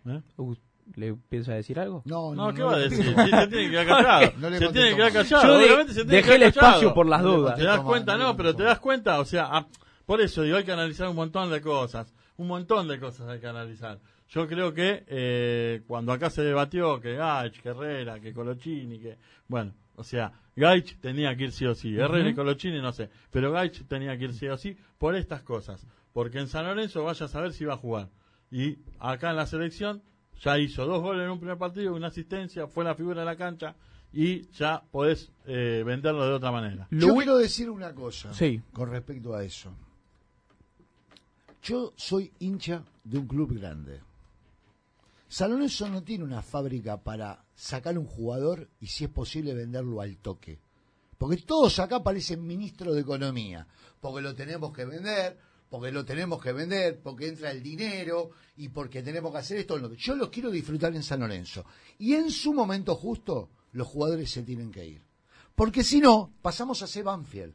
¿Eh? 0.06 0.20
Uh, 0.37 0.54
¿Le 0.96 1.14
piensa 1.14 1.52
decir 1.54 1.78
algo? 1.78 2.02
No, 2.04 2.35
No, 2.35 2.46
no, 2.48 2.54
¿qué 2.54 2.61
no 2.61 2.66
va 2.66 2.74
a 2.74 2.78
decir? 2.78 3.04
Sí, 3.04 3.30
se 3.30 3.46
tiene 3.46 3.64
que 3.64 3.70
quedar 3.70 3.87
callado. 3.87 4.33
No 4.38 4.50
se 4.50 4.68
tiene 4.70 4.90
que 4.90 4.96
quedar 4.96 5.12
callado. 5.12 5.42
Yo 5.46 5.59
de- 5.59 5.64
obviamente 5.66 5.92
se 5.92 6.00
tiene 6.04 6.16
dejé 6.16 6.28
que 6.28 6.35
el 6.35 6.40
quedar 6.40 6.54
callado. 6.54 6.72
espacio 6.72 6.94
por 6.94 7.06
las 7.06 7.22
dudas. 7.22 7.56
¿Te 7.56 7.64
das 7.64 7.80
cuenta? 7.80 8.16
no 8.16 8.37
pero 8.37 8.56
te 8.56 8.62
das 8.64 8.80
cuenta, 8.80 9.20
o 9.20 9.24
sea, 9.24 9.48
ah, 9.50 9.66
por 10.06 10.20
eso 10.20 10.42
digo, 10.42 10.56
hay 10.56 10.64
que 10.64 10.72
analizar 10.72 11.09
un 11.09 11.16
montón 11.16 11.50
de 11.50 11.61
cosas. 11.61 12.12
Un 12.37 12.48
montón 12.48 12.88
de 12.88 12.98
cosas 12.98 13.28
hay 13.28 13.38
que 13.38 13.46
analizar. 13.46 13.98
Yo 14.30 14.46
creo 14.48 14.72
que 14.72 15.04
eh, 15.09 15.83
cuando 15.87 16.12
acá 16.12 16.30
se 16.30 16.42
debatió 16.42 17.00
que 17.00 17.14
Gaich, 17.16 17.61
que 17.61 17.68
Herrera, 17.68 18.18
que 18.20 18.33
Colochini, 18.33 18.98
que. 18.98 19.18
Bueno, 19.48 19.72
o 20.01 20.05
sea, 20.05 20.33
Gaich 20.57 20.99
tenía 21.01 21.37
que 21.37 21.45
ir 21.45 21.53
sí 21.53 21.65
o 21.67 21.75
sí. 21.75 21.97
Herrera 21.97 22.29
y 22.31 22.35
Colochini 22.35 22.81
no 22.81 22.93
sé. 22.93 23.11
Pero 23.31 23.53
Gaich 23.53 23.87
tenía 23.87 24.17
que 24.19 24.25
ir 24.25 24.35
sí 24.35 24.49
o 24.49 24.57
sí 24.57 24.77
por 24.99 25.15
estas 25.15 25.43
cosas. 25.43 25.87
Porque 26.13 26.39
en 26.39 26.49
San 26.49 26.65
Lorenzo 26.65 27.05
vaya 27.05 27.27
a 27.27 27.29
saber 27.29 27.53
si 27.53 27.65
va 27.65 27.75
a 27.75 27.77
jugar. 27.77 28.09
Y 28.51 28.79
acá 28.99 29.31
en 29.31 29.37
la 29.37 29.47
selección 29.47 30.03
ya 30.43 30.59
hizo 30.59 30.85
dos 30.87 31.01
goles 31.03 31.25
en 31.25 31.31
un 31.31 31.39
primer 31.39 31.57
partido, 31.59 31.95
una 31.95 32.09
asistencia, 32.09 32.67
fue 32.67 32.83
la 32.85 32.95
figura 32.95 33.21
de 33.21 33.27
la 33.27 33.37
cancha 33.37 33.77
y 34.13 34.49
ya 34.53 34.83
podés 34.91 35.31
eh, 35.47 35.83
venderlo 35.87 36.25
de 36.27 36.33
otra 36.33 36.51
manera. 36.51 36.89
Yo 36.91 37.09
ui- 37.15 37.19
quiero 37.19 37.37
decir 37.39 37.71
una 37.71 37.95
cosa 37.95 38.33
Sí. 38.35 38.61
con 38.73 38.91
respecto 38.91 39.35
a 39.35 39.45
eso. 39.45 39.73
Yo 41.63 41.93
soy 41.97 42.33
hincha 42.41 42.83
de 43.05 43.19
un 43.19 43.27
club 43.29 43.55
grande. 43.59 44.01
San 45.29 45.51
Lorenzo 45.53 45.89
no 45.89 46.03
tiene 46.03 46.25
una 46.25 46.43
fábrica 46.43 46.97
para 46.97 47.39
sacar 47.61 47.99
un 47.99 48.07
jugador 48.07 48.70
y 48.81 48.87
si 48.87 49.05
es 49.05 49.11
posible 49.11 49.53
venderlo 49.53 50.01
al 50.01 50.16
toque. 50.16 50.59
Porque 51.18 51.37
todos 51.37 51.79
acá 51.79 52.03
parecen 52.03 52.46
ministros 52.46 52.94
de 52.94 53.03
economía, 53.03 53.66
porque 54.01 54.23
lo 54.23 54.35
tenemos 54.35 54.73
que 54.73 54.87
vender, 54.87 55.38
porque 55.68 55.92
lo 55.92 56.03
tenemos 56.07 56.42
que 56.42 56.53
vender, 56.53 57.03
porque 57.03 57.29
entra 57.29 57.51
el 57.51 57.62
dinero 57.62 58.31
y 58.57 58.70
porque 58.70 59.03
tenemos 59.03 59.31
que 59.31 59.38
hacer 59.38 59.59
esto. 59.59 59.94
Yo 59.94 60.16
lo 60.16 60.31
quiero 60.31 60.51
disfrutar 60.51 60.94
en 60.96 61.03
San 61.03 61.20
Lorenzo. 61.20 61.66
Y 61.99 62.14
en 62.14 62.31
su 62.31 62.55
momento 62.55 62.96
justo, 62.96 63.51
los 63.73 63.87
jugadores 63.87 64.31
se 64.31 64.42
tienen 64.42 64.73
que 64.73 64.87
ir. 64.87 65.03
Porque 65.55 65.85
si 65.85 66.01
no, 66.01 66.33
pasamos 66.40 66.83
a 66.83 66.87
ser 66.87 67.05
Banfield, 67.05 67.55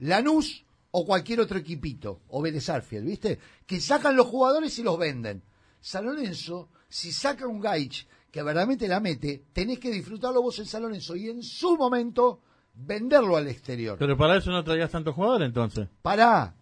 Lanús 0.00 0.66
o 0.90 1.06
cualquier 1.06 1.40
otro 1.40 1.58
equipito, 1.58 2.20
o 2.28 2.42
Vélez 2.42 2.68
Arfield, 2.68 3.06
¿viste? 3.06 3.38
Que 3.66 3.80
sacan 3.80 4.16
los 4.16 4.26
jugadores 4.26 4.78
y 4.78 4.82
los 4.82 4.98
venden. 4.98 5.42
San 5.80 6.04
Lorenzo, 6.04 6.68
si 6.90 7.10
saca 7.10 7.46
un 7.46 7.60
Gaich 7.60 8.06
que 8.30 8.42
verdaderamente 8.42 8.88
la 8.88 9.00
mete, 9.00 9.44
tenés 9.52 9.78
que 9.78 9.90
disfrutarlo 9.90 10.42
vos 10.42 10.58
en 10.58 10.66
San 10.66 10.82
Lorenzo 10.82 11.16
y 11.16 11.28
en 11.28 11.42
su 11.42 11.76
momento 11.76 12.40
venderlo 12.74 13.36
al 13.36 13.48
exterior. 13.48 13.96
Pero 13.98 14.16
para 14.16 14.36
eso 14.36 14.50
no 14.50 14.64
traías 14.64 14.90
tantos 14.90 15.14
jugadores 15.14 15.46
entonces. 15.46 15.88
Pará. 16.02 16.54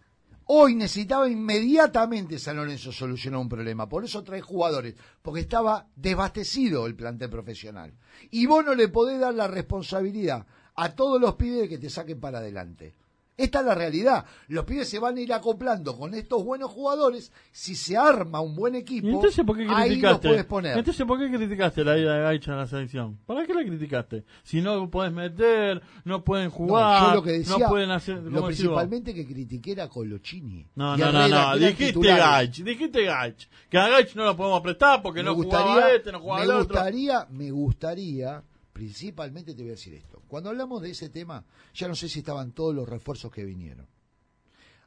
Hoy 0.51 0.73
necesitaba 0.73 1.29
inmediatamente 1.29 2.39
San 2.39 2.57
Lorenzo 2.57 2.91
solucionar 2.91 3.39
un 3.39 3.49
problema. 3.49 3.87
Por 3.87 4.03
eso 4.03 4.23
trae 4.23 4.41
jugadores. 4.41 4.95
Porque 5.21 5.41
estaba 5.41 5.87
desbastecido 5.95 6.87
el 6.87 6.95
plantel 6.95 7.29
profesional. 7.29 7.93
Y 8.31 8.47
vos 8.47 8.65
no 8.65 8.73
le 8.73 8.87
podés 8.87 9.19
dar 9.19 9.35
la 9.35 9.47
responsabilidad 9.47 10.47
a 10.75 10.95
todos 10.95 11.21
los 11.21 11.35
pibes 11.35 11.69
que 11.69 11.77
te 11.77 11.91
saquen 11.91 12.19
para 12.19 12.39
adelante. 12.39 12.95
Esta 13.39 13.61
es 13.61 13.65
la 13.65 13.73
realidad. 13.73 14.25
Los 14.49 14.65
pibes 14.65 14.89
se 14.89 14.99
van 14.99 15.15
a 15.15 15.21
ir 15.21 15.31
acoplando 15.31 15.97
con 15.97 16.13
estos 16.13 16.43
buenos 16.43 16.69
jugadores. 16.71 17.31
Si 17.53 17.73
se 17.73 17.95
arma 17.95 18.41
un 18.41 18.53
buen 18.53 18.75
equipo, 18.75 19.07
entonces, 19.07 19.45
¿por 19.45 19.57
qué 19.57 19.65
ahí 19.69 19.95
los 19.95 20.19
puedes 20.19 20.43
poner. 20.43 20.77
Entonces, 20.77 21.05
¿por 21.05 21.17
qué 21.17 21.29
criticaste 21.33 21.85
la 21.85 21.97
ida 21.97 22.15
de 22.15 22.23
Gaicha 22.23 22.51
en 22.51 22.57
la 22.57 22.67
selección? 22.67 23.17
¿Para 23.25 23.47
qué 23.47 23.53
la 23.53 23.63
criticaste? 23.63 24.25
Si 24.43 24.59
no 24.59 24.89
puedes 24.89 25.13
meter, 25.13 25.81
no 26.03 26.21
pueden 26.21 26.49
jugar, 26.49 27.01
no, 27.01 27.09
yo 27.09 27.15
lo 27.15 27.23
que 27.23 27.31
decía, 27.31 27.57
no 27.59 27.69
pueden 27.69 27.91
hacer... 27.91 28.17
Lo 28.23 28.45
principalmente 28.45 29.13
que 29.13 29.25
critiqué 29.25 29.71
era 29.71 29.87
Colochini. 29.87 30.67
No, 30.75 30.97
no, 30.97 31.11
no, 31.11 31.27
no, 31.29 31.57
dijiste 31.57 32.07
Gaich, 32.07 32.61
dijiste 32.61 33.05
Gaich. 33.05 33.47
Que 33.69 33.77
a 33.77 33.87
Gaich 33.87 34.15
no 34.15 34.25
lo 34.25 34.35
podemos 34.35 34.59
prestar 34.59 35.01
porque 35.01 35.23
no 35.23 35.33
jugaba 35.33 35.91
este, 35.91 36.11
no 36.11 36.19
jugaba 36.19 36.39
me 36.39 36.45
el 36.45 36.51
otro. 36.51 36.75
Gustaría, 36.75 37.27
me 37.29 37.51
gustaría 37.51 38.43
principalmente 38.79 39.53
te 39.53 39.61
voy 39.61 39.71
a 39.71 39.75
decir 39.75 39.93
esto. 39.93 40.21
Cuando 40.29 40.49
hablamos 40.49 40.81
de 40.81 40.91
ese 40.91 41.09
tema, 41.09 41.45
ya 41.73 41.89
no 41.89 41.95
sé 41.95 42.07
si 42.07 42.19
estaban 42.19 42.53
todos 42.53 42.73
los 42.73 42.87
refuerzos 42.87 43.29
que 43.29 43.43
vinieron. 43.43 43.85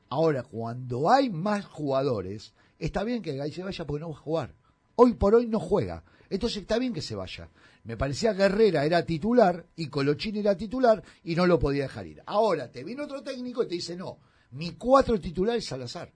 Ahora, 0.09 0.45
cuando 0.45 1.11
hay 1.11 1.29
más 1.29 1.67
jugadores, 1.67 2.55
está 2.79 3.05
bien 3.05 3.21
que 3.21 3.37
Gay 3.37 3.53
se 3.53 3.63
vaya 3.63 3.87
porque 3.87 4.01
no 4.01 4.09
va 4.09 4.17
a 4.17 4.21
jugar. 4.21 4.55
Hoy 4.95 5.13
por 5.13 5.35
hoy 5.35 5.47
no 5.47 5.61
juega. 5.61 6.05
Entonces 6.31 6.63
está 6.63 6.79
bien 6.79 6.95
que 6.95 7.03
se 7.03 7.15
vaya. 7.15 7.51
Me 7.85 7.99
parecía 7.99 8.35
que 8.35 8.45
Herrera 8.45 8.87
era 8.87 9.05
titular 9.05 9.67
y 9.77 9.89
Colochín 9.89 10.37
era 10.37 10.57
titular 10.57 11.03
y 11.23 11.35
no 11.35 11.47
lo 11.47 11.59
podía 11.59 11.83
dejar 11.83 12.07
ir. 12.07 12.23
Ahora 12.25 12.71
te 12.71 12.85
viene 12.85 13.03
otro 13.03 13.23
técnico 13.23 13.63
y 13.63 13.69
te 13.69 13.75
dice, 13.75 13.95
no, 13.95 14.21
mi 14.53 14.71
cuatro 14.71 15.21
titular 15.21 15.59
es 15.59 15.67
Salazar. 15.67 16.11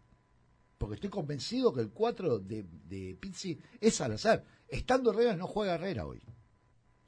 Porque 0.79 0.95
estoy 0.95 1.11
convencido 1.11 1.75
que 1.75 1.83
el 1.83 1.91
cuatro 1.91 2.39
de, 2.39 2.65
de 2.89 3.19
Pizzi 3.21 3.59
es 3.79 3.97
Salazar. 3.97 4.43
Estando 4.67 5.11
Herrera 5.11 5.37
no 5.37 5.47
juega 5.47 5.75
Herrera 5.75 6.07
hoy. 6.07 6.23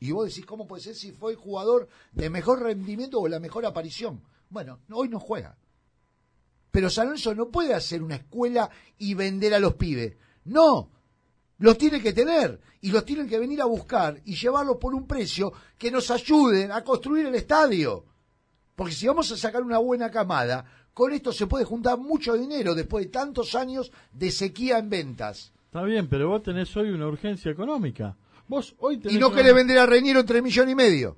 Y 0.01 0.13
vos 0.13 0.29
decís, 0.29 0.47
¿cómo 0.47 0.67
puede 0.67 0.83
ser 0.83 0.95
si 0.95 1.13
fue 1.13 1.33
el 1.33 1.39
jugador 1.39 1.89
de 2.13 2.31
mejor 2.31 2.63
rendimiento 2.63 3.21
o 3.21 3.29
la 3.29 3.41
mejor 3.41 3.67
aparición? 3.67 4.21
Bueno, 4.49 4.79
hoy 4.91 5.09
no 5.09 5.19
juega. 5.19 5.57
Pero 6.71 6.91
San 6.91 7.07
Lorenzo 7.07 7.35
no 7.35 7.49
puede 7.49 7.75
hacer 7.75 8.03
una 8.03 8.17
escuela 8.17 8.71
y 8.99 9.15
vender 9.15 9.55
a 9.55 9.59
los 9.59 9.75
pibes. 9.75 10.17
No, 10.45 10.91
los 11.59 11.77
tiene 11.77 12.01
que 12.01 12.13
tener 12.13 12.61
y 12.81 12.91
los 12.91 13.05
tienen 13.05 13.29
que 13.29 13.39
venir 13.39 13.61
a 13.61 13.67
buscar 13.67 14.21
y 14.25 14.37
llevarlos 14.37 14.77
por 14.77 14.95
un 14.95 15.07
precio 15.07 15.53
que 15.77 15.91
nos 15.91 16.11
ayuden 16.11 16.71
a 16.71 16.85
construir 16.85 17.27
el 17.27 17.35
estadio. 17.35 18.05
Porque 18.77 18.95
si 18.95 19.09
vamos 19.09 19.33
a 19.33 19.37
sacar 19.37 19.63
una 19.63 19.79
buena 19.79 20.11
camada, 20.11 20.65
con 20.95 21.13
esto 21.13 21.33
se 21.33 21.49
puede 21.49 21.65
juntar 21.65 21.99
mucho 21.99 22.35
dinero 22.35 22.75
después 22.77 23.07
de 23.07 23.11
tantos 23.11 23.57
años 23.57 23.91
de 24.13 24.31
sequía 24.31 24.79
en 24.79 24.91
ventas. 24.91 25.53
Está 25.65 25.83
bien, 25.83 26.09
pero 26.09 26.29
vos 26.29 26.43
tenés 26.45 26.75
hoy 26.77 26.91
una 26.91 27.09
urgencia 27.09 27.51
económica 27.51 28.17
hoy 28.79 29.01
y 29.09 29.19
no 29.19 29.33
querés 29.33 29.55
vender 29.55 29.79
a 29.79 29.87
Reñero 29.87 30.21
en 30.21 30.27
3 30.27 30.43
millones 30.43 30.73
y 30.73 30.77
medio. 30.77 31.17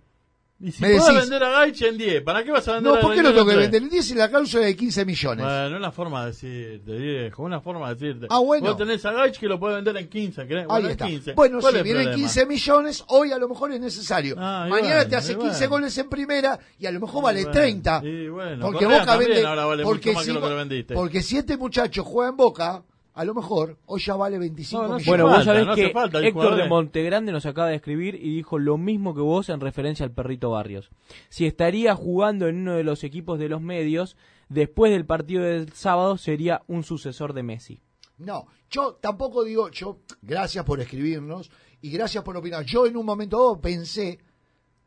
Y 0.62 0.72
si 0.72 0.82
podés 0.82 1.14
vender 1.14 1.42
a 1.42 1.50
Gaich 1.50 1.80
en 1.82 1.96
10, 1.96 2.22
¿para 2.22 2.44
qué 2.44 2.50
vas 2.50 2.68
a 2.68 2.74
vender 2.74 2.92
no, 2.92 2.98
a 2.98 3.00
No, 3.00 3.08
¿por 3.08 3.16
qué 3.16 3.22
no 3.22 3.32
tengo 3.32 3.46
que 3.46 3.56
vender 3.56 3.82
en 3.82 3.88
10 3.88 4.04
si 4.04 4.14
la 4.14 4.28
cláusula 4.28 4.64
es 4.64 4.68
de 4.68 4.76
15 4.76 5.04
millones? 5.06 5.46
Bueno, 5.46 5.76
una 5.78 5.90
forma 5.90 6.20
de 6.20 6.26
decirte, 6.26 6.92
viejo, 6.98 7.42
una 7.42 7.60
forma 7.62 7.88
de 7.88 7.94
decirte. 7.94 8.26
Ah, 8.28 8.40
bueno. 8.40 8.66
Vos 8.66 8.76
tenés 8.76 9.02
a 9.06 9.12
Gaich 9.12 9.38
que 9.38 9.48
lo 9.48 9.58
puede 9.58 9.76
vender 9.76 9.96
en 9.96 10.08
15, 10.10 10.46
¿querés? 10.46 10.66
Ahí 10.68 10.84
está. 10.84 11.06
15. 11.06 11.32
Bueno, 11.32 11.62
si 11.62 11.82
vienen 11.82 12.14
15 12.14 12.44
millones, 12.44 13.04
hoy 13.08 13.32
a 13.32 13.38
lo 13.38 13.48
mejor 13.48 13.72
es 13.72 13.80
necesario. 13.80 14.34
Ah, 14.38 14.66
Mañana 14.68 15.08
te 15.08 15.16
hace 15.16 15.34
15 15.34 15.66
goles 15.66 15.96
en 15.96 16.10
primera 16.10 16.58
y 16.78 16.84
a 16.84 16.90
lo 16.90 17.00
mejor 17.00 17.24
vale 17.24 17.46
30. 17.46 18.02
Y 18.04 18.28
bueno, 18.28 18.66
porque 18.66 18.84
Boca 18.84 19.16
vende. 19.16 19.46
Ahora 19.46 19.64
vale 19.64 19.82
porque, 19.82 20.10
mucho 20.10 20.18
más 20.18 20.24
si, 20.26 20.30
que 20.30 20.34
lo 20.34 20.42
que 20.42 20.50
lo 20.50 20.56
vendiste. 20.56 20.94
porque 20.94 21.22
si 21.22 21.38
este 21.38 21.56
muchacho 21.56 22.04
juega 22.04 22.30
en 22.30 22.36
Boca, 22.36 22.82
a 23.20 23.24
lo 23.24 23.35
mejor 23.35 23.76
hoy 23.85 24.00
ya 24.00 24.16
vale 24.16 24.38
25 24.38 24.83
millones. 24.83 25.06
Bueno, 25.06 25.28
vos 25.28 25.44
sabés 25.44 25.68
que 25.74 25.92
Héctor 26.26 26.56
de 26.56 26.66
Montegrande 26.66 27.33
nos 27.33 27.44
acaba 27.44 27.68
de 27.68 27.74
escribir 27.74 28.14
y 28.14 28.35
dijo 28.35 28.59
lo 28.59 28.78
mismo 28.78 29.14
que 29.14 29.20
vos 29.20 29.50
en 29.50 29.61
referencia 29.61 30.06
al 30.06 30.12
perrito 30.12 30.48
Barrios. 30.48 30.88
Si 31.28 31.44
estaría 31.44 31.94
jugando 31.94 32.48
en 32.48 32.62
uno 32.62 32.76
de 32.76 32.83
los 32.83 33.04
equipos 33.04 33.38
de 33.38 33.50
los 33.50 33.61
medios, 33.61 34.16
después 34.48 34.90
del 34.90 35.04
partido 35.04 35.42
del 35.42 35.70
sábado 35.74 36.16
sería 36.16 36.62
un 36.66 36.83
sucesor 36.83 37.35
de 37.35 37.42
Messi. 37.42 37.83
No, 38.16 38.46
yo 38.70 38.94
tampoco 38.94 39.44
digo, 39.44 39.68
yo, 39.68 39.98
gracias 40.22 40.64
por 40.64 40.80
escribirnos 40.80 41.50
y 41.83 41.90
gracias 41.90 42.24
por 42.24 42.38
opinar. 42.38 42.64
Yo 42.64 42.87
en 42.87 42.96
un 42.96 43.04
momento 43.04 43.37
dado 43.37 43.61
pensé 43.61 44.18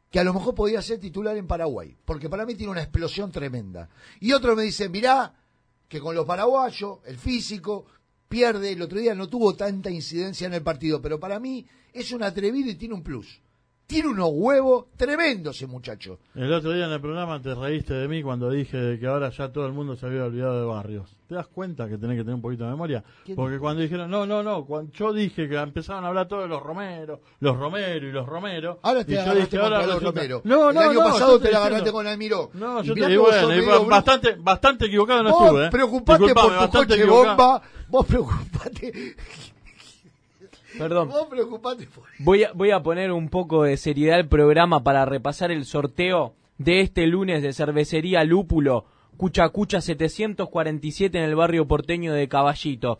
que 0.10 0.19
a 0.19 0.24
lo 0.24 0.34
mejor 0.34 0.56
podía 0.56 0.82
ser 0.82 1.00
titular 1.00 1.38
en 1.38 1.46
Paraguay, 1.46 1.96
porque 2.04 2.30
para 2.30 2.48
mí 2.48 2.56
tiene 2.56 2.72
una 2.72 2.82
explosión 2.82 3.32
tremenda. 3.32 3.89
Y 4.19 4.32
otro 4.32 4.56
me 4.56 4.63
dice, 4.63 4.89
mirá, 4.89 5.36
que 5.88 6.00
con 6.00 6.15
los 6.15 6.26
paraguayos, 6.26 6.98
el 7.06 7.19
físico, 7.19 7.86
pierde, 8.34 8.72
el 8.72 8.82
otro 8.82 9.00
día 9.00 9.13
no 9.13 9.30
tuvo 9.30 9.56
tanta 9.56 9.91
incidencia 9.91 10.48
en 10.48 10.56
el 10.56 10.63
partido, 10.63 11.00
pero 11.04 11.19
para 11.19 11.39
mí 11.39 11.67
es 11.93 12.12
un 12.12 12.24
atrevido 12.24 12.72
y 12.72 12.74
tiene 12.74 12.96
un 12.96 13.04
plus. 13.04 13.42
Tiene 13.86 14.10
unos 14.10 14.30
huevos 14.32 14.86
tremendos 14.96 15.58
ese 15.58 15.67
muchacho. 15.67 16.19
El 16.36 16.52
otro 16.54 16.72
día 16.72 16.86
en 16.86 16.91
el 16.91 17.02
programa 17.02 17.41
te 17.41 17.54
reíste 17.54 17.93
de 17.93 18.08
mí 18.08 18.24
cuando 18.24 18.50
dije 18.50 18.98
que 18.98 19.08
ahora 19.08 19.30
ya 19.30 19.52
todo 19.52 19.65
el 19.67 19.74
mundo 19.74 19.96
se 19.98 20.06
había 20.06 20.24
olvidado 20.24 20.60
de 20.62 20.65
Barrios. 20.65 21.15
¿Te 21.28 21.36
das 21.36 21.48
cuenta 21.48 21.89
que 21.89 21.98
tenés 21.98 22.15
que 22.15 22.24
tener 22.24 22.36
un 22.36 22.41
poquito 22.41 22.63
de 22.63 22.72
memoria? 22.72 23.04
Porque 23.36 23.60
cuando 23.60 23.82
dijeron, 23.82 24.10
no, 24.10 24.26
no, 24.26 24.41
no, 24.41 24.65
cuando 24.65 24.91
yo 24.93 25.12
dije 25.12 25.50
que 25.50 25.58
empezaron 25.58 26.06
a 26.06 26.08
hablar 26.08 26.28
todos 26.28 26.43
de 26.43 26.50
los 26.50 26.63
Romero, 26.63 27.22
los 27.39 27.58
Romero 27.58 28.08
y 28.08 28.12
los 28.12 28.26
Romero. 28.26 28.80
Ahora 28.84 29.04
te 29.04 29.19
agarraste 29.19 29.60
con 29.60 29.72
los 29.72 30.04
Romero. 30.04 30.41
No, 30.46 30.72
no, 30.72 30.82
el 30.82 30.89
año 30.89 31.00
pasado 31.00 31.39
te, 31.39 31.52
la 31.52 31.58
agarraste 31.60 31.91
con 31.91 32.08
Almiró. 32.08 32.52
No, 32.54 32.82
yo 32.84 32.93
te 32.93 33.08
digo, 33.08 33.24
bueno, 33.24 33.86
bastante, 33.86 34.36
bastante 34.39 34.86
equivocado 34.86 35.24
no 35.24 35.30
estuve. 35.30 35.65
¿eh? 35.65 35.69
Preocupate 35.69 36.34
por 36.34 36.69
tu 36.69 36.78
coche 36.78 37.06
bomba. 37.06 37.62
Vos 37.89 38.06
preocupate 38.06 39.15
Perdón. 40.77 41.09
Voy 42.19 42.43
a, 42.43 42.51
voy 42.53 42.71
a 42.71 42.81
poner 42.81 43.12
un 43.12 43.29
poco 43.29 43.63
de 43.63 43.77
seriedad 43.77 44.19
al 44.19 44.27
programa 44.27 44.83
para 44.83 45.05
repasar 45.05 45.51
el 45.51 45.65
sorteo 45.65 46.36
de 46.57 46.81
este 46.81 47.05
lunes 47.07 47.41
de 47.41 47.53
cervecería 47.53 48.23
Lúpulo, 48.23 48.86
Cucha 49.17 49.49
Cucha 49.49 49.81
747 49.81 51.17
en 51.17 51.23
el 51.23 51.36
barrio 51.36 51.67
porteño 51.67 52.13
de 52.13 52.27
Caballito. 52.27 52.99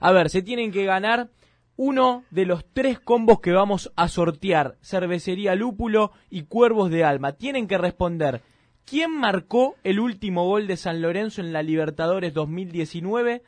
A 0.00 0.12
ver, 0.12 0.30
se 0.30 0.42
tienen 0.42 0.72
que 0.72 0.84
ganar 0.84 1.30
uno 1.76 2.24
de 2.30 2.46
los 2.46 2.64
tres 2.72 3.00
combos 3.00 3.40
que 3.40 3.52
vamos 3.52 3.92
a 3.96 4.08
sortear, 4.08 4.76
cervecería 4.82 5.54
Lúpulo 5.54 6.12
y 6.30 6.42
Cuervos 6.42 6.90
de 6.90 7.04
Alma. 7.04 7.32
Tienen 7.32 7.66
que 7.66 7.78
responder 7.78 8.42
quién 8.84 9.10
marcó 9.10 9.74
el 9.82 9.98
último 9.98 10.46
gol 10.46 10.66
de 10.66 10.76
San 10.76 11.02
Lorenzo 11.02 11.40
en 11.40 11.52
la 11.52 11.62
Libertadores 11.62 12.34
2019 12.34 13.42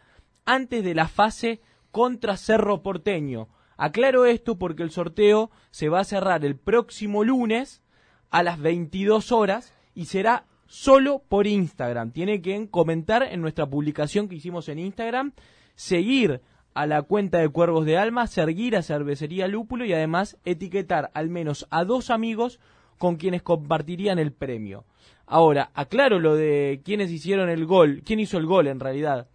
antes 0.44 0.84
de 0.84 0.94
la 0.94 1.08
fase 1.08 1.60
contra 1.90 2.36
Cerro 2.36 2.82
Porteño. 2.82 3.48
Aclaro 3.76 4.26
esto 4.26 4.58
porque 4.58 4.82
el 4.82 4.90
sorteo 4.90 5.50
se 5.70 5.88
va 5.88 6.00
a 6.00 6.04
cerrar 6.04 6.44
el 6.44 6.56
próximo 6.56 7.24
lunes 7.24 7.82
a 8.30 8.42
las 8.42 8.58
22 8.60 9.32
horas 9.32 9.72
y 9.94 10.06
será 10.06 10.44
solo 10.66 11.22
por 11.28 11.46
Instagram. 11.46 12.10
Tiene 12.10 12.40
que 12.42 12.68
comentar 12.70 13.22
en 13.22 13.40
nuestra 13.40 13.66
publicación 13.66 14.28
que 14.28 14.36
hicimos 14.36 14.68
en 14.68 14.78
Instagram, 14.78 15.32
seguir 15.74 16.40
a 16.74 16.86
la 16.86 17.02
cuenta 17.02 17.38
de 17.38 17.48
Cuervos 17.48 17.86
de 17.86 17.96
Alma, 17.96 18.26
seguir 18.26 18.76
a 18.76 18.82
Cervecería 18.82 19.48
Lúpulo 19.48 19.84
y 19.84 19.92
además 19.92 20.36
etiquetar 20.44 21.10
al 21.14 21.30
menos 21.30 21.66
a 21.70 21.84
dos 21.84 22.10
amigos 22.10 22.60
con 22.98 23.16
quienes 23.16 23.42
compartirían 23.42 24.18
el 24.18 24.32
premio. 24.32 24.84
Ahora, 25.26 25.70
aclaro 25.74 26.18
lo 26.18 26.34
de 26.34 26.80
quienes 26.84 27.10
hicieron 27.10 27.48
el 27.48 27.66
gol, 27.66 28.02
quién 28.04 28.20
hizo 28.20 28.38
el 28.38 28.46
gol 28.46 28.66
en 28.66 28.80
realidad 28.80 29.28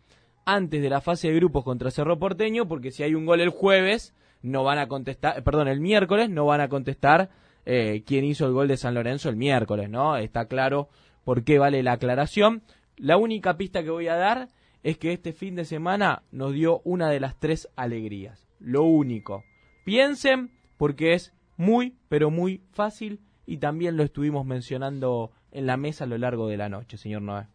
antes 0.45 0.81
de 0.81 0.89
la 0.89 1.01
fase 1.01 1.29
de 1.29 1.35
grupos 1.35 1.63
contra 1.63 1.91
Cerro 1.91 2.17
Porteño, 2.17 2.67
porque 2.67 2.91
si 2.91 3.03
hay 3.03 3.13
un 3.13 3.25
gol 3.25 3.41
el 3.41 3.49
jueves, 3.49 4.13
no 4.41 4.63
van 4.63 4.79
a 4.79 4.87
contestar, 4.87 5.37
eh, 5.37 5.41
perdón, 5.41 5.67
el 5.67 5.79
miércoles 5.79 6.29
no 6.29 6.45
van 6.45 6.61
a 6.61 6.69
contestar 6.69 7.29
eh, 7.65 8.03
quién 8.05 8.25
hizo 8.25 8.45
el 8.45 8.53
gol 8.53 8.67
de 8.67 8.77
San 8.77 8.93
Lorenzo 8.93 9.29
el 9.29 9.35
miércoles, 9.35 9.89
¿no? 9.89 10.17
Está 10.17 10.45
claro 10.45 10.89
por 11.23 11.43
qué 11.43 11.59
vale 11.59 11.83
la 11.83 11.93
aclaración. 11.93 12.63
La 12.97 13.17
única 13.17 13.57
pista 13.57 13.83
que 13.83 13.89
voy 13.89 14.07
a 14.07 14.15
dar 14.15 14.49
es 14.83 14.97
que 14.97 15.13
este 15.13 15.33
fin 15.33 15.55
de 15.55 15.65
semana 15.65 16.23
nos 16.31 16.53
dio 16.53 16.81
una 16.83 17.09
de 17.09 17.19
las 17.19 17.39
tres 17.39 17.69
alegrías. 17.75 18.47
Lo 18.59 18.83
único. 18.83 19.43
Piensen 19.85 20.51
porque 20.77 21.13
es 21.13 21.33
muy, 21.57 21.95
pero 22.09 22.31
muy 22.31 22.63
fácil 22.71 23.19
y 23.45 23.57
también 23.57 23.97
lo 23.97 24.03
estuvimos 24.03 24.45
mencionando 24.45 25.31
en 25.51 25.67
la 25.67 25.77
mesa 25.77 26.05
a 26.05 26.07
lo 26.07 26.17
largo 26.17 26.47
de 26.47 26.57
la 26.57 26.69
noche, 26.69 26.97
señor 26.97 27.21
Noé. 27.21 27.45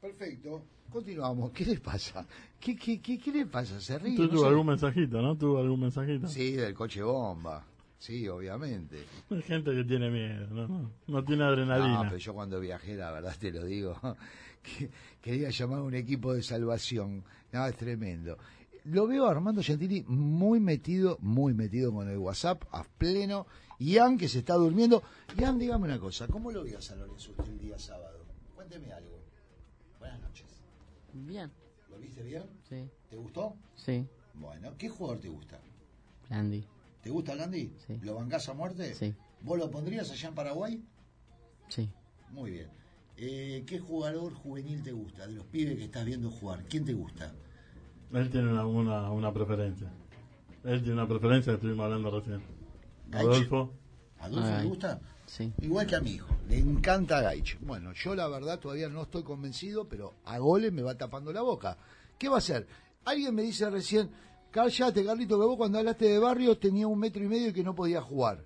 Perfecto. 0.00 0.62
Continuamos. 0.90 1.50
¿Qué 1.52 1.64
le 1.64 1.78
pasa? 1.78 2.26
¿Qué, 2.58 2.76
qué, 2.76 3.00
qué, 3.00 3.18
qué 3.18 3.32
le 3.32 3.46
pasa? 3.46 3.80
¿Se 3.80 3.98
ríe? 3.98 4.16
Tú 4.16 4.22
No 4.24 4.28
tuvo 4.30 4.46
algún 4.46 4.66
mensajito, 4.66 5.22
¿no? 5.22 5.36
Tuvo 5.36 5.58
algún 5.58 5.80
mensajito. 5.80 6.28
Sí, 6.28 6.52
del 6.52 6.74
coche 6.74 7.02
bomba. 7.02 7.64
Sí, 7.98 8.28
obviamente. 8.28 9.04
Hay 9.30 9.42
gente 9.42 9.72
que 9.74 9.84
tiene 9.84 10.08
miedo, 10.08 10.46
no, 10.48 10.92
no, 11.08 11.24
tiene 11.24 11.44
adrenalina. 11.44 11.94
No, 11.94 12.02
pero 12.02 12.16
yo 12.16 12.32
cuando 12.32 12.60
viajé, 12.60 12.94
la 12.96 13.10
verdad 13.10 13.34
te 13.38 13.50
lo 13.50 13.64
digo, 13.64 13.98
que 14.62 14.90
quería 15.20 15.50
llamar 15.50 15.80
a 15.80 15.82
un 15.82 15.94
equipo 15.94 16.32
de 16.32 16.42
salvación. 16.42 17.24
No, 17.52 17.66
es 17.66 17.76
tremendo. 17.76 18.38
Lo 18.84 19.06
veo 19.06 19.26
a 19.26 19.32
Armando 19.32 19.62
Gentili 19.62 20.04
muy 20.06 20.60
metido, 20.60 21.18
muy 21.20 21.54
metido 21.54 21.92
con 21.92 22.08
el 22.08 22.18
WhatsApp, 22.18 22.62
a 22.70 22.84
pleno. 22.84 23.46
Ian, 23.80 24.16
que 24.16 24.28
se 24.28 24.38
está 24.38 24.54
durmiendo. 24.54 25.02
Ian, 25.36 25.58
dígame 25.58 25.84
una 25.84 25.98
cosa, 25.98 26.28
¿cómo 26.28 26.50
lo 26.52 26.62
vio 26.62 26.78
a 26.78 26.80
San 26.80 26.98
Lorenzo 27.00 27.32
usted 27.32 27.52
el 27.52 27.58
día 27.58 27.78
sábado? 27.78 28.24
Cuénteme 28.54 28.92
algo. 28.92 29.18
Buenas 29.98 30.20
noches. 30.20 30.47
Bien, 31.12 31.50
¿Lo 31.90 31.98
viste 31.98 32.22
bien? 32.22 32.44
sí, 32.68 32.88
¿Te 33.08 33.16
gustó? 33.16 33.56
sí, 33.74 34.06
Bueno, 34.34 34.76
¿qué 34.78 34.88
jugador 34.88 35.20
te 35.20 35.28
gusta? 35.28 35.58
Landy, 36.28 36.64
¿Te 37.02 37.10
gusta 37.10 37.34
Landy? 37.34 37.72
Sí. 37.86 37.98
¿Lo 38.02 38.14
bancás 38.16 38.48
a 38.48 38.54
muerte? 38.54 38.94
Sí. 38.94 39.14
¿Vos 39.40 39.58
lo 39.58 39.70
pondrías 39.70 40.10
allá 40.10 40.28
en 40.28 40.34
Paraguay? 40.34 40.84
sí. 41.68 41.88
Muy 42.30 42.50
bien. 42.50 42.68
Eh, 43.16 43.64
¿Qué 43.66 43.78
jugador 43.78 44.34
juvenil 44.34 44.82
te 44.82 44.92
gusta? 44.92 45.26
De 45.26 45.32
los 45.32 45.46
pibes 45.46 45.76
que 45.78 45.84
estás 45.84 46.04
viendo 46.04 46.30
jugar, 46.30 46.64
¿quién 46.68 46.84
te 46.84 46.92
gusta? 46.92 47.32
Él 48.12 48.30
tiene 48.30 48.52
una, 48.52 48.66
una, 48.66 49.10
una 49.10 49.32
preferencia. 49.32 49.90
Él 50.64 50.80
tiene 50.82 50.92
una 50.94 51.08
preferencia 51.08 51.52
que 51.52 51.56
estuvimos 51.56 51.84
hablando 51.84 52.10
recién. 52.10 52.42
Gaich. 53.08 53.26
Adolfo. 53.26 53.72
¿Adolfo 54.20 54.56
te 54.60 54.64
gusta? 54.64 55.00
Sí. 55.28 55.52
Igual 55.60 55.86
que 55.86 55.96
a 55.96 56.00
mi 56.00 56.12
hijo, 56.12 56.34
le 56.48 56.58
encanta 56.58 57.20
Gaich. 57.20 57.58
Bueno, 57.60 57.92
yo 57.92 58.14
la 58.14 58.28
verdad 58.28 58.58
todavía 58.58 58.88
no 58.88 59.02
estoy 59.02 59.22
convencido, 59.22 59.86
pero 59.86 60.14
a 60.24 60.38
goles 60.38 60.72
me 60.72 60.82
va 60.82 60.96
tapando 60.96 61.32
la 61.32 61.42
boca. 61.42 61.76
¿Qué 62.18 62.28
va 62.28 62.36
a 62.36 62.38
hacer? 62.38 62.66
Alguien 63.04 63.34
me 63.34 63.42
dice 63.42 63.68
recién, 63.68 64.10
cállate, 64.50 65.04
Carlito, 65.04 65.38
que 65.38 65.46
vos 65.46 65.56
cuando 65.56 65.78
hablaste 65.78 66.06
de 66.06 66.18
barrio 66.18 66.56
tenía 66.56 66.86
un 66.86 66.98
metro 66.98 67.22
y 67.22 67.28
medio 67.28 67.48
y 67.48 67.52
que 67.52 67.62
no 67.62 67.74
podía 67.74 68.00
jugar. 68.00 68.42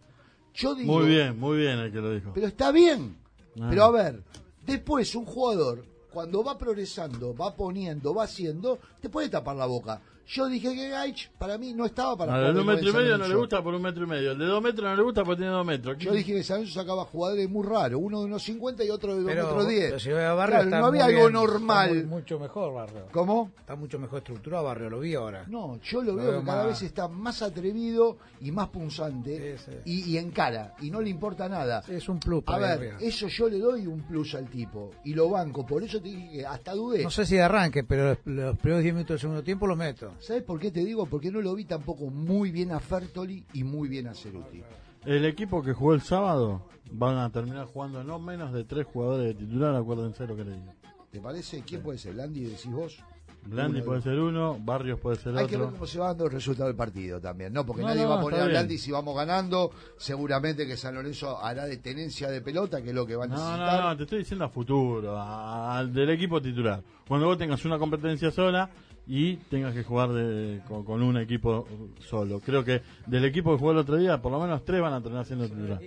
Yo 0.54 0.74
digo, 0.74 0.98
Muy 0.98 1.08
bien, 1.08 1.38
muy 1.38 1.58
bien 1.58 1.78
el 1.78 1.92
que 1.92 1.98
lo 1.98 2.12
dijo. 2.12 2.32
Pero 2.34 2.48
está 2.48 2.72
bien. 2.72 3.16
Ah. 3.60 3.68
Pero 3.70 3.84
a 3.84 3.90
ver, 3.90 4.22
después 4.66 5.14
un 5.14 5.24
jugador, 5.24 5.84
cuando 6.12 6.42
va 6.42 6.58
progresando, 6.58 7.34
va 7.34 7.54
poniendo, 7.54 8.14
va 8.14 8.24
haciendo, 8.24 8.80
te 9.00 9.08
puede 9.08 9.28
tapar 9.28 9.56
la 9.56 9.66
boca. 9.66 10.02
Yo 10.26 10.46
dije 10.48 10.74
que 10.74 10.88
Gaich 10.88 11.30
para 11.38 11.58
mí 11.58 11.74
no 11.74 11.84
estaba 11.84 12.16
para 12.16 12.34
Al 12.34 12.40
de 12.54 12.60
jugar 12.60 12.60
un 12.60 12.66
metro 12.74 12.90
y 12.90 12.92
medio 13.02 13.18
no 13.18 13.28
le 13.28 13.34
gusta 13.34 13.62
por 13.62 13.74
un 13.74 13.82
metro 13.82 14.04
y 14.04 14.06
medio. 14.06 14.32
El 14.32 14.38
de 14.38 14.46
dos 14.46 14.62
metros 14.62 14.84
no 14.90 14.96
le 14.96 15.02
gusta 15.02 15.24
porque 15.24 15.38
tiene 15.38 15.52
dos 15.52 15.66
metros. 15.66 15.98
Yo 15.98 16.12
dije 16.12 16.32
que 16.34 16.42
San 16.44 16.58
Lorenzo 16.58 16.80
sacaba 16.80 17.04
jugadores 17.04 17.48
muy 17.50 17.66
raros, 17.66 18.00
uno 18.02 18.20
de 18.20 18.26
unos 18.26 18.42
50 18.44 18.84
y 18.84 18.90
otro 18.90 19.14
de 19.14 19.22
2 19.22 19.26
Pero 19.32 19.46
metros 19.46 19.68
10. 19.68 19.92
la 19.92 19.98
ciudad 19.98 20.30
de 20.30 20.36
Barrio 20.36 20.52
Claro, 20.54 20.64
está 20.64 20.78
no 20.80 20.86
había 20.86 21.04
algo 21.06 21.20
bien, 21.20 21.32
normal. 21.32 21.88
está 21.88 22.06
muy- 22.08 22.16
mucho 22.20 22.38
mejor 22.38 22.72
Barrio. 22.74 23.02
¿Cómo? 23.12 23.50
Está 23.58 23.74
mucho 23.76 23.98
mejor 23.98 24.18
estructurado 24.18 24.64
Barrio, 24.64 24.90
lo 24.90 25.00
vi 25.00 25.14
ahora. 25.14 25.44
No, 25.48 25.78
yo 25.82 26.02
lo 26.02 26.12
Lo 26.12 26.16
veo 26.16 26.30
veo 26.30 26.40
que 26.40 26.46
cada 26.46 26.66
vez 26.66 26.82
está 26.82 27.08
más 27.08 27.42
atrevido 27.42 28.18
y 28.40 28.52
más 28.52 28.68
punzante 28.68 29.56
Sí, 29.58 29.64
sí. 29.70 29.78
Y, 29.84 30.10
y 30.12 30.18
encara 30.18 30.74
y 30.80 30.90
no 30.90 31.00
le 31.00 31.10
importa 31.10 31.48
nada. 31.48 31.82
Es 31.88 32.08
un 32.08 32.18
plus 32.20 32.42
A 32.42 32.44
para 32.46 32.58
ver, 32.76 32.78
arriba. 32.78 32.96
eso 33.00 33.26
yo 33.28 33.48
le 33.48 33.58
doy 33.58 33.86
un 33.86 34.02
plus 34.02 34.34
al 34.34 34.46
tipo 34.48 34.92
y 35.04 35.14
lo 35.14 35.28
banco. 35.28 35.66
Por 35.66 35.82
eso 35.82 36.00
te 36.00 36.08
dije 36.08 36.30
que 36.32 36.46
hasta 36.46 36.72
dudé. 36.74 37.02
No 37.02 37.10
sé 37.10 37.26
si 37.26 37.34
de 37.36 37.42
arranque, 37.42 37.84
pero 37.84 38.08
los, 38.10 38.18
los 38.24 38.58
primeros 38.58 38.82
10 38.82 38.94
minutos 38.94 39.14
del 39.14 39.20
segundo 39.20 39.42
tiempo 39.42 39.66
lo 39.66 39.76
meto. 39.76 40.11
¿Sabes 40.20 40.42
por 40.42 40.58
qué 40.60 40.70
te 40.70 40.84
digo? 40.84 41.06
Porque 41.06 41.30
no 41.30 41.40
lo 41.40 41.54
vi 41.54 41.64
tampoco 41.64 42.06
muy 42.10 42.50
bien 42.50 42.72
a 42.72 42.80
Fertoli 42.80 43.44
y 43.54 43.64
muy 43.64 43.88
bien 43.88 44.06
a 44.08 44.14
Ceruti. 44.14 44.62
El 45.04 45.24
equipo 45.24 45.62
que 45.62 45.72
jugó 45.72 45.94
el 45.94 46.00
sábado 46.02 46.62
van 46.92 47.18
a 47.18 47.30
terminar 47.30 47.66
jugando 47.66 48.04
no 48.04 48.18
menos 48.18 48.52
de 48.52 48.64
tres 48.64 48.86
jugadores 48.86 49.28
de 49.28 49.34
titular, 49.34 49.74
acuérdense 49.74 50.26
lo 50.26 50.36
que 50.36 50.44
le 50.44 50.52
digo. 50.52 50.72
¿Te 51.10 51.20
parece? 51.20 51.62
¿Quién 51.62 51.82
puede 51.82 51.98
ser? 51.98 52.14
¿Landy 52.14 52.44
decís 52.44 52.70
vos? 52.70 52.98
Blandi 53.44 53.78
Uno 53.78 53.86
puede 53.86 53.98
de- 53.98 54.04
ser 54.04 54.18
uno, 54.20 54.56
Barrios 54.60 55.00
puede 55.00 55.16
ser 55.16 55.36
Hay 55.36 55.46
que 55.48 55.56
ver 55.56 55.62
otro. 55.66 55.74
cómo 55.74 55.86
se 55.88 55.98
va 55.98 56.06
dando 56.06 56.26
el 56.26 56.30
resultado 56.30 56.68
del 56.68 56.76
partido 56.76 57.20
también, 57.20 57.52
¿no? 57.52 57.66
Porque 57.66 57.82
No, 57.82 57.88
nadie 57.88 58.04
no, 58.04 58.10
va 58.10 58.18
a 58.18 58.20
poner 58.20 58.40
a. 58.40 58.46
Blandi 58.46 58.78
si 58.78 58.92
vamos 58.92 59.16
ganando. 59.16 59.72
Seguramente 59.98 60.64
que 60.64 60.76
San 60.76 60.94
Lorenzo 60.94 61.42
hará 61.42 61.64
de 61.66 61.78
tenencia 61.78 62.30
de 62.30 62.40
pelota, 62.40 62.80
que 62.82 62.90
es 62.90 62.94
lo 62.94 63.04
que 63.04 63.16
va 63.16 63.24
a 63.24 63.26
No, 63.26 63.34
necesitar. 63.34 63.80
no, 63.82 63.88
no, 63.88 63.96
te 63.96 64.02
estoy 64.04 64.18
diciendo 64.20 64.44
a 64.44 64.48
futuro, 64.48 65.16
a- 65.18 65.76
al 65.76 65.92
del 65.92 66.10
equipo 66.10 66.40
titular. 66.40 66.84
Cuando 67.08 67.26
vos 67.26 67.36
tengas 67.36 67.64
una 67.64 67.80
competencia 67.80 68.30
sola 68.30 68.70
y 69.06 69.36
tengas 69.36 69.74
que 69.74 69.82
jugar 69.82 70.10
de- 70.12 70.60
con, 70.68 70.84
con 70.84 71.02
un 71.02 71.16
equipo 71.16 71.66
solo. 72.00 72.40
Creo 72.40 72.64
que 72.64 72.82
del 73.06 73.24
equipo 73.24 73.52
que 73.52 73.58
jugó 73.58 73.72
el 73.72 73.78
otro 73.78 73.96
día, 73.96 74.20
por 74.22 74.32
lo 74.32 74.40
menos 74.40 74.64
tres 74.64 74.80
van 74.80 74.92
a 74.94 75.00
terminar 75.02 75.26
siendo 75.26 75.48
titular. 75.48 75.80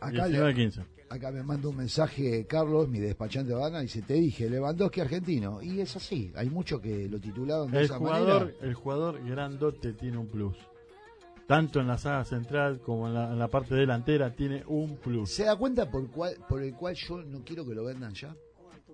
Acá, 0.00 0.26
19 0.26 0.48
le- 0.48 0.54
15. 0.54 0.80
acá 1.08 1.30
me 1.30 1.42
manda 1.42 1.68
un 1.68 1.76
mensaje 1.76 2.46
Carlos, 2.46 2.88
mi 2.88 2.98
despachante 2.98 3.50
de 3.50 3.54
Habana, 3.54 3.80
dice, 3.80 4.02
te 4.02 4.14
dije, 4.14 4.50
Lewandowski 4.50 5.00
argentino. 5.00 5.62
Y 5.62 5.80
es 5.80 5.96
así, 5.96 6.32
hay 6.36 6.50
muchos 6.50 6.80
que 6.80 7.08
lo 7.08 7.18
titularon 7.20 7.70
de 7.70 7.78
El 7.78 7.84
esa 7.84 7.98
jugador, 7.98 8.40
manera. 8.46 8.58
el 8.66 8.74
jugador 8.74 9.24
grandote 9.24 9.92
tiene 9.94 10.18
un 10.18 10.26
plus. 10.28 10.56
Tanto 11.46 11.78
en 11.78 11.86
la 11.86 11.98
saga 11.98 12.24
central 12.24 12.80
como 12.80 13.06
en 13.06 13.14
la, 13.14 13.30
en 13.32 13.38
la 13.38 13.48
parte 13.48 13.74
delantera 13.74 14.34
tiene 14.34 14.62
un 14.66 14.96
plus. 14.96 15.30
¿Se 15.30 15.44
da 15.44 15.56
cuenta 15.56 15.90
por, 15.90 16.10
cual, 16.10 16.34
por 16.48 16.62
el 16.62 16.74
cual 16.74 16.94
yo 16.96 17.22
no 17.22 17.42
quiero 17.44 17.66
que 17.66 17.74
lo 17.74 17.84
vendan 17.84 18.14
ya? 18.14 18.34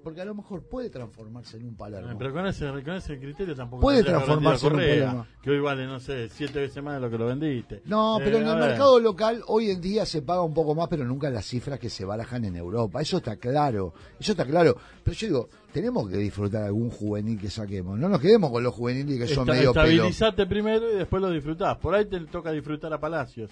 Porque 0.03 0.23
a 0.23 0.25
lo 0.25 0.35
mejor 0.35 0.63
puede 0.63 0.89
transformarse 0.89 1.59
en 1.59 1.67
un 1.67 1.77
Palermo. 1.77 2.13
Eh, 2.13 2.15
Pero 2.19 2.33
con 2.33 2.47
ese, 2.47 2.67
con 2.71 2.95
ese 2.95 3.19
criterio 3.19 3.55
tampoco 3.55 3.83
Puede 3.83 4.03
transformarse 4.03 4.67
en 4.67 4.73
un 4.73 4.79
problema. 4.79 5.27
que 5.43 5.51
hoy 5.51 5.61
vale, 5.61 5.87
no 5.87 6.01
sé, 6.01 6.29
siete 6.31 6.59
veces 6.61 6.83
más 6.83 6.95
de 6.95 7.01
lo 7.01 7.11
que 7.11 7.19
lo 7.19 7.27
vendiste. 7.27 7.83
No, 7.85 8.19
Eh, 8.19 8.23
pero 8.25 8.39
en 8.39 8.47
a 8.47 8.53
el 8.55 8.59
ver. 8.61 8.69
mercado 8.71 8.99
local 8.99 9.43
hoy 9.47 9.71
en 9.71 9.81
día 9.83 10.07
se 10.07 10.23
paga 10.23 10.43
un 10.43 10.55
poco 10.55 10.75
más, 10.75 10.89
pero 10.89 11.05
nunca 11.05 11.29
las 11.29 11.45
cifras 11.45 11.79
que 11.79 11.91
se 11.91 12.07
barajan 12.07 12.45
en 12.47 12.57
Europa. 12.57 13.03
Eso 13.03 13.19
está 13.19 13.37
claro, 13.37 13.93
eso 14.19 14.33
está 14.33 14.47
claro. 14.47 14.75
Pero 15.05 15.15
yo 15.15 15.27
digo, 15.27 15.49
tenemos 15.73 16.09
que 16.09 16.17
disfrutar 16.17 16.63
algún 16.65 16.91
juvenil 16.91 17.39
que 17.39 17.51
saquemos. 17.51 17.99
No 17.99 18.09
nos 18.09 18.21
quedemos 18.21 18.51
con 18.51 18.63
los 18.63 18.75
juveniles 18.75 19.19
que 19.19 19.27
son 19.35 19.43
Esta- 19.49 19.53
medio 19.53 19.73
pelo. 19.75 19.85
estabilizate 19.85 20.47
primero 20.47 20.91
y 20.91 20.97
después 20.97 21.21
lo 21.21 21.31
disfrutás. 21.31 21.77
Por 21.77 21.95
ahí 21.95 22.07
te 22.07 22.19
toca 22.21 22.51
disfrutar 22.53 22.93
a 22.95 22.99
Palacios. 22.99 23.51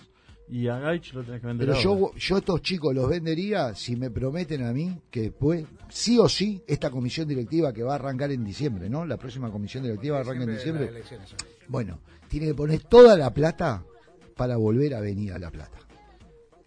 Y 0.51 0.69
a 0.69 0.79
Gaich 0.79 1.13
lo 1.13 1.23
tenés 1.23 1.41
que 1.41 1.47
vender 1.47 1.67
Pero 1.67 1.79
ahora. 1.79 2.01
yo, 2.01 2.15
yo 2.17 2.37
a 2.37 2.39
estos 2.39 2.63
chicos 2.63 2.95
los 2.95 3.09
vendería 3.09 3.75
si 3.75 3.97
me 3.97 4.11
prometen 4.11 4.65
a 4.65 4.73
mí 4.73 4.99
que 5.11 5.23
después, 5.23 5.67
sí 5.89 6.19
o 6.19 6.29
sí, 6.29 6.63
esta 6.67 6.91
comisión 6.91 7.29
directiva 7.29 7.73
que 7.73 7.83
va 7.83 7.93
a 7.93 7.95
arrancar 7.97 8.31
en 8.33 8.45
diciembre, 8.45 8.89
¿no? 8.89 9.05
La 9.05 9.19
próxima 9.19 9.51
comisión 9.51 9.83
directiva 9.83 10.21
arranca 10.21 10.45
en 10.45 10.55
diciembre. 10.55 10.91
Bueno, 11.69 12.01
tiene 12.29 12.47
que 12.47 12.55
poner 12.55 12.81
toda 12.85 13.17
la 13.17 13.33
plata 13.33 13.85
para 14.37 14.57
volver 14.57 14.95
a 14.95 15.01
venir 15.01 15.33
a 15.33 15.39
La 15.39 15.51
Plata. 15.51 15.79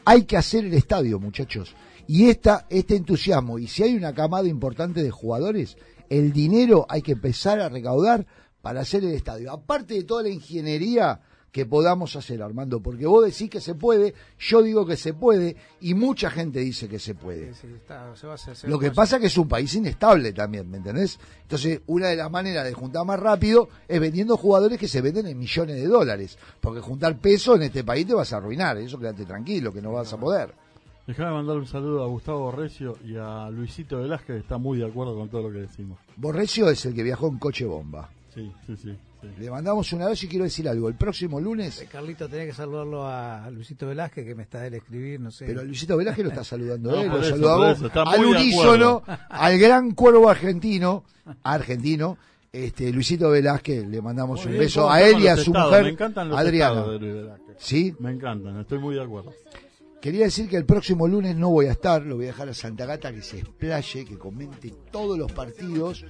Hay 0.06 0.26
que 0.26 0.38
hacer 0.38 0.66
el 0.66 0.74
estadio, 0.74 1.20
muchachos. 1.20 1.74
Y 2.08 2.30
esta, 2.30 2.68
este 2.70 2.96
entusiasmo, 2.96 3.58
y 3.58 3.68
si 3.68 3.84
hay 3.84 3.96
una 3.96 4.14
camada 4.14 4.48
importante 4.48 5.02
de 5.02 5.10
jugadores, 5.12 5.78
el 6.10 6.34
dinero 6.34 6.86
hay 6.90 7.02
que 7.02 7.14
empezar 7.14 7.62
a 7.62 7.70
recaudar 7.70 8.28
para 8.62 8.82
hacer 8.82 9.04
el 9.04 9.14
estadio. 9.14 9.52
Aparte 9.52 9.94
de 9.94 10.04
toda 10.04 10.24
la 10.24 10.30
ingeniería 10.30 11.22
que 11.52 11.66
podamos 11.66 12.16
hacer, 12.16 12.42
Armando, 12.42 12.80
porque 12.80 13.06
vos 13.06 13.26
decís 13.26 13.50
que 13.50 13.60
se 13.60 13.76
puede, 13.76 14.14
yo 14.40 14.62
digo 14.62 14.86
que 14.86 14.96
se 14.96 15.14
puede, 15.14 15.58
y 15.82 15.94
mucha 15.94 16.30
gente 16.32 16.60
dice 16.60 16.88
que 16.88 16.98
se 16.98 17.14
puede. 17.14 17.54
Sí, 17.54 17.60
sí, 17.64 17.74
está- 17.76 18.16
se 18.16 18.26
va 18.26 18.34
a 18.34 18.36
hacer- 18.36 18.56
se 18.56 18.68
Lo 18.70 18.80
que 18.80 18.92
pasa 18.92 19.18
es 19.18 19.22
que 19.22 19.28
es 19.28 19.38
un 19.38 19.50
país 19.50 19.74
inestable 19.76 20.32
también, 20.32 20.70
¿me 20.72 20.78
entendés? 20.78 21.20
Entonces, 21.42 21.82
una 21.88 22.08
de 22.08 22.16
las 22.16 22.32
maneras 22.32 22.64
de 22.64 22.74
juntar 22.74 23.06
más 23.06 23.20
rápido 23.20 23.68
es 23.88 24.00
vendiendo 24.00 24.38
jugadores 24.38 24.80
que 24.80 24.88
se 24.88 25.02
venden 25.02 25.28
en 25.28 25.38
millones 25.38 25.76
de 25.76 25.88
dólares. 25.88 26.38
Porque 26.62 26.80
juntar 26.80 27.18
peso 27.18 27.56
en 27.56 27.64
este 27.64 27.84
país 27.84 28.08
te 28.08 28.14
vas 28.14 28.32
a 28.32 28.38
arruinar, 28.38 28.78
eso 28.78 28.98
quédate 28.98 29.26
tranquilo, 29.26 29.74
que 29.74 29.82
no 29.82 29.92
vas 29.92 30.14
a 30.14 30.18
poder. 30.18 30.54
Dejame 31.06 31.32
mandar 31.32 31.58
un 31.58 31.68
saludo 31.68 32.04
a 32.04 32.08
Gustavo 32.08 32.52
Recio 32.54 32.98
y 33.04 33.16
a 33.18 33.50
Luisito 33.50 33.98
Velázquez, 33.98 34.36
que 34.36 34.42
está 34.42 34.58
muy 34.58 34.78
de 34.78 34.86
acuerdo 34.86 35.16
con 35.18 35.28
todo 35.28 35.42
lo 35.50 35.52
que 35.52 35.62
decimos. 35.62 36.00
Borrecio 36.16 36.70
es 36.70 36.86
el 36.86 36.94
que 36.96 37.04
viajó 37.04 37.28
en 37.28 37.40
coche 37.40 37.66
bomba. 37.66 38.10
Sí, 38.34 38.50
sí, 38.66 38.78
sí. 38.78 38.96
Sí. 39.22 39.28
Le 39.40 39.50
mandamos 39.52 39.92
una 39.94 40.08
vez 40.08 40.24
y 40.24 40.28
quiero 40.28 40.44
decir 40.46 40.68
algo. 40.68 40.88
El 40.90 40.96
próximo 40.96 41.40
lunes, 41.40 41.82
Eh, 41.82 41.88
Carlito, 41.92 42.28
tenía 42.28 42.46
que 42.46 42.54
saludarlo 42.54 43.06
a 43.08 43.50
Luisito 43.52 43.88
Velázquez, 43.88 44.26
que 44.26 44.36
me 44.36 44.44
está 44.44 44.66
él 44.66 44.74
escribir, 44.74 45.20
no 45.20 45.32
sé. 45.32 45.46
pero 45.46 45.62
a 45.62 45.64
Luisito 45.64 45.96
Velázquez 45.98 46.24
lo 46.26 46.30
está 46.32 46.44
saludando 46.44 46.92
No, 46.92 47.02
él, 47.02 47.10
por 47.10 47.20
lo 47.20 47.26
eso, 47.26 47.36
saludamos 47.36 47.92
al 48.08 48.26
unísono, 48.26 49.04
al 49.30 49.58
gran 49.60 49.92
cuervo 49.92 50.30
argentino, 50.30 51.04
argentino, 51.44 52.18
este 52.52 52.92
Luisito 52.92 53.30
Velázquez, 53.30 53.88
le 53.88 54.02
mandamos 54.02 54.40
Muy 54.40 54.46
un 54.48 54.52
bien, 54.54 54.64
beso 54.66 54.90
a 54.92 55.02
él 55.02 55.20
y 55.22 55.28
a 55.28 55.36
su 55.36 55.42
estados, 55.52 55.70
mujer, 55.70 55.84
Me 55.84 55.90
encantan 55.92 56.30
los 56.30 56.38
Adriana. 56.38 56.84
de 56.88 57.00
Luis 57.00 57.14
Velázquez. 57.14 57.56
¿Sí? 57.60 57.96
Me 58.00 58.12
encantan, 58.12 58.60
estoy 58.60 58.80
muy 58.80 58.96
de 58.96 59.04
acuerdo. 59.04 59.34
Quería 60.02 60.26
decir 60.26 60.50
que 60.50 60.58
el 60.58 60.66
próximo 60.66 61.08
lunes 61.08 61.36
no 61.36 61.52
voy 61.52 61.68
a 61.68 61.74
estar, 61.74 62.02
lo 62.02 62.16
voy 62.16 62.26
a 62.26 62.28
dejar 62.30 62.50
a 62.50 62.54
Santa 62.56 62.88
Gata 62.88 63.14
que 63.14 63.22
se 63.22 63.38
explaye, 63.40 64.04
que 64.04 64.18
comente 64.18 64.74
todos 64.92 65.16
los 65.18 65.32
partidos. 65.32 66.04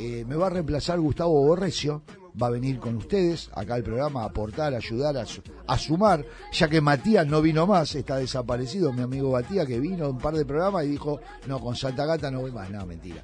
Eh, 0.00 0.24
me 0.26 0.34
va 0.34 0.46
a 0.46 0.50
reemplazar 0.50 0.98
Gustavo 0.98 1.44
Borrecio, 1.44 2.02
va 2.42 2.46
a 2.46 2.50
venir 2.50 2.78
con 2.78 2.96
ustedes 2.96 3.50
acá 3.54 3.74
al 3.74 3.82
programa 3.82 4.22
a 4.22 4.26
aportar, 4.26 4.72
a 4.72 4.78
ayudar, 4.78 5.18
a, 5.18 5.26
su- 5.26 5.42
a 5.66 5.76
sumar, 5.76 6.24
ya 6.52 6.68
que 6.68 6.80
Matías 6.80 7.26
no 7.26 7.42
vino 7.42 7.66
más, 7.66 7.94
está 7.94 8.16
desaparecido, 8.16 8.94
mi 8.94 9.02
amigo 9.02 9.30
Matías 9.32 9.66
que 9.66 9.78
vino 9.78 10.08
un 10.08 10.18
par 10.18 10.34
de 10.34 10.46
programas 10.46 10.86
y 10.86 10.88
dijo, 10.88 11.20
no, 11.46 11.60
con 11.60 11.76
Santa 11.76 12.06
Gata 12.06 12.30
no 12.30 12.40
voy 12.40 12.50
más, 12.50 12.70
no, 12.70 12.86
mentira. 12.86 13.22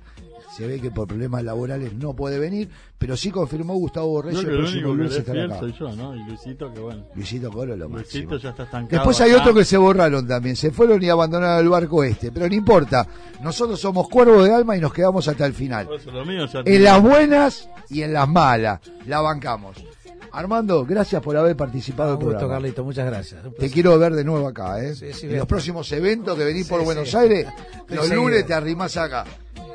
Se 0.57 0.67
ve 0.67 0.81
que 0.81 0.91
por 0.91 1.07
problemas 1.07 1.45
laborales 1.45 1.93
no 1.95 2.15
puede 2.15 2.39
venir, 2.39 2.69
pero 2.99 3.17
sí 3.17 3.31
confirmó 3.31 3.75
Gustavo 3.75 4.09
Borrello 4.09 4.41
Creo 4.41 4.51
el 4.51 4.57
que 4.57 4.57
el 4.57 4.63
próximo 4.63 4.91
único 4.91 4.97
que 4.97 5.03
lunes 5.05 5.17
estará 5.19 5.45
acá. 5.45 5.59
soy 5.61 5.73
yo, 5.79 5.97
¿no? 5.97 6.15
Y 6.17 6.25
Luisito, 6.25 6.73
que 6.73 6.81
bueno. 6.81 7.05
Luisito 7.15 7.51
Colo 7.51 7.77
lo 7.77 7.89
Luisito 7.89 8.29
máximo. 8.29 8.37
ya 8.37 8.51
está 8.51 8.63
estancado. 8.65 8.97
Después 8.97 9.21
hay 9.21 9.31
acá. 9.31 9.41
otros 9.41 9.57
que 9.57 9.65
se 9.65 9.77
borraron 9.77 10.27
también, 10.27 10.57
se 10.57 10.71
fueron 10.71 11.03
y 11.03 11.09
abandonaron 11.09 11.61
el 11.61 11.69
barco 11.69 12.03
este, 12.05 12.33
pero 12.33 12.49
no 12.49 12.55
importa, 12.55 13.07
nosotros 13.43 13.81
somos 13.81 14.09
cuervos 14.09 14.45
de 14.45 14.55
alma 14.55 14.77
y 14.77 14.81
nos 14.81 14.93
quedamos 14.93 15.27
hasta 15.29 15.47
el 15.47 15.55
final. 15.55 15.87
Por 15.87 16.01
eso 16.01 16.11
lo 16.11 16.25
mío 16.25 16.47
ya 16.47 16.63
En 16.65 16.85
las 16.85 17.01
buenas 17.03 17.69
y 17.89 18.03
en 18.03 18.13
las 18.13 18.29
malas, 18.29 18.81
la 19.07 19.21
bancamos. 19.21 19.77
Armando, 20.33 20.85
gracias 20.87 21.21
por 21.23 21.37
haber 21.37 21.57
participado 21.57 22.13
Un 22.13 22.19
del 22.19 22.25
gusto, 22.27 22.39
programa. 22.39 22.63
Carlito, 22.63 22.85
muchas 22.85 23.07
gracias. 23.07 23.45
Un 23.45 23.55
Te 23.55 23.69
quiero 23.69 23.99
ver 23.99 24.15
de 24.15 24.23
nuevo 24.25 24.47
acá, 24.47 24.81
¿eh? 24.81 24.95
Sí, 24.95 25.13
sí, 25.13 25.27
en 25.27 25.39
los 25.39 25.47
próximos 25.47 25.91
eventos 25.91 26.39
que 26.39 26.45
venís 26.45 26.67
Sí, 26.67 26.71
por 26.71 26.81
sí. 26.81 26.85
Buenos 26.85 27.15
Aires, 27.17 27.49
los 27.89 28.09
lunes 28.11 28.47
te 28.47 28.55
arrimás 28.55 28.97
acá. 28.97 29.25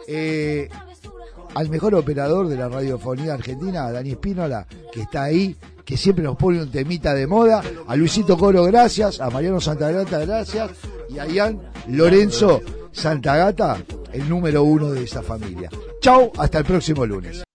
Eh, 0.08 0.70
al 1.56 1.70
mejor 1.70 1.96
operador 1.96 2.48
de 2.48 2.58
la 2.58 2.68
radiofonía 2.70 3.34
argentina, 3.34 3.86
a 3.86 3.92
Dani 3.92 4.12
Espínola, 4.12 4.68
que 4.92 5.02
está 5.02 5.24
ahí, 5.24 5.56
que 5.86 5.98
siempre 5.98 6.24
nos 6.24 6.36
pone 6.36 6.62
un 6.62 6.70
temita 6.70 7.14
de 7.14 7.28
moda, 7.28 7.64
a 7.88 7.96
Luisito 7.96 8.38
Coro, 8.38 8.64
gracias, 8.64 9.22
a 9.22 9.30
Mariano 9.30 9.62
Santagata, 9.62 10.20
gracias, 10.20 10.72
y 11.10 11.20
a 11.20 11.26
Ian 11.28 11.62
Lorenzo 11.88 12.62
Santagata, 12.92 13.78
el 14.12 14.28
número 14.28 14.64
uno 14.64 14.92
de 14.92 15.04
esa 15.04 15.22
familia. 15.22 15.70
Chau, 16.02 16.32
hasta 16.38 16.60
el 16.60 16.66
próximo 16.66 17.06
lunes. 17.06 17.44